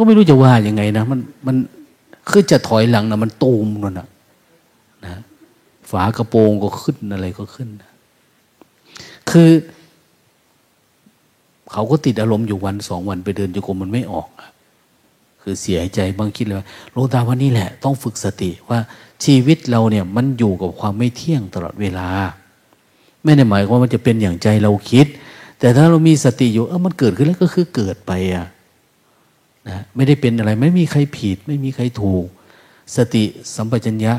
[0.00, 1.56] ก็ไม่รู้จะว่ายังไงนะมันมัน
[2.30, 4.08] คือจะถอยหลังนะมันตูมนั่นนะ
[5.04, 5.20] นะ
[5.90, 7.92] ฝากระโปรงก็ขึ้นอะไรก็ขึ้นนะ
[9.30, 9.50] คือ
[11.72, 14.28] เขาก็ติดอารมณ์อยู่วันสองวันไปเดินจุกรมมันไม่ออก
[15.42, 16.56] คือเสียใจบางคิดเลย
[16.92, 18.78] หลวงตาว่านี่แหละ ต้องฝึกสติว่า
[19.24, 22.08] ชีวิตเราเนี่ย มันอยู่กับความไม่เที่ยงตลอดเวลา
[23.24, 25.06] ไม่ได้หมายว่ามันจะเป็นอย่างใจเราคิด
[25.58, 28.46] แต่ถ้าเรามีสติอยู่เออมันเกิดขึ้นแล้วก็คือเกิดไปอะ
[29.66, 32.26] นะไม่ได้เป็นอะไร ไม่มีใครผิด ไม่มีใครถูก
[32.96, 33.24] สติ
[33.54, 34.14] สัมปชัญญะ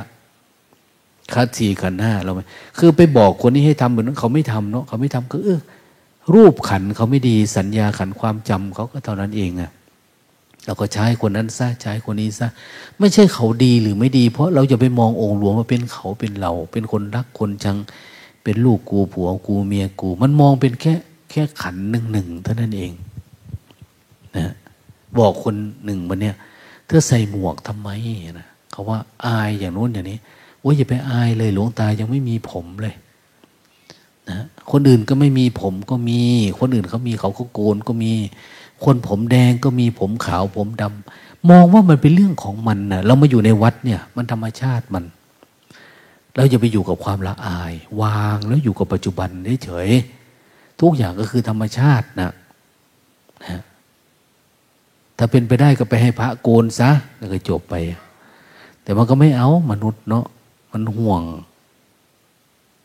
[1.33, 2.41] คัดสีขันห้าเราไหม
[2.77, 5.59] คือไปบอกคนนี้ให้ทำเหมือนเขาไม่ทำเนาะเขาไม่ทำก็เออ
[6.33, 9.71] รูปขันเขาไม่ดีสัญญาขันความจำเขาก็เท่านั้นเองอะ
[10.65, 12.47] เราก็ใช้คนนั้นซะใช้คนนี้ซะ
[12.99, 17.77] ไม่ใช่เขาดีหรือไม่ดี เพราะเราจะไปมององค์หลวงว่าเป็นเขาเป็นเรา เป็นคนรักคนชัง
[18.43, 20.93] เป็นลูกกูผัวกูเมียกู มันมองเป็นแค่
[21.31, 22.91] แค่ขันหนึ่งหนึ่งเท่านั้นเอง
[24.37, 24.53] นะ
[25.17, 25.55] บอกคน
[25.85, 26.35] หนึ่งวันเนี้ย
[26.85, 27.89] เธอใส่หมวกทำไม
[28.39, 30.19] นะเขาว่าอายอย่างโน้นอย่างนี้
[30.63, 32.95] ว่าอย่าไปอายเลยหลวงตายังไม่มีผมเลย
[34.29, 34.39] นะ
[34.71, 36.21] คนอื่นก็ไม่มีผมก็มี
[36.59, 38.11] คนอื่นเขามีเขาก็โกนก็มี
[38.83, 45.03] คนผมแดงก็มีผมขาวผมดำมองว่ามันเป็นเรื่องของมันนะเรามาอยู่ในวัดเนี่ย มันธรรมชาติมัน
[46.35, 49.29] เราจะไปอยู่กับความละอาย วางแล้วอยู่กับปัจจุบัน
[49.65, 49.89] เฉย
[50.81, 52.31] ทุกอย่างก็คือธรรมชาตินะ
[53.45, 53.61] นะ
[55.19, 57.75] ถ้าเป็นไปได้ก็ไปให้พระโกนซะแล้วก็จบไป
[58.83, 60.25] แต่มันก็ไม่เอามนุษย์เนาะ
[60.71, 61.21] มันห่วง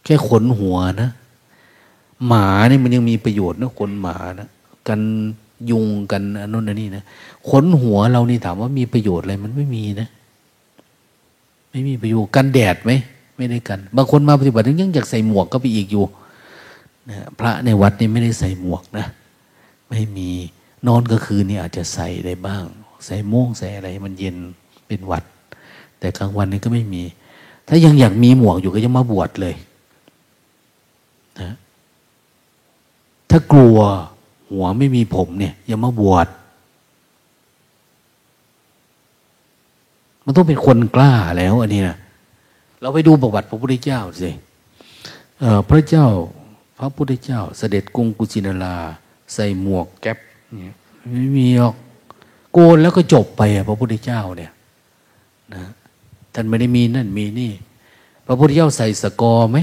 [0.04, 1.10] แค่ขนหัวนะ
[2.26, 4.48] หมานี่มันยังมีประโยชน์นะขนหมานะ
[4.88, 5.00] กัน
[5.70, 7.04] ยุงกันอันนู้นอันนี้นะ
[7.48, 10.08] ขนหัวเรานี่ถามว่ามีประโยชน์อะไรมันไม่มีนะ
[11.70, 12.92] ไม่มีประโยชน์กันแดดไหม
[13.36, 16.04] ไม่ได้กัน บางคนมาปฏิบัติยังอยากใส่หมวกก็ไปอีกอยู่
[17.10, 19.06] นะพระในวัดนี่ไม่ได้ใส่หมวกนะ
[19.88, 20.30] ไม่มี
[20.86, 22.64] นอนก็คือนี่อาจจะใส่ได้บ้าง
[23.04, 24.36] ใส่ม่วงใส่อะไรมันเย็น
[24.86, 25.24] เป็นหวัด
[25.98, 27.02] แต่กลางวันนี่ก็ไม่มี
[27.68, 29.54] ถ้ายังอยากมีหมวกอยู่ก็จะมาบวชเลย
[31.40, 31.50] นะ
[33.30, 33.78] ถ้ากลัว
[34.50, 36.26] หัวไม่มีผมเนี่ยอย่ามาบวช
[40.24, 41.96] มันต้องเป็นคนกล้าแล้วอันนี้นะ
[42.80, 44.30] เราไปดูประวัติพระพุทธเจ้าสิ
[45.68, 46.06] พระเจ้า
[46.78, 48.76] พระพุทธเจ้าเสด็จกรุงกุสินารา
[49.34, 50.18] ใส่หมวกแก๊ป
[50.54, 50.74] เนี่ย
[51.12, 51.74] ไม่มีหรอก
[52.52, 54.52] โกนแล้วก็จบไปอะพระพุทธเจ้าเนี่ย
[55.54, 55.64] นะ
[56.34, 57.52] ท่านไม่ได้มีนั่นมีนี่
[58.26, 59.58] พระพุทธเจ้าใส่สกอไหม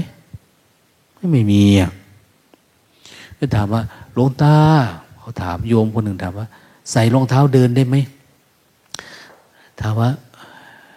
[1.32, 1.90] ไม่มีอะ
[3.38, 3.82] ก็ถามว่า
[4.14, 4.56] หลวงตา
[5.18, 6.46] เขาถามโยมคนหนึ่งถามว่า
[6.92, 7.96] ใส่รองเท้าเดินได้ไหม
[9.80, 10.10] ถามว่า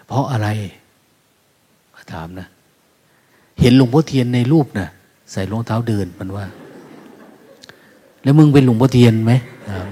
[0.08, 0.48] เพราะอะไร
[2.14, 2.48] ถามนะ
[3.60, 4.90] เห็นหลวงพ่อเทียนในรูปนะ่ะ
[5.32, 6.46] ใส่รองเท้าเดินมันว่า
[8.26, 9.34] แล้วมึงเป็นหลวงพ่อเทียนไหม
[9.70, 9.88] ถาม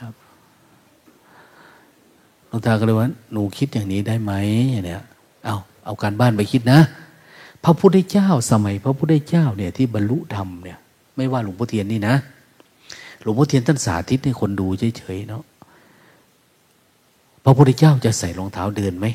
[0.00, 0.12] ครับ
[2.48, 4.32] หลวงตาก็เลยว่าหนูคิดอย่างนี้ได้ไหม
[4.70, 5.02] อย่างเนี้ย
[5.44, 6.80] เอาเอาการบ้านไปคิดนะ
[7.64, 10.78] พระพุทธเจ้าสมัย พระพุทธเจ้าเนี่ยที่บรรลุธรรมเนี่ย
[11.16, 12.14] ไม่ว่าหลวงพ่อเทียนนี่นะ
[13.22, 14.66] หลวงพ่อเทียนท่านสาธิตให้คนดู
[14.98, 15.42] เฉยๆเนาะ
[17.44, 19.06] พระพุทธเจ้าจะใส่รองเท้าเดินไหม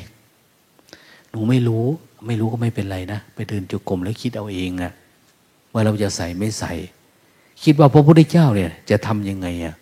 [1.30, 1.84] หนูไม่รู้
[2.26, 4.92] ไม่รู้ก็ไม่เป็นไรนะ ไปเดินจงกรมแล้วคิดเอาเองอะ
[5.72, 6.72] ว่าเราจะใส่ไม่ใส่
[7.64, 9.74] คิดว่าพระพุทธเจ้าเนี่ย จะทำยังไงอะ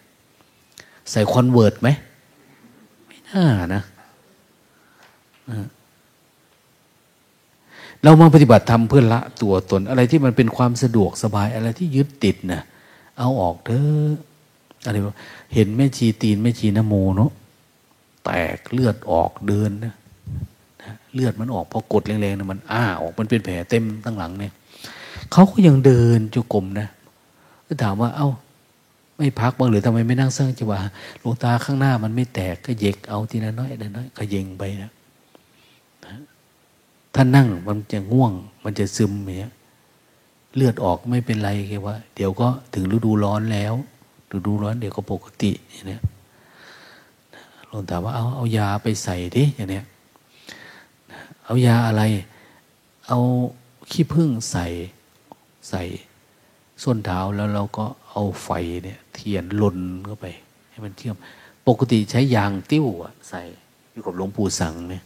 [1.10, 1.88] ใส่ Converse ไหม
[3.06, 3.82] ไม่น่านะ
[8.02, 12.62] เรามาปฏิบัติธรรมเพื่อละตัวตน อะไรที่มันเป็นความสะดวกสบายอะไรที่ยึดติดนะ
[13.18, 14.12] เอาออกเถอะ
[14.84, 14.96] อะไร
[15.54, 17.30] เห็นแม่ชีตีนแม่ชีนโมเนาะ
[18.24, 19.94] แตกเลือดออกเดินนะ
[21.14, 24.52] เลือดมันออกพอกดแรงๆนะมันอ้าออกมันเป็นแผลเต็มตั้งหลังเนี่ย
[25.32, 26.88] เขาก็ยังเดินจุกรมนะ
[27.66, 28.30] ก็ถามว่า เอา้า
[29.16, 30.78] ไม่พักบ้างหรือทำไมไม่นั่งสร้างจังหวะ
[31.20, 34.90] หลวงตาข้างหน้ามันไม่แตกก็เย็กเอาทีละน้อยน้อยก็เยงไปนะ
[37.14, 38.32] ถ้านั่งมันจะง่วง
[38.64, 39.52] มันจะซึมเนี้ย
[40.56, 43.74] เลือดออกไม่เป็นไรแค่ว่า เดี๋ยวก็ถึงฤดูร้อนแล้ว
[44.34, 46.02] ฤดูร้อนเดี๋ยวก็ปกติอย่างเนี้ย
[47.68, 49.84] หลวงตาว่าเอาเอายาไปใส่ดิอย่างเนี้ย
[51.44, 52.02] เอายาอะไร
[53.08, 53.18] เอา
[53.90, 54.66] ขี้ผึ้งใส่
[55.70, 55.84] ใส่
[56.82, 58.50] ส้นเท้าแล้วเราก็เอาไฟ
[58.84, 60.26] เนี่ย เทียนลนเข้าไป
[60.70, 61.16] ให้มันเชื่อม
[61.68, 63.42] ปกติใช้ยางติ้วอะใส่
[63.92, 65.04] อยู่กับหลวงปู่สังเนี่ย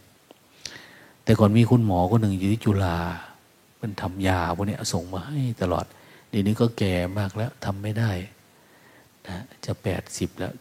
[1.23, 2.97] แต่ก่อนมีคุณหมอคนหนึ่งอยู่ที่จุฬา
[3.81, 5.85] มันทำยาพวกนี้ส่งมาให้ตลอด
[6.29, 8.11] เดี๋ยวนี้ก็แก่มากแล้วทำไม่ได้
[9.27, 10.53] นะจะแปดสิบแล้ว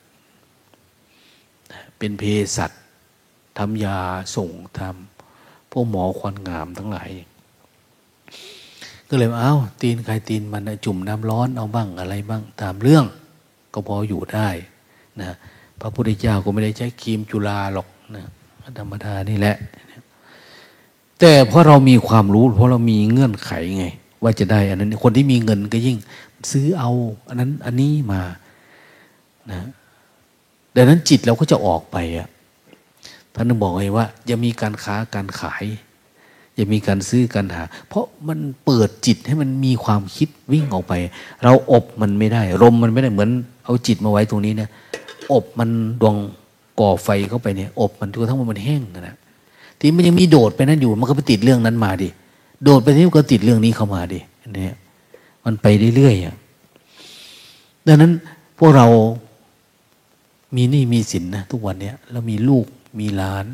[1.72, 2.22] นะเป็นเภ
[2.56, 2.70] สัช
[3.58, 3.98] ทำยา
[4.36, 7.10] ส่งทำพวกหมอควันงามทั้งหลาย
[9.08, 13.04] ก็เลยเอา้าตีนใครตีนมันจุ่มน้ำร้อนเอาบ้างอะไรบ้างตามเรื่อง
[13.72, 14.48] ก็พออยู่ได้
[15.20, 15.36] นะ
[15.80, 18.24] พระพุทธเจ้าก็ไม่ได้ใช้ครีมจุลาหรอกนะ
[18.78, 19.56] ธรรมดานี่แหละ
[21.20, 23.86] แต่เพราะเรามีความรู้ เพราะเรามีเงื่อนไขไง
[24.22, 25.96] ว่าจะได้ อันนั้น คนที่มีเงินก็ยิ่ง
[26.50, 26.90] ซื้อเอา
[27.28, 28.22] อันนั้น อันนี้มา
[29.50, 29.68] นะ
[30.76, 32.28] ดังนั้นจิตเราก็จะออกไปอะ
[33.34, 35.64] ท่านบอกไงว่าจะมีการค้าการขาย
[36.58, 40.92] จะมีการซื้อการหา เพราะมันเปิดจิตให้มันมีความคิดวิ่งออกไป
[41.42, 43.30] เราอบมันไม่ได้ลมมันไม่ได้เหมือน
[43.64, 44.68] เอาจิตมาไว้ตรงนี้นะ
[45.32, 45.68] อบมัน
[46.00, 46.16] ดวง
[46.80, 49.16] ก่อไฟเข้าไปเนี่ย อบมันจนทั้งมันแห้งนะ
[49.78, 52.08] ที่มันยังมีโดดไปนั่นอยู่มันก็ไปติดเรื่องนั้นมาดิ
[52.64, 54.20] โดดไปที่มันก็ติดเรื่องนี้เข้ามาดิ
[54.56, 54.76] เนี่ย
[55.44, 55.66] มันไป
[55.96, 56.34] เรื่อยๆอะ
[57.86, 58.12] ดังนั้น
[58.58, 58.86] พวกเรา
[60.56, 62.66] มีหนี้มีสินนะทุกวันเนี้ยแล้วมีลูก
[62.98, 63.46] มีหลาน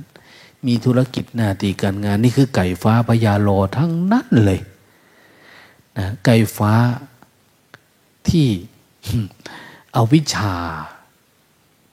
[0.66, 4.60] มีธุรกิจหน้าที่การงาน นี่คือไก่ฟ้าพญาโลทั้งนั้นเลย
[5.98, 6.72] นะไก่ฟ้า
[8.28, 8.48] ที่
[9.92, 10.54] เอาวิชา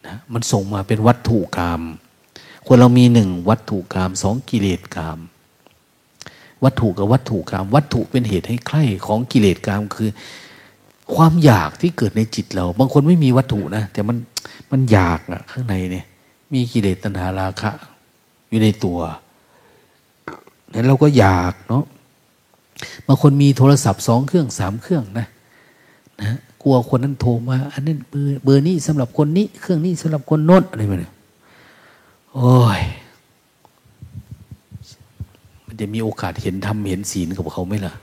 [0.06, 1.82] นะมันส่งมาเป็นวัตถุกรรม
[2.68, 5.20] คนเรามีหนึ่งวัตถุกรรมสองกิเลสกรรม
[6.64, 10.10] วัตถุกับวัตถุกรรมวัตถุเป็นเหตุให้ใคร่ของกิเลสกรรมคือ
[11.16, 14.18] ความอยากที่เกิดในจิตเรา บางคนไม่มีวัตถุนะ แต่มัน
[14.72, 16.06] มันอยากอะข้างในเนี่ย
[16.54, 17.72] มีกิเลสตัณหาราคะ
[18.50, 19.00] อยู่ในตัว
[20.74, 21.84] นั้นเราก็อยากเนาะ
[23.08, 25.28] บางคนมีโทรศัพท์สองเครื่องสามเครื่องนะ
[26.22, 31.10] นะกลัวคนนั้นโทรมา อันนั้นเบอร์เบอร์นี้สำหรับคนนี้ เครื่องนี้สำหรับคนโน้นอะไรแบบนี้
[32.34, 32.82] โอ้ย
[35.66, 37.94] มันจะมีโอกาสเห็นธรรมเห็นศีลกับเขาไหมล่ะ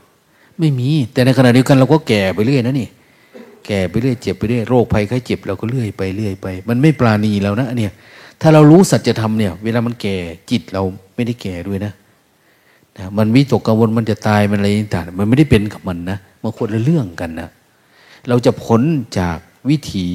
[0.58, 2.88] ไม่มี แต่ในขณะเดียวกันเราก็แก่ไปเรื่อยนะนี่
[3.66, 7.92] แก่ไปเรื่อยเจ็บไปเรื่อยโรคภัยไข้เจ็บเราก็เรื่อยไปเรื่อยไป มันไม่ปราณีแล้วนะเนี่ย
[8.46, 10.16] ถ้าเรารู้สัจธรรมเนี่ย เวลามันแก่
[10.50, 10.82] จิตเรา
[11.14, 11.92] ไม่ได้แก่ด้วยนะ
[12.96, 17.48] นะมันวิตกกังวลมันจะตายมันอะไรต่างมันไม่ได้เป็นกับมันนะมันคนละเรื่องกันนะ
[18.28, 18.82] เราจะพ้น
[19.18, 19.38] จาก
[19.68, 20.08] วิถี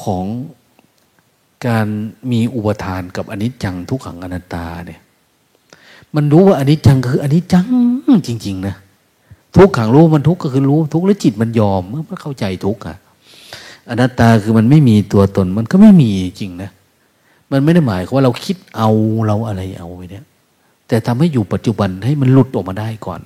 [0.00, 0.24] ของ
[1.66, 1.86] การ
[2.30, 5.00] มีอุปทานกับอนิจจังทุกขังอนัตตาเนี่ย
[6.14, 7.66] มันรู้ว่าอนิจจังคืออนิจจัง
[8.26, 8.74] จริง ๆ นะ
[9.56, 12.96] ทุกขังรู้มันทุกก็คือรู้ทุกแล้วจิตมันยอมเมื่อเข้าใจทุกอะ
[13.90, 16.70] อนัตตาคือมันไม่มีตัวตนมันก็ไม่มีจริงนะ
[17.50, 18.90] มันไม่ได้หมายว่าเราคิดเอา
[19.26, 20.24] เราอะไรเอาไปเนี่ย
[20.88, 23.20] แต่ทำให้อยู่ปัจจุบันให้มันหลุดออกมาได้ก่อน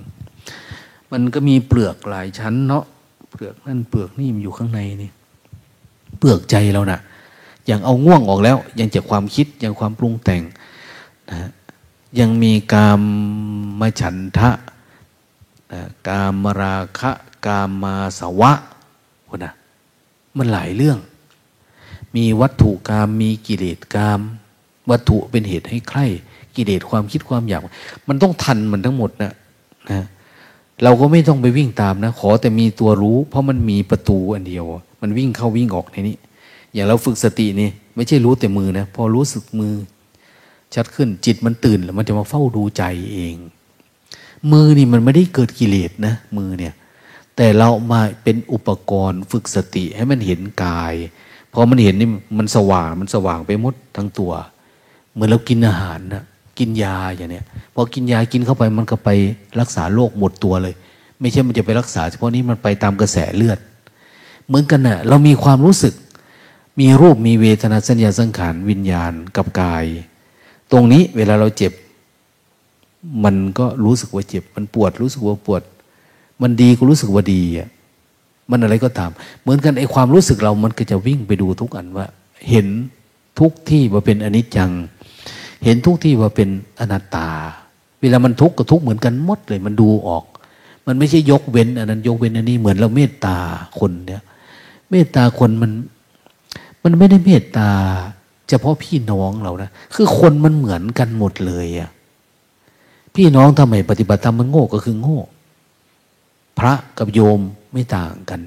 [1.13, 2.85] มันก็มีเปลือกหลายชั้นเนาะ
[3.31, 5.11] เปลือกนั่นเปลือกนี่มันอยู่ข้างในนี่
[6.19, 7.01] เปลือกใจเรานะ่ะ
[7.71, 10.43] ยังเอาง่วงออกแล้ว ยังจากความคิดยังความปรุงแต่ง
[11.31, 11.51] นะ
[12.19, 13.01] ยังมีกาม
[13.81, 14.51] มาฉันทะ
[15.73, 17.11] นะกามมาราคะ
[17.47, 18.53] กามมาสวะ
[19.29, 19.53] คนนะ
[20.37, 20.99] มันหลายเรื่อง
[22.17, 24.21] มีวัตถุกามมีกิเลสกาม
[24.91, 26.07] วัตถุเป็นเหตุให้ใคร่
[26.57, 27.63] กิเลสความคิดความอยาก
[28.09, 29.33] มันต้องทันมันทั้งหมดนะ
[29.91, 30.05] นะ
[30.85, 34.65] เราก็ไม่ต้องไปวิ่งตามนะ ขอแต่มีตัวรู้ เพราะมันมีประตูอันเดียว
[35.03, 36.17] มันวิ่งเข้าวิ่งออกในนี้
[36.73, 39.75] อย่างเราฝึกสตินี่ไม่ใช่รู้แต่มือนะ พอรู้สึกมือ
[40.75, 42.83] ชัดขึ้นจิตมันตื่นแล้วมันจะมาเฝ้าดูใจ
[43.13, 43.37] เอง
[44.53, 46.75] มือนี่มันไม่ได้เกิดกิเลสนะ มือเนี่ย
[47.37, 50.95] แต่เรามาเป็นอุปกรณ์ฝึกสติให้มันเห็นกาย
[51.53, 52.09] พอมันเห็นนี่
[52.39, 54.33] มันสว่างมันสว่างไปหมดทั้งตัว
[55.13, 56.25] เหมือนเรากินอาหารนะ
[56.59, 59.11] กินยาอย่างเนี้ยพอกินยากินเข้าไปมันก็ไป
[59.61, 60.75] รักษาโรคหมดตัวเลย
[61.21, 63.59] ไม่ใช่มันจะไปรักษาเฉพาะนี้มันไปตามกระแสเลือด
[64.47, 65.95] เหมือนกันนะ่ะเรามีความรู้สึก
[66.81, 69.85] มีรูปมีเวทนาสัญญาสังขารวิญญาณกับกาย
[70.71, 71.73] ตรงนี้เวลาเราเจ็บ
[73.25, 75.63] มันก็รู้สึกว่าเจ็บ มันปวดรู้สึกว่าปวด
[76.43, 77.69] มันดีก็รู้สึกว่าดีอะ
[78.51, 79.11] มันอะไรก็ตาม
[79.43, 82.07] เหมือนกันไอ้ความรู้สึกเรามันก็จะวิ่งไปดูทุกอันว่า
[82.51, 82.67] เห็น
[83.39, 84.71] ทุกที่ว่าเป็นอนิจจัง
[85.65, 86.49] เห็นทุกที่ว่าเป็น
[86.81, 87.29] อนัตตา
[88.01, 90.25] เวลามันทุกข์ก็ทุกข์เหมือนกันหมดเลย มันดูออก
[90.87, 93.37] มันไม่ใช่ยกเว้นอันนั้นยกเว้นอันนี้เหมือนเราเมตตา
[93.79, 94.23] คนเนี่ย
[94.91, 95.73] เมตตาคนมัน
[96.83, 97.69] มันไม่ได้เมตตา
[98.49, 101.91] เฉพาะพี่น้องเรานะคือคนมันเหมือนกันหมดเลยอะ
[103.15, 105.19] พี่น้องทำไมปฏิบัติธรรมมันโง่ก็คือโง่
[106.63, 107.41] พระกับโยม
[107.73, 108.41] ไม่ต่างกัน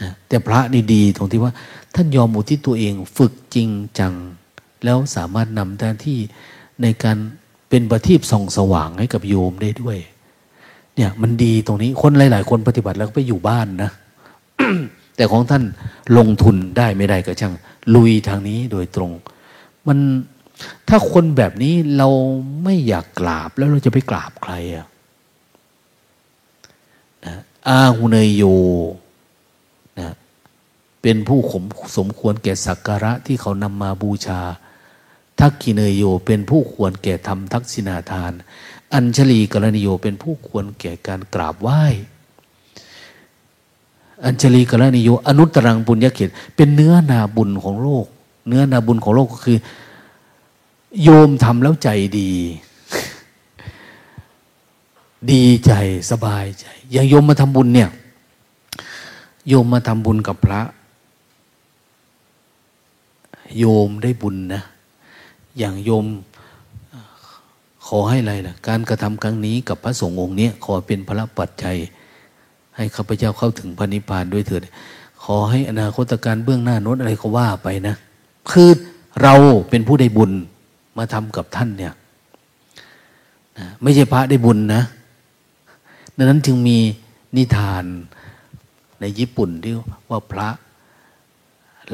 [0.00, 1.52] นะแต่พระนี่ดีตรงที่ว่า
[1.94, 3.68] ท่านยอมอุทิศตัวเองฝึกจริง
[3.98, 4.14] จัง
[4.84, 6.18] แล้วสามารถนำหน้าที่
[6.82, 7.16] ในการ
[7.68, 9.98] เป็นประทีปส่องสว่างให้กับโยมได้ด้วย
[10.94, 13.90] เนี่ยมันดีตรงนี้คนหลาย ๆ คนปฏิบัติแล้วก็ไปอยู่บ้านนะ
[15.16, 15.62] แต่ของท่าน
[16.18, 17.54] ลงทุนได้ไม่ได้ก็ช่าง
[17.94, 19.10] ลุยทางนี้โดยตรง
[19.86, 19.98] มัน
[20.88, 22.08] ถ้าคนแบบนี้เรา
[22.64, 24.88] ไม่อยากกราบแล้วเราจะไปกราบใครอะนะ
[27.68, 28.42] อาหุเนยโย
[29.98, 30.08] นะ
[31.02, 31.64] เป็นผู้ขม
[31.96, 34.40] สมควรแก่สักการะที่เขานำมาบูชา
[35.38, 38.32] ทักกิเนยโยเป็นผู้ควรแก่ทำทักษิณาทาน
[38.94, 41.82] อัญชลีกรณีโยเป็นผู้ควรแก่การกราบไหว้
[44.24, 48.06] อัญชลีกรณีโยอนุตรังบุญญาเขตเป็นเนื้อนาบุญของโลก
[48.48, 49.58] เนื้อนาบุญของโลกก็คือ
[51.02, 51.88] โยมทำแล้วใจ
[52.18, 52.30] ดี
[55.30, 55.72] ดีใจ
[56.10, 57.88] สบายใจ อย่างโยมมาทำบุญเนี่ย
[59.48, 60.60] โยมมาทำบุญกับพระ
[63.58, 64.62] โยมได้บุญนะ
[65.58, 66.06] อย่างโยม
[67.86, 71.76] ขอให้อะไรล่ะการกระทำครั้งนี้กับพระสงฆ์องค์นี้ขอเป็นพระปัจจัย
[72.76, 74.62] ให้ข้าพเจ้าเข้าถึงพระนิพพานด้วยเถิด
[75.22, 77.94] ขอให้อนาคตการเบื้องหน้าโน้นอะไรก็ว่าไปนะ
[78.50, 78.70] คือ
[79.22, 79.34] เรา
[79.70, 80.30] เป็นผู้ได้บุญ
[80.96, 81.94] มาทำกับท่านเนี่ย
[83.58, 84.82] นะไม่ใช่พระได้บุญนะ
[86.16, 86.78] ดังนั้นจึงมี
[87.36, 87.84] นิทาน
[89.00, 89.74] ในญี่ปุ่นที่
[90.10, 90.48] ว่าพระ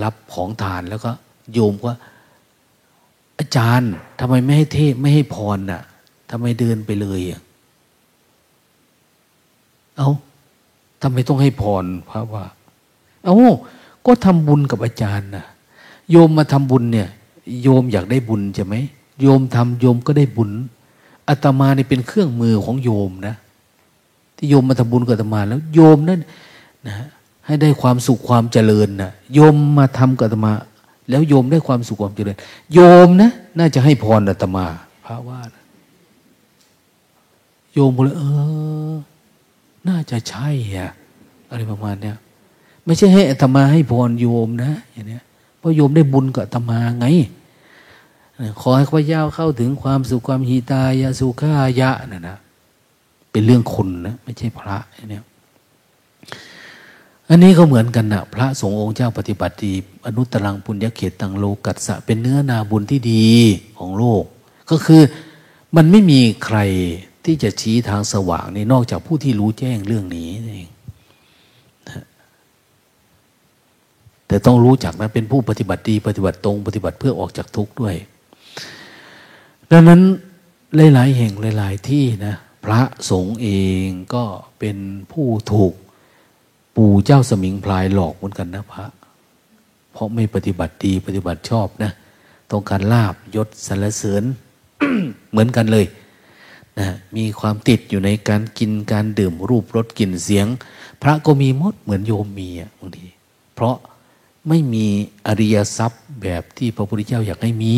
[0.03, 1.11] รับของทานแล้วก็
[1.53, 1.93] โยมก็
[3.39, 3.91] อาจารย์
[4.21, 5.83] ทำไมไม่ให้เทศไม่ให้พรน่ะ
[6.31, 7.41] ทำไมเดินไปเลยอะ
[9.97, 10.11] เอา
[11.03, 12.45] ทำไมต้องให้พรพระว่า
[13.25, 13.37] เอา
[14.07, 15.45] ก็ทำบุญกับอาจารย์นะ
[16.11, 17.09] โยมมาทำบุญเนี่ย
[17.63, 18.75] โยมอยากได้บุญใช่ไหม
[19.21, 20.51] โยมทำโยมก็ได้บุญ
[21.29, 23.37] อาตมาเนี่เป็นเครื่องมือของโยมนะ
[24.41, 26.21] ที่โยมมาทำบุญกับอาตมาแล้ว โยมนั่น
[26.87, 26.95] นะ
[27.47, 30.53] ให้ได้ความสุขความเจริญนะโยมมาทำกับอาตมา
[31.11, 32.37] แล้วโยมได้ความสุขความเจริญ
[32.75, 34.67] โยมนะ น่าจะให้พรอาตมา
[35.07, 35.65] พระว่านะ
[37.73, 38.23] โยมบอกเลยเอ
[38.93, 38.95] อ
[39.89, 40.93] น่าจะใช่อะ
[41.51, 42.17] อะไรประมาณเนี้ย
[42.85, 45.23] ไม่ใช่ให้อาตมาให้พรโยมนะอย่างเนี้ย
[45.59, 47.07] เพราะโยมได้บุญกับตมาไง
[48.61, 52.37] ขอให้ข้าพเจ้าเข้าถึงความสุขความหิตายาสุขายะนะนะ
[53.31, 54.77] เป็นเรื่องคนนะไม่ใช่พระ
[55.11, 55.24] เนี่ย
[57.28, 59.73] อันนี้ก็เหมือนกันนะพระสงฆ์องค์เจ้าปฏิบัติดี
[60.07, 63.28] อนุตรังปุญญเขตตังโลกัสสะเป็นเนื้อนาบุญที่ดี
[63.78, 64.24] ของโลก
[64.70, 65.02] ก็คือ
[65.77, 66.59] มันไม่มีใคร
[67.24, 70.69] ที่จะชี้ทางสว่างนี่นอกจากผู้ที่รู้แจ้งเรื่องนี้เอง
[74.27, 77.97] แต่ต้องรู้จักนะเป็นผู้ปฏิบัติดีปฏิบัติตรง ปฏิบัติเพื่อออกจากทุกข์ด้วย
[79.73, 80.01] ดังนั้น
[80.94, 82.35] หลาย ๆ แห่งหลาย ๆ ที่นะ
[82.65, 82.81] พระ
[83.11, 83.49] สงฆ์เอ
[83.87, 84.24] งก็
[84.59, 84.77] เป็น
[85.12, 85.74] ผู้ถูก
[86.77, 88.85] ปู่เจ้าสมิงพลายหลอกเหมือนกันนะพระ
[89.93, 91.93] เพราะไม่ปฏิบัติดีปฏิบัติชอบนะ
[92.51, 94.23] ต้องการลาบยศสรรเสริญ
[95.31, 95.87] เหมือนกันเลย
[96.78, 100.47] นะมีความติดอยู่ในการกินการดื่มรูปรสกลิ่นเสียง
[101.03, 103.07] พระก็มีมดเหมือนโยมมีอะบางที
[103.55, 103.77] เพราะ
[104.49, 104.87] ไม่มี
[105.27, 107.77] อริยทรัพย์แบบที่พระพุทธเจ้าอยากให้มี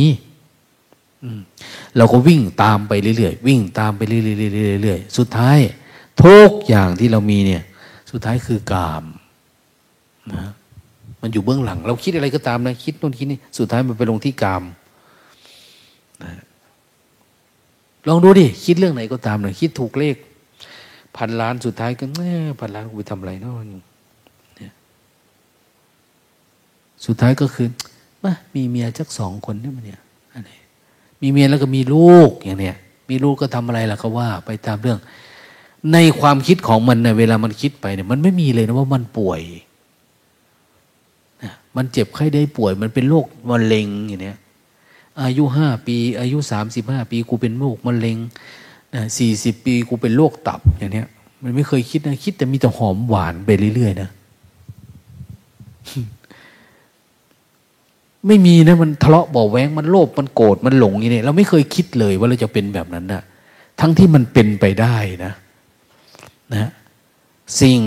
[1.96, 5.58] เราก็วิ่งตามไปเรื่อยๆวิ่งตามไปเรื่อยๆสุดท้าย
[6.24, 7.62] ทุกอย่างที่เรามีเนี่ย
[8.10, 9.04] สุดท้ายคือกาม
[10.34, 10.44] นะ
[11.22, 14.62] มันอยู่เบื้องหลัง เราคิดอะไรก็ตามนะคิดโน่นคิดนี่สุดท้ายมันไปลงที่กาม
[16.22, 16.32] นะ
[18.08, 20.16] ลองดูดิคิดเรื่องไหนก็ตามเลยคิดถูกเลข
[21.16, 23.54] พันล้านสุดท้ายก็แม่พันล้านกูไปทำอะไรเนาะ
[27.06, 27.68] สุดท้ายก็คือ
[28.22, 30.01] มามีเมียสักสองคนเนี่ยมันเนี่ย
[31.22, 32.76] มีเมียแล้วก็มีลูกอย่างเนี้ย
[33.08, 34.98] มีลูกก็ทำอะไรล่ะก็ว่า ไปตามเรื่อง
[35.92, 39.40] ในความคิดของมันเนี่ยเวลามันคิดไปเนี่ยมันไม่มีเลยนะว่ามันป่วย
[41.76, 44.38] มันเจ็บไข้ได้ป่วย มันเป็นโรคมะเร็งอย่างเนี้ย
[45.22, 48.16] อายุห้าปี อายุสามสิบห้าปีกูเป็นโรคมะเร็ง
[49.18, 51.06] สี่สิบปีกูเป็นโรคตับอย่างเนี้ย
[51.42, 54.08] มันไม่เคยคิดนะคิดแต่มีแต่หอมหวานไปเรื่อยๆนะ
[58.26, 63.22] ไม่มีนะมันทะเลาะบ่อแวงมันโลภมันโกรธมันหลงอย่างนี้เราไม่เคยคิดเลยว่าเราจะเป็นแบบนั้นนะ
[63.80, 65.32] ทั้งที่มันเป็นไปได้นะ
[66.54, 66.70] นะ
[67.60, 67.80] สิ่ง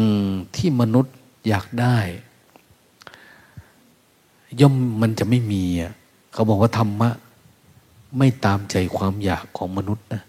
[0.56, 1.16] ที่มนุษย์
[1.48, 1.98] อยากได้
[4.62, 5.92] ย่อมมันจะไม่มีอะ
[6.34, 7.10] เขาบอกว่าธรรมะ
[8.18, 10.22] ไม่ตามใจความอยากของมนุษย์นะ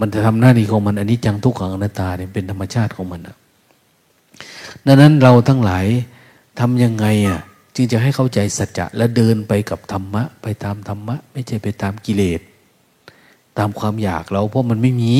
[0.00, 3.36] มันจะทำหน้าที่ของมันอันนี้จังทุกขังอนัตตาเนี่ยเป็นธรรมชาติของมันนะ
[4.86, 5.86] ดังนั้นเราทั้งหลาย
[6.60, 7.40] ทำยังไงอะ
[7.76, 12.40] จึงจะให้เข้าใจสัจจะและเดินไปกับธรรมะ ไปตามธรรมะ ไม่ใช่ไปตามกิเลส
[13.58, 15.14] ตามความอยากเราเพราะมันไม่มี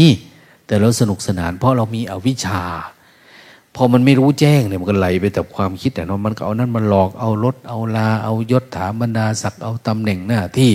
[0.66, 2.62] แต่เราสนุกสนาน เพราะเรามีอวิชชา
[3.74, 10.72] พอมันไม่รู้แจ้งเนี่ยมันก็ไหลไปแต่ความคิดแต่นมันก็เอานั่นมันหลอกเอารถเอาลา เอายศถาบรรดาศักดิ์เอาตำแหน่งหน้าที่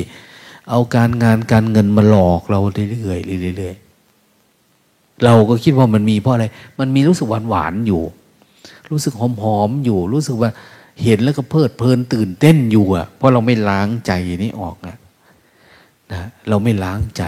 [0.69, 2.59] เอาการงานการเงินมาหลอกเรา
[2.91, 6.45] เรื่อยๆเรื่อยๆเราก็คิดว่ามันมีเพราะอะไร
[6.79, 8.01] มันมีรู้สึกหวานหวานอยู่
[8.89, 10.51] รู้สึกหอมหอมอยู่ รู้สึกว่า
[11.03, 14.11] เห็นแล้วก็เพลิดเพลินตื่นเต้นอยู่อะเพราะเราไม่ล้างใจ
[14.43, 14.97] นี้ออกอะ
[16.11, 17.23] นะเราไม่ล้างใจ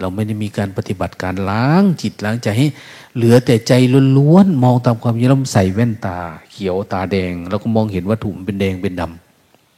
[0.00, 2.68] เราไม่ได้มีการปฏิบัติการล้างจิตล้างใจให้
[3.16, 3.72] เหลือแต่ใจ
[4.18, 6.18] ล้วนๆมองตามความยิ่งใส่แว่นตา
[6.50, 9.02] เขียวตาแดง แล้วก็มองเห็นวัตถุมันเป็นแดงเป็นด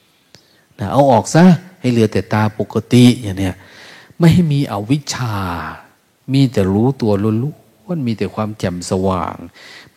[0.02, 1.44] ำนะเอาออกซะ
[1.80, 3.54] ให้เหลือแต่ตาปกติอย่างเนี้ย
[4.18, 5.34] ไม่ให้มีอวิชชา
[6.32, 7.52] มีแต่รู้ตัวล้
[7.88, 9.36] วนๆมีแต่ความแจ่มสว่าง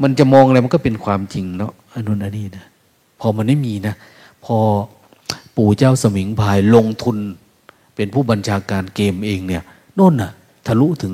[0.02, 2.66] มันจะมองอะไรมันก็เป็นความจริงเนาะอนุนันนี้นะ
[3.26, 3.96] อมันไม่มีนะ
[4.46, 4.58] พอ
[5.56, 7.18] ปู่เจ้าสมิงพายลงทุน
[7.96, 9.64] เป็นผู้บัญชาการเกมเองเนี่ย
[9.96, 10.32] โน่นน่ะ
[10.68, 11.14] ทะลุถึง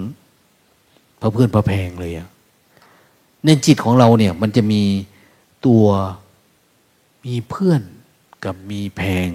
[1.22, 2.28] พระเพื่อนพระแพงเลยอะ
[3.46, 4.84] ในจิตของเราเนี่ย มันจะมี
[5.66, 5.86] ตัว
[7.26, 7.82] มีเพื่อน
[8.44, 9.30] กับมีแพง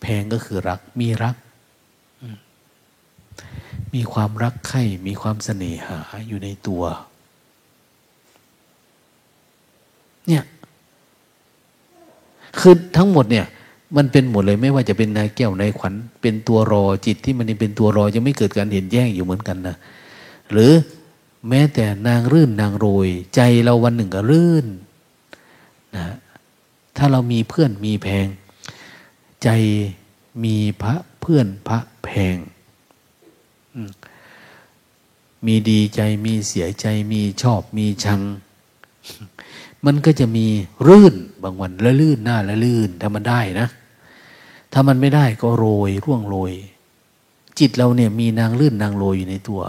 [0.00, 1.36] แพงก็คือรัก มีรัก
[3.94, 6.82] มีความรักใคร่มีความเสน่หาอยู่ในตัว
[10.26, 10.42] เนี่ย
[12.58, 13.46] คือทั้งหมดเนี่ย
[13.96, 19.76] มันเป็นหมดเลยไม่ว่าจะเป็นนายแก้วนายขวัญเป็นตัวรอจิตที่มันเป็นตัวรอจะไม่เกิดการเห็นแย้งอยู่เหมือนกันนะ
[20.52, 20.72] หรือ
[21.48, 24.66] แม้แต่นางรื่นนางโรย ใจเราวันหนึ่งก็รื่น
[25.96, 26.06] นะ
[26.96, 28.26] ถ้าเรามีเพื่อนมีแพง
[29.42, 29.48] ใจ
[30.44, 32.36] มีพระเพื่อนพระแพง
[35.46, 38.20] มีดีใจมีเสียใจมีชอบมีชัง
[39.86, 40.46] มันก็จะมี
[40.88, 43.68] รื่นบางวันละลื่นหน้าละลื่นถ้ามันได้นะ
[44.72, 46.52] ถ้ามันไม่ได้ก็โรยร่วงโรย
[47.58, 49.60] จิตเราเนี่ยมีนางลื่นนางโรยอยู่ในตัว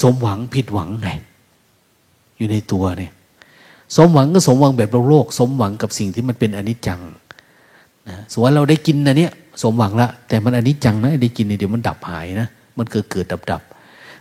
[0.00, 1.08] สมหวังผิดหวังไง
[2.36, 3.12] อยู่ในตัวเนี่ย
[3.96, 7.00] สมหวังก็สมหวังแบบโลก สมหวังกับสิ่งที่มันเป็นอนิจจัง
[8.08, 9.32] นะสมมติเราได้กินนะเนี่ย
[9.62, 12.48] สมหวังละแต่มันอนิจจังนะได้กินเดี๋ยวมันดับหายนะ
[12.78, 13.62] มันเกิดเกิดดับดับ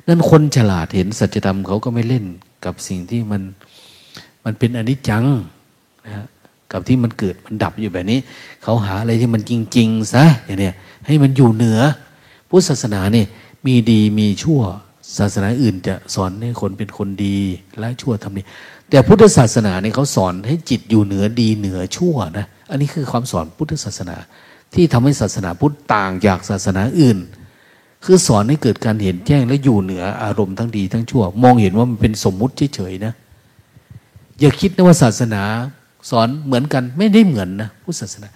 [0.08, 2.26] นั่นคนฉลาดเห็นสัจธรรมเขาก็ไม่เล่น
[2.66, 3.42] กับสิ่งที่มัน
[4.46, 5.26] มันเป็นอนิจจัง
[6.06, 6.26] นะ
[6.72, 8.20] กับที่มันเกิดมันดับอยู่แบบนี้
[8.64, 10.76] เขาหาอะไรที่มันจริงๆซะอย่างเนี้ย
[11.06, 11.80] ให้มันอยู่เหนือ
[12.50, 13.28] พุทธศาสนาเนี่ย
[13.66, 14.62] มีดีมีชั่ว
[15.18, 17.38] ศาสนาอื่นจะสอนให้คนเป็นคนดี
[17.82, 18.42] ละชั่วทำดี
[18.90, 24.18] แต่พุทธศาสนาเนี่ยเขาสอนให้จิตอยู่เหนือดีเหนือชั่วนะอันนี้คือความสอนพุทธศาสนา
[24.74, 27.18] ที่ทำให้ศาสนาพุทธต่างจากศาสนาอื่น
[28.06, 33.14] คือสอนให้เกิดการเห็นแจ้งและอยู่เหนืออารมณ์ทั้งดีทั้งชั่ว มองเห็นว่ามันเป็นสมมุติเฉยๆนะ
[34.40, 35.44] อย่าคิดนะว่าศาสนา
[36.10, 38.28] สอนเหมือนกันไม่ได้เหมือนนะพุทธศาสนา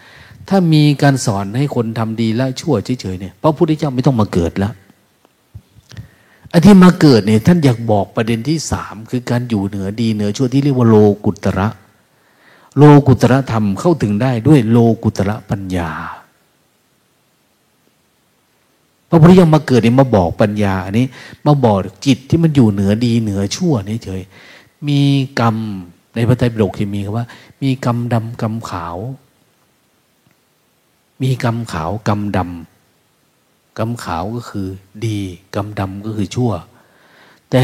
[0.49, 4.73] ถ้ามีการสอนให้คนทำดีและชั่วเฉยๆเนี่ยพระพุทธเจ้าไม่ต้องมาเกิดแล้ว
[6.51, 11.67] อันที่มาเกิดเนี่ยท่านอยากบอกประเด็นที่สามคือการอยู่เหนือดีเหนือชั่วที่เรียกว่าโลกุตระ
[12.77, 15.89] โลกุตระธรรมเข้าถึงได้ด้วยโลกุตระปัญญา
[19.09, 21.05] พระพุทธเจ้ามาเกิดเนี่ยมาบอกปัญญาอันนี้
[21.45, 24.21] มาบอกจิตที่มันอยู่เหนือดีเหนือชั่วนี่เฉย
[24.87, 24.99] มี
[25.39, 25.55] กรรม
[26.15, 27.25] ในพระไตรปิฎกที่มีคำว่า
[27.61, 28.97] มีกรรมดำกรรมขาว
[31.21, 34.67] มีกรรมขาวกรรมดำกรรมขาวก็คือ
[35.05, 35.19] ดี
[35.55, 36.51] กรรมดำก็คือชั่ว
[37.51, 37.63] แต่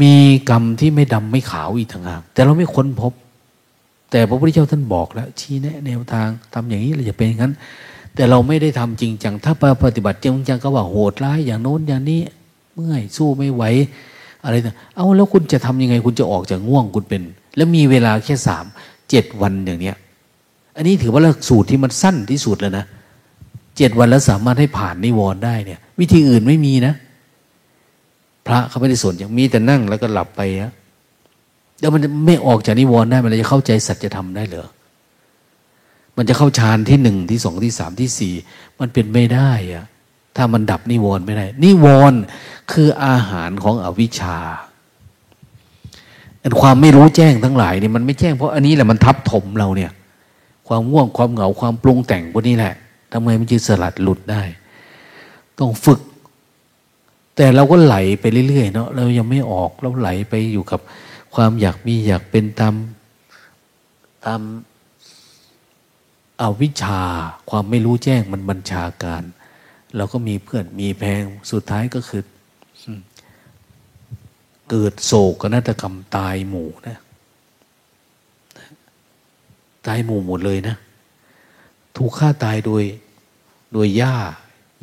[0.00, 0.14] มี
[0.50, 3.12] กรรมที่ไม่ดำไม่ขาวอีกทางหากแต่เราไม่ค้นพบ
[4.10, 7.52] แต่พระพุทธเจ้าท่านบอกแล้วชี้แนะแนวทางทำอย่างนี้เราจะเป็นอย่างนั้น
[8.16, 9.52] แต่เราไม่ได้ทำจริงจัง ถ้า
[9.84, 12.20] ปฏิบัติจริงจังก็ว่าโหดร้ายอย่างโน้นอย่างนี้
[12.74, 13.62] เมื่อยสู้ไม่ไหว
[14.44, 17.22] อะไรนะเอาแล้วคุณจะทำยังไง คุณจะออกจากง่วงคุณเป็น
[17.56, 18.64] แล้วมีเวลาแค่สาม
[19.10, 19.96] เจ็ดวันอย่างเนี้ย
[20.76, 22.84] อันนี้ถือว่าหลักสูตรที่มันสั้นที่สุดแล้วนะ
[23.76, 26.94] เจ็ดวันแล้วสามารถให้ผ่านนิวรณ์ได้เนี่ย วิธีอื่นไม่มีนะ
[28.46, 30.72] พระเขาไม่ได้สนอย่างมีแต่นั่งแล้วก็หลับไปอะ
[31.80, 34.66] แล้วมันจะไม่ออกจากนิวรณ์ได้มันจะเข้าใจสัจธรรมได้เหรอ
[36.16, 38.34] มันจะเข้าฌานที่หนึ่งที่สองที่สามที่สี่
[38.80, 39.86] มันเป็นไม่ได้อะ
[40.36, 42.18] ถ้ามันดับนิวรณ์ไม่ได้ นิวรณ์
[42.72, 44.38] คืออาหารของอวิชชา
[46.62, 49.90] ความไม่รู้แจ้งทั้งหลายเนี่ยมันไม่แจ้งเพราะอันนี้แหละมันทับถมเราเนี่ย
[50.68, 52.74] ความง่วงความเหงาความปรุงแต่งพวกนี้แหละ
[53.12, 54.42] ทำไมมันจะสลัดหลุดได้
[55.58, 56.00] ต้องฝึก
[57.36, 60.80] แต่เราก็ไหลไปเรื่อยๆเนาะเรายังไม่ออกเราไหลไปอยู่กับ
[61.34, 62.74] ความอยากมีอยากเป็นตาม
[64.24, 64.40] ตาม
[66.40, 67.02] อาวิชชา
[67.50, 69.22] ความไม่รู้แจ้งมันบัญชาการ
[69.96, 72.22] เราก็มีเพื่อนมีแพงสุดท้ายก็คือ
[74.70, 76.98] เกิดโศกนาฏกรรมตายหมู่นะ
[79.86, 80.76] ตายหมู่หมดเลยนะ
[81.96, 82.82] ถูกฆ่าตายโดย
[83.72, 84.16] โดยย่า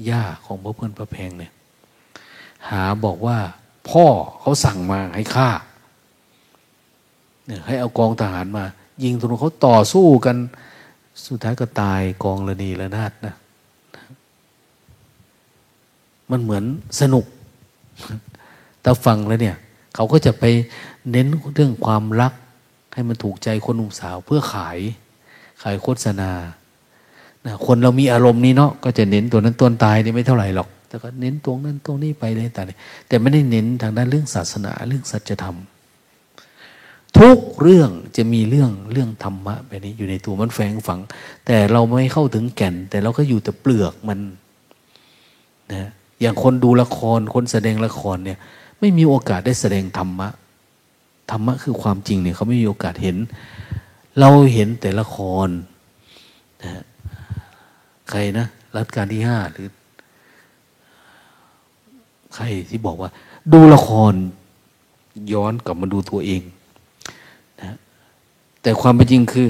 [0.09, 1.51] ย่าของพระเพื่อนพระแพงเนี่ย
[2.69, 3.37] หาบอกว่า
[3.89, 4.05] พ่อ
[4.39, 5.49] เขาสั่งมาให้ฆ่า
[7.45, 8.65] เนี่ยให้เอากองทหารมา
[9.03, 10.37] ยิงตรงเขาต่อสู้กัน
[11.25, 13.33] สุดท้ายก็ตายกองละนีละนาดนะ
[16.31, 16.63] มันเหมือน
[16.99, 17.25] สนุก
[18.81, 19.55] แต่ฟังแล้วเนี่ย
[19.95, 20.43] เขาก็จะไป
[21.11, 22.33] เน้นเรื่องความรัก
[22.93, 24.79] ให้มันถูกใจคนหนุ่มสาวเพื่อขาย
[25.61, 26.31] ขายโฆษณา
[27.65, 32.61] คนเรามีอารมณ์นี้เนาะก็จะเน้นตัวนั้นตัวตายนี่ไม่เท่าไหร่หรอก แต่ก็เน้นตรงนั้นตรงนี้ไปเลยแต่
[33.07, 35.57] แต่ไม่ได้เน้นทางด้านเรื่องศาสนาเรื่องสัจธรรม
[37.19, 40.99] ทุกเรื่องจะมีเรื่องเรื่องธรรมะแบบนี้อยู่ในตัวมันแฝงฝัง
[41.45, 44.19] แต่เราไม่เข้าถึงแก่น แต่เราก็อยู่แต่เปลือกมัน
[45.73, 45.89] นะ
[46.21, 48.37] อย่างคนดูละครคนแสดงละครเนี่ย
[48.79, 50.29] ไม่มีโอกาสได้แสดงธรรมะ
[51.31, 53.17] ธรรมะคือความจริงเนี่ยเขาไม่มีโอกาสเห็น
[54.19, 55.47] เราเห็นแต่ละคร
[56.63, 56.83] นะ
[58.09, 58.45] ใครนะ
[58.75, 59.67] รัชกาลที่ห้าหรือ
[62.35, 63.09] ใครที่บอกว่า
[63.53, 64.13] ดูละคร
[65.33, 66.41] ย้อนกลับมาดูตัวเอง
[68.63, 69.47] แต่ความเป็นจริงคือ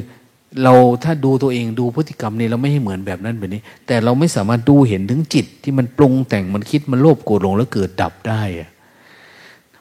[0.64, 0.74] เรา
[1.04, 8.70] ถ้าดูตัวเองดูพฤติกรรมนี่เราไม่ให้เหมือนแบบนั้นแบบนี้ แต่เราไม่สามารถดูเห็นถึงจิตที่มันปรุงแต่งมันคิดมันโลภโกรธลงแล้วเกิดดับได้อะ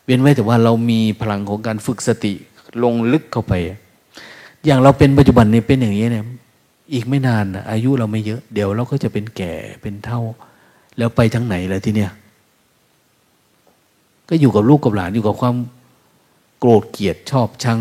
[0.05, 2.33] เว้นไว้แต่ว่าเรามีพลังของการฝึกสติ
[2.83, 3.53] ลงลึกเข้าไป
[4.65, 6.25] อย่างเราเป็นปัจจุบันนี้เป็นอย่างนี้เนี่ย
[6.93, 9.53] อีกไม่นานอายุเราไม่เยอะ เดี๋ยวเราก็จะเป็นแก่
[9.83, 10.21] เป็นเท่า
[10.99, 12.11] แล้วไปทั้งไหนเลยทีเนี้ย
[14.29, 15.57] ก็อยู่กับลูกกับหลานอยู่กับความ
[16.59, 17.79] โกรธเกลียดชอบชัง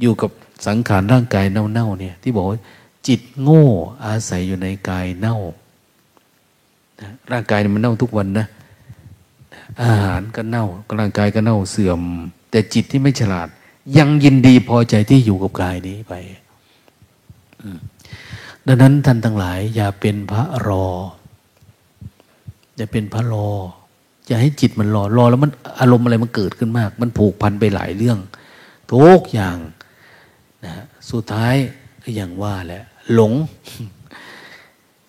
[0.00, 0.30] อยู่กับ
[0.66, 2.58] สังขารร่างกายเน่าๆเนี่ย ที่บอกว่า
[3.06, 3.66] จิตโง่
[4.04, 5.36] อาศัยอยู่ในกายเน่า
[7.32, 8.46] ร่างกายมันเน่าทุกวันนะ
[9.82, 10.66] อาหารก็เน่า
[10.98, 12.00] ร่างกายก็เน่าเสื่อม
[12.50, 13.48] แต่จิตที่ไม่ฉลาด
[13.98, 16.14] ยังยินดีพอใจที่อยู่กับกายนี้ไป
[18.66, 20.86] ดังนั้นท่านทั้งหลาย อย่าเป็นพระรอ
[22.76, 23.48] อย่าเป็นพระรอ
[24.26, 28.18] อย่าให้จิตมันรอรอแล้วมันอารมณ์อะไรมันเกิดขึ้นมาก มันผูกพันไปหลายเรื่อง
[28.92, 29.56] ทุกอย่าง
[31.10, 31.54] สุดท้าย
[32.02, 32.82] ก็อย่างว่าแหละ
[33.14, 33.32] หลง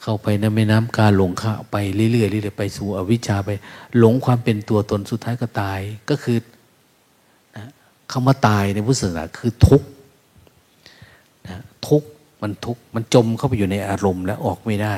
[0.02, 3.50] เข้าไปในแม่น้ำกาหลงข้าไปเรื่อยๆเรื่อยๆไปสู่อวิชชาไป
[3.98, 5.80] หลงความเป็นตัวตนสุดท้ายก็ตาย
[6.10, 6.38] ก็คือ
[7.56, 7.66] นะ
[8.12, 9.82] คำว่าตายในพุทธศาสนาคือทุก
[11.48, 11.58] นะ
[11.88, 12.08] ทุกข์
[12.42, 14.96] มันทุกข์มันจมเข้าไปอยู่ในอารมณ์แล้วออกไม่ได้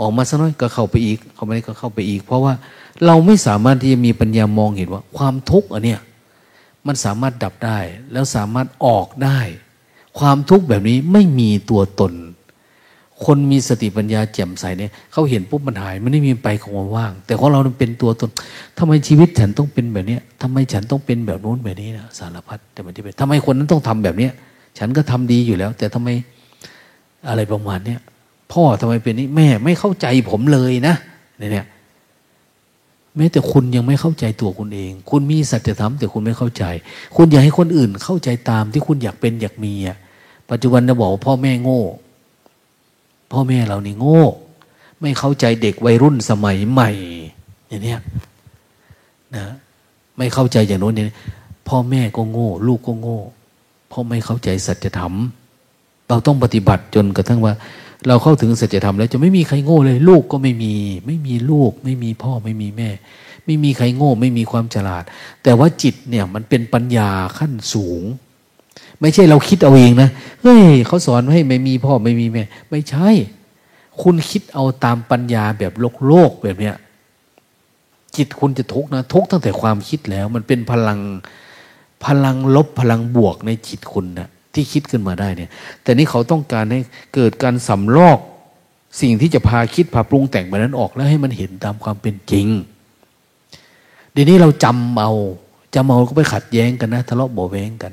[0.00, 2.54] ออกมาสักน้อยก็เข้าไปอีกเข้าไม่ได้ก็เข้าไปอีก เพราะว่า
[3.06, 6.00] เราไม่สามารถที่จะมีปัญญามองเห็นว่า ความทุกข์อันเนี้ย
[6.86, 7.78] มันสามารถดับได้
[8.12, 9.40] แล้วสามารถออกได้
[10.18, 12.12] ความทุกข์แบบนี้ไม่มีตัวตน
[13.24, 18.30] คนมีสติปัญญาแจ่มใสเนี่ยเขาเห็นปุ๊บมันหายมันไม่มีไปของมันว่าง แต่ของเราเป็นตัวตน
[18.78, 24.32] ทำไมชีวิตฉันต้องเป็นแบบนี้ทำไมฉันต้องเป็นแบบโน้นแบบนี้นะสารพัดแต่มันที่เป็นทำไมคนนั้นต้องทำแบบเนี้ย
[24.78, 26.08] ฉันก็ทำดีอยู่แล้ว แต่ทำไม
[27.28, 28.00] อะไรประมาณเนี้ย
[28.52, 30.94] พ่อทำไมเป็นนี้แม่ไม่เข้าใจผมเลยนะ
[31.38, 31.66] เนี่ย
[33.18, 36.64] ม้แต่คุณยังไม่เข้าใจตัวคุณเอง คุณมีสัจธรรมแต่คุณไม่เข้าใจ
[37.16, 39.96] คุณอยากให้คนอื่นเข้าใจตามที่คุณอยากเป็นอยากมีอะ
[40.50, 41.82] ปัจจุบันจะบอกพ่อแม่โง่
[43.32, 44.22] พ่อแม่เรานี่โง่
[45.00, 46.90] ไม่เข้าใจเด็กวัยรุ่นสมัยใหม่
[47.68, 47.96] อย่างนี้
[49.36, 49.46] นะ
[50.16, 51.06] ไม่เข้าใจอย่างโน้นเนี่ย
[51.68, 53.18] พ่อแม่ก็โง่ ลูกก็โง่
[53.88, 55.14] เพราะไม่เข้าใจสัจธรรม
[56.08, 57.54] เราต้องปฏิบัติจนกระทั่งว่า
[58.08, 60.74] เราเข้าถึงสัจธรรมแล้วจะไม่มีใครโง่เลย ลูกก็ไม่มี
[61.06, 62.90] ไม่มีลูก ไม่มีพ่อไม่มีแม่
[63.44, 65.04] ไม่มีใครโง่ ไม่มีความฉลาด
[65.42, 67.08] แต่ว่าจิตเนี่ยมันเป็นปัญญา
[67.38, 68.02] ขั้นสูง
[69.00, 70.08] ไม่ใช่เราคิดเอาเองนะ
[70.42, 73.08] เฮ้ยเขาสอนให้ไม่มีพ่อไม่มีแม่ ไม่ใช่
[74.02, 76.76] คุณคิดเอาตามปัญญาแบบโลกโลกแบบเนี้ย
[78.16, 81.00] จิตคุณจะทุกข์นะทุกข์ตั้งแต่ความคิดแล้ว มันเป็นพลัง
[82.04, 85.50] พลังลบพลังบวกในจิตคุณนะ ที่คิดขึ้นมาได้เนี่ย
[85.82, 86.80] แต่นี่เขาต้องการให้
[87.14, 88.18] เกิดการสำลอก
[89.00, 92.46] สิ่งที่จะพาคิดพาปรุงแต่งแบบนั้นออกแล้วให้มันเห็นตามความเป็นจริง
[94.12, 95.12] เดี๋ยวนี้เราจำเอา
[95.74, 97.92] จำเอาก็ไปขัดแย้งกันนะทะเลาะบ่แว้งกัน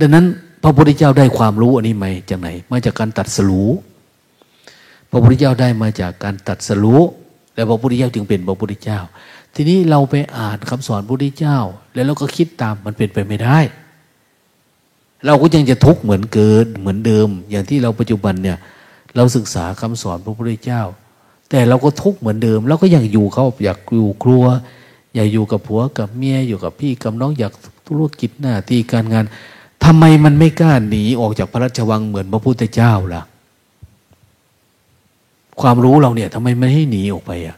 [0.00, 0.24] ดังนั้น
[0.62, 3.66] พระพุทธเจ้าได้ความรู้อันนี้มาจากไหน มาจากการตัดสู้
[5.10, 6.98] พระพุทธเจ้าได้มาจากการตัดสู้
[7.54, 9.00] แล้วพระพุทธเจ้าจึงเป็นพระพุทธเจ้า
[9.54, 11.58] ทีนี้เราไปอ่านคำสอนพระพุทธเจ้า
[11.94, 13.58] แล้วเราก็คิดตามมันเป็นไปไม่ได้
[15.26, 18.58] เราก็ยังจะทุกข์เหมือนเกิดเหมือนเดิม อย่างที่เราปัจจุบันเนี่ย
[19.16, 20.82] เราศึกษาคำสอนพระพุทธเจ้า
[21.50, 24.44] แต่เราก็ทุกข์เหมือนเดิมเราก็ยังอยู่เขาอยากอยู่ครัว
[25.14, 27.52] อยากอยู่กับผัวกับเมียอยู่กับพี่กับน้องอยาก
[27.86, 29.24] ธุรกิจหน้าที่การงาน
[29.84, 33.22] ทำไมมันไม่กล้าหนีออกจากพระราชวังเหมือนพระพุทธเจ้าล่ะ
[35.60, 37.56] ความรู้เราเนี่ยทำไมไม่ให้หนีออกไปอะ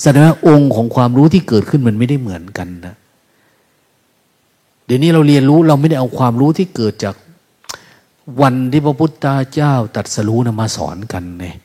[0.00, 2.94] แสดงว่าองค์ของความรู้ที่เกิดขึ้นมันไม่ได้เหมือนกันนะ
[4.92, 7.14] ดี๋ยวนี้เราเรียนรู้เราไม่ได้เอาความรู้ที่เกิดจาก
[8.40, 11.56] วันที่พระพุทธเจ้าตัดสรู้นะมาสอนกันเนี่ย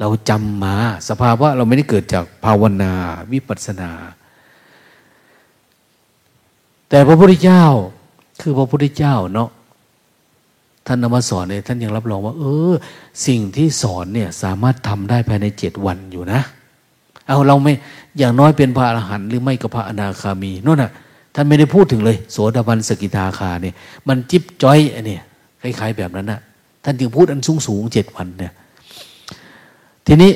[0.00, 0.74] เราจำมา
[1.08, 2.92] สภาวะเราไม่ได้เกิดจากภาวนา
[3.32, 3.90] วิปัสสนา
[6.88, 7.64] แต่พระพุทธเจ้า
[8.40, 9.50] คือพระพุทธเจ้าเนาะ
[10.86, 12.72] ท่านนมาสอนเนี่ยท่านยังรับรองว่า เออ
[13.26, 16.40] สิ่งที่สอนเนี่ยสามารถทำได้ภายในเจ็ดวันอยู่นะ
[17.28, 17.72] เอาเราไม่
[18.18, 20.90] อย่างน้อยเป็นพระอรหันต์หรือไม่ก็พระอนาคามีนั่นน่ะ
[21.34, 23.74] ท่านไม่ได้พูดถึงเลย โสดาบันสกิทาคาเนี่ย
[24.08, 25.18] มันจิบจ้อยอันนี้
[25.62, 26.40] คล้ายๆแบบนั้นนะ
[26.84, 28.52] ท่านจึงพูดอันสูงสูงเจ็ดวันเนี่ย
[30.06, 30.32] ทีนี้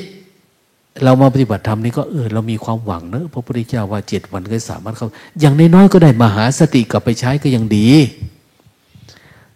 [1.03, 5.07] เรามาปฏิบัติธรรมนี่ก็เออเรามีความหวังเนอะพระพุทธเจ้าว่าเจ็ดวันก็สามารถเข้า
[5.39, 7.89] อย่างน้อยๆก็ได้มหาสติกลับไปใช้ก็ยังดี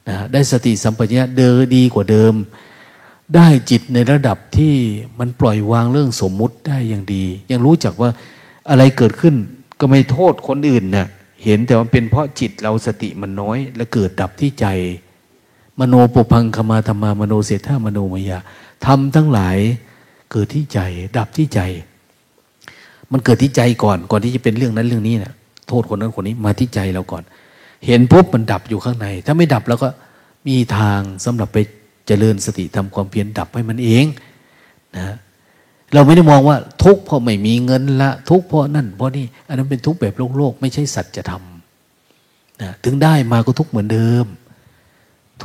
[0.08, 2.34] นะได้สติสัมปชัญญะเดิดีกว่าเดิม
[3.36, 4.76] ได้จิตในระดับที่
[5.20, 8.10] มันปล่อยวางเรื่องสมมุติได้อย่างดี ยังรู้จักว่า
[8.70, 9.36] อะไรเกิดขึ้น
[9.80, 11.08] ก็ไม่โทษคนอื่นนะ่ะ
[11.44, 14.66] เห็นแต่ว่าเป็นเพราะจิตเราสติมันน้อย และเกิดดับที่ใจ
[15.80, 18.40] มโนปุพังคมาธรรมามโนเสถามโนมยา
[18.86, 19.58] ทำทั้งหลาย
[20.32, 20.80] เกิดที่ใจ
[21.18, 21.60] ดับที่ใจ
[23.12, 25.34] มันเกิดที่ใจก่อน ก่อนที่จะเป็นเรื่องนั้นเรื่องนี้นะ
[25.68, 27.24] โทษคนนั้นคนนี้มาที่ใจเราก่อน
[27.86, 29.90] เห็นปุ๊บมันดับอยู่ข้างใน ถ้าไม่ดับแล้วก็
[30.48, 31.58] มีทางสำหรับไป
[32.08, 34.06] เจริญสติทำความเพียรดับให้มันเอง
[34.98, 35.16] นะ
[35.94, 41.44] เราไม่ได้มองว่าทุกข์เพราะไม่มีเงินละ ทุกข์เพราะนั่นเพราะนี่อันนั้นเป็นทุกข์แบบโลกโลกไม่ใช่สัจธรรม
[42.62, 44.26] นะถึงได้มาก็ทุกข์เหมือนเดิม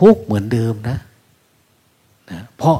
[0.00, 0.98] ทุกข์เหมือนเดิมนะ
[2.30, 2.78] นะ เพราะ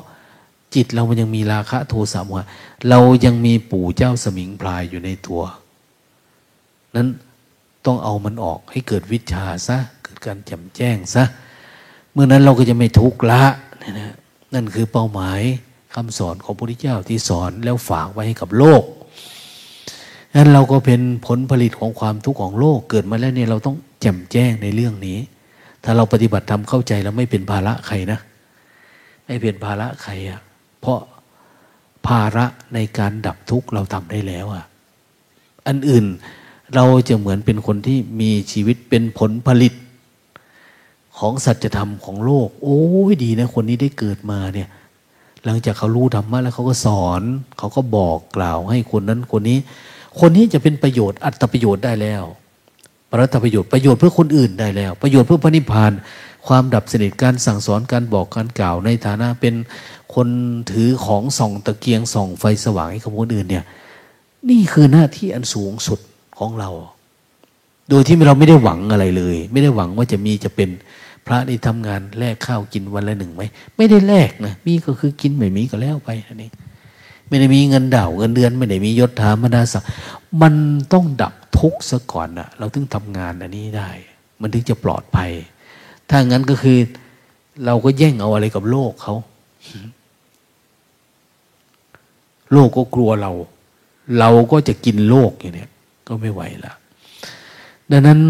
[0.75, 2.49] จิตเรามันยังมีราคะโทสะโมหะ
[2.89, 5.43] เรายังมีปู่เจ้าสมิงพลายอยู่ในตัว
[6.97, 7.09] นั้น
[7.87, 11.25] ต้องเอามันออกให้เกิดวิชาซะ เกิดการแจ่มแจ้งซะ
[12.13, 13.43] เมื่อนั้นเราก็จะไม่ทุกข์ละ
[13.91, 14.15] นะ
[14.55, 15.41] นั่นคือเป้าหมาย
[15.95, 18.83] คำสอนของพระพุทธเจ้าที่สอนแล้วฝากไว้ให้กับโลก
[20.35, 25.19] นั้นเราก็เป็นผลผลิตของความทุกข์ของโลกเกิดมาแล้วเนี่ยเราต้องแจ่มแจ้งในเรื่องนี้
[25.85, 28.19] ถ้าเราปฏิบัติทำเข้าใจแล้วไม่เป็นภาระใครนะ
[29.27, 30.41] ไม่เป็นภาระใครอะ
[30.81, 30.99] เพราะ
[32.07, 34.65] ภาระในการดับทุกข์เราทำได้แล้วอะ
[35.69, 36.05] อันอื่น
[36.75, 39.73] เราจะเหมือนเป็นคนที่มีชีวิตเป็นผลผลิต
[41.19, 44.69] ของสัจธรรมของโลก โอ้ยดีนะ คนนี้ได้เกิดมาเนี่ย
[45.45, 47.23] หลังจากเขารู้ธรรมะแล้วเขาก็สอน
[47.59, 49.59] เขาก็บอกกล่าวให้คนนั้นคนนี้
[50.21, 52.23] คนนี้จะเป็นประโยชน์อัตประโยชน์ได้แล้ว
[53.11, 55.93] ปรัตประโยชน์ประโยชน์เพื่อคนอื่นได้แล้ว ประโยชน์เพื่อพระนิพพาน
[56.47, 59.55] ความดับสนิทการสั่งสอนการบอกการกล่าวในฐานะเป็น
[60.15, 60.29] คน
[60.71, 63.65] ถือของส่องตะเกียงส่องไฟสว่างให้กับคนอื่นเนี่ย
[64.51, 65.99] นี่คือหน้าที่อันสูงสุด
[66.39, 66.71] ของเรา
[67.93, 70.71] โดยที่เราไม่ได้หวังอะไรเลย ไม่ได้หวังว่าจะมีจะเป็น
[71.27, 73.43] พระที่ทำงานแลกข้าวกินวันละหนึ่งไหม
[73.77, 76.51] ไม่ได้แลกนะมีก็คือกินไม่มีก็แล้วไปอันนี้
[77.29, 79.89] ไม่ได้มีเงินดาวเงินเดือน ไม่ได้มียศถาบรรดาศักดิ์
[80.43, 80.55] มัน
[80.93, 83.91] ต้องดับทุกข์ซะก่อนนะเราถึงทำงานอันนี้ได้
[84.41, 85.31] มันถึงจะปลอดภัย
[86.09, 86.79] ถ้างั้นก็คือ
[87.65, 89.15] เราก็แย่งเอาอะไรกับโลกเขา
[92.53, 93.33] โลกก็กลัวเรา
[94.19, 95.67] เราก็จะกินโลกอย่างนี้
[96.09, 96.73] ก็ไม่ไหวละ
[97.91, 98.21] ดังนั้น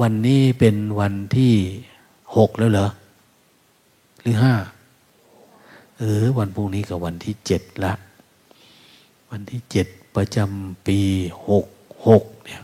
[0.00, 1.52] วันนี้เป็นวันที่
[2.36, 2.88] หกแล้วเหรอ
[4.22, 4.54] หรือห้า
[5.98, 7.92] เออ วันพรุ่งนี้กับวันที่เจ็ดละ
[9.30, 9.86] วันที่เจ็ด
[10.16, 10.98] ประจำปี
[11.48, 11.66] หก
[12.08, 12.62] หกเนี่ย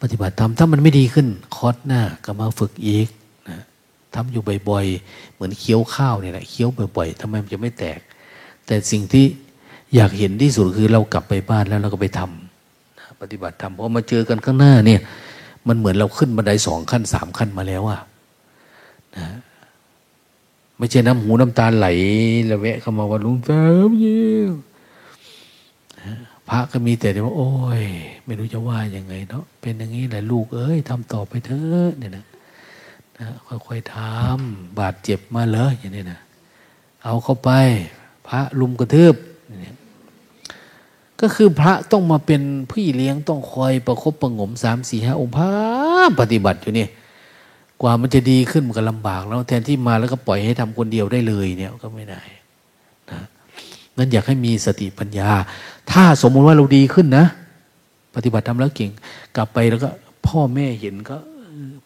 [0.00, 1.26] ปฏิบัติธรรมถ้ามันไม่ดีขึ้น
[1.56, 3.08] คอร์สหน้าก็มาฝึกอีก
[3.48, 3.58] นะ
[4.14, 8.00] ทำอยู่บ่อยๆ เหมือนเคี้ยวข้าวเนี่ยแหละเคี้ยวบ่อยๆทำไมมันจะไม่แตก
[8.66, 9.24] แต่สิ่งที่
[9.94, 12.39] อยากเห็นที่สุดคือเรากลับไปบ้านแล้วเราก็ไปทำ
[13.20, 15.00] ปฏิบัติธรรมพอมาเจอกันข้างหน้าเนี่ย
[15.68, 18.00] มันเหมือนเราขึ้นบันไดสองขั้นสามขั้นมาแล้วอะ
[19.16, 19.26] นะ
[20.78, 21.86] ไม่ใช่น้ำหูน้ำตาไหล
[22.50, 24.48] ละแวะเข้ามาว่าลุงเติมยิ่ง
[26.48, 27.82] พระก็มีแต่ว่า โอ้ย
[28.24, 32.24] ไม่รู้จะว่ายังไงเนาะเป็นอย่างนี้แหละลูกเอ้ยทำต่อไปเถอะเนี่ยนะ
[33.18, 36.20] นะค่อยๆทำบาดเจ็บมาเลยอย่างนี้นะ
[37.04, 37.50] เอาเข้าไป
[38.28, 39.14] พระลุมกระทืบ
[41.20, 42.42] ก็คือพระต้องมาเป็น
[42.72, 45.50] พี่เลี้ยงต้องคอยประครบประงมสามสี่ห้าองค์พระ
[46.20, 46.86] ปฏิบัติอยู่นี่
[47.80, 52.22] กว่ามันจะดีขึ้นมันก็ลำบากแล้วแทนที่มาแล้วก็ปล่อยให้ทำคนเดียวได้เลยเนี่ยก็ไม่ได้
[53.10, 53.20] นะ
[53.96, 55.30] นั้นอยากให้มีสติปัญญา
[55.90, 57.26] ถ้าสมมุติว่าเราดีขึ้นนะ
[58.14, 58.90] ปฏิบัติทำแล้วเก่ง
[59.36, 59.88] กลับไปแล้วก็
[60.26, 61.16] พ่อแม่เห็นก็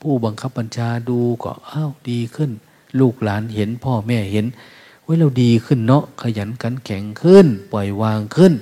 [0.03, 2.51] ผู้บังคับบัญชาดูก็อ้าวดีขึ้น
[3.01, 4.47] ลูกหลานเห็นพ่อแม่เห็น
[5.03, 8.53] เว้ยเราดีขึ้นเนาะขยันกันแข็งขึ้น ปล่อยวางขึ้น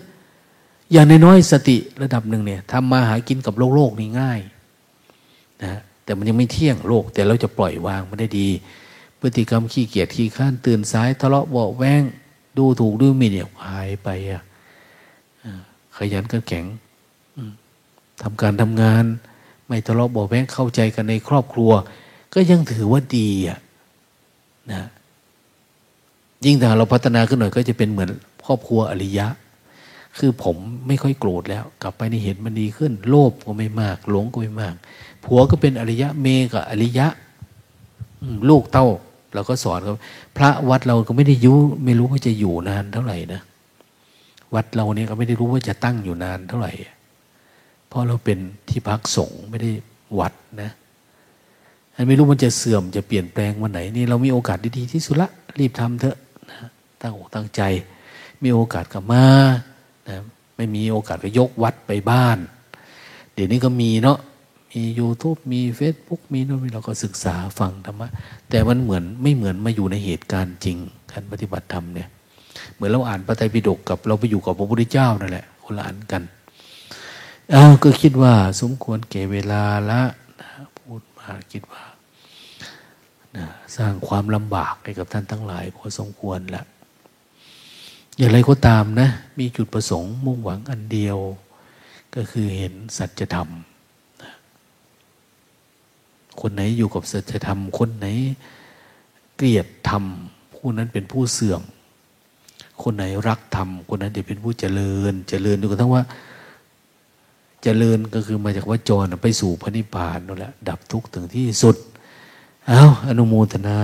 [0.92, 4.40] อย่างน้อยสติระดับหนึ่งเนี่ยทำมาหากินกับโลกโลกนี่ง่าย
[5.62, 8.48] นะแต่มันยังไม่เที่ยงโลก แต่เราจะปล่อยวางมันได้ดี
[9.20, 12.02] พฤติกรรมขี้เกียจขี้ข้านตื่นสายทะเลาะเบาแวง
[12.58, 14.42] ดูถูกดูหมิ่นเนี่ยหายไปอะ
[15.96, 16.64] ขยันกันแข็ง
[18.22, 19.04] ทำการทำงาน
[19.66, 21.70] ไม่ทะเลาะเบาแวงเข้าใจกันในครอบครัว
[22.34, 23.58] ก็ยังถือว่าดีอะ
[24.72, 24.82] นะ
[26.44, 28.10] ยิ่งถ้าเราพัฒนาขึ้นหน่อยก็จะเป็นเหมือน
[28.46, 29.26] ครอบครัวอริยะ
[30.18, 30.56] คือผม
[30.88, 34.74] ไม่ค่อยโกรธแล้ว กลับไปในเห็นมันดีขึ้น โลภก็ไม่มาก หลงก็ไม่มาก
[35.24, 37.06] ผัวก็เป็นอริยะเมกับอริยะ
[38.48, 38.88] ลูกเต้า
[39.34, 39.94] เราก็สอนเขา
[40.36, 43.40] พระวัดเราก็ไม่ได้ยุไม่รู้ว่าจะอยู่นานเท่าไหร่นะ
[44.54, 46.72] วัดเราเนี่ยก็ไม่ได้รู้ว่าจะตั้งอยู่นานเท่าไหร่
[47.88, 49.70] เพราะเราเป็นที่พักสงฆ์ไม่ได้
[50.18, 50.32] วัด
[50.62, 50.70] นะ
[51.94, 56.16] อันไม่รู้มันจะเสื่อมจะเปลี่ยนแปลงวันไหนนี่เรามีโอกาสดีๆที่สุดละรีบทำเถอะ
[56.50, 56.58] นะ
[57.00, 57.62] ตั้งอกตั้งใจ
[58.42, 59.24] มีโอกาสก็มา
[60.08, 60.16] นะ
[60.56, 62.38] ไม่มีโอกาสก็ยกวัดไปบ้าน
[63.34, 64.18] เดี๋ยวนี้ก็มีเนาะ
[64.72, 68.08] มี YouTube มี Facebook มีโน่นเราก็ศึกษาฟังธรรมะ
[68.50, 70.76] แต่มันเหมือนไม่เหมือนมาอยู่ในเหตุการณ์จริง
[71.12, 72.08] การปฏิบัติธรรมเนี่ย
[72.74, 76.22] เหมือนเราอ่านพระไตรปิฎกกับเราไปอยู่กับพระพุทธเจ้านั่นแหละคนละอันกัน
[77.54, 80.02] อ้าก็คิดว่าสมควรเก่เวลาละ
[80.40, 81.84] นะพูดมาคิดว่า
[83.36, 83.44] นะ
[83.76, 86.62] สร้างความลำบากให้กับท่านทั้งหลายพอสมควรละ
[88.18, 89.08] อย่างไรก็ตามนะ
[89.38, 91.18] มีจุดประสงค์มุ่งหวังอันเดียว
[92.14, 93.48] ก็คือเห็นสัจธรรม
[96.40, 98.06] คนไหนอยู่กับสัจธรรม คนไหน
[99.36, 100.04] เกลียดธรรม
[100.54, 101.62] ผู้นั้นเป็นผู้เสื่อม
[102.82, 106.02] คนไหนรักธรรม คนนั้นจะเป็นผู้เจริญ เจริญดูกระทั่งว่า
[107.62, 111.76] เจริญก็คือมาจากว่าจรไปสู่พระนิพพานนั่นแหละดับทุกข์ถึงที่สุด
[112.68, 113.80] เอาอนุโมทนา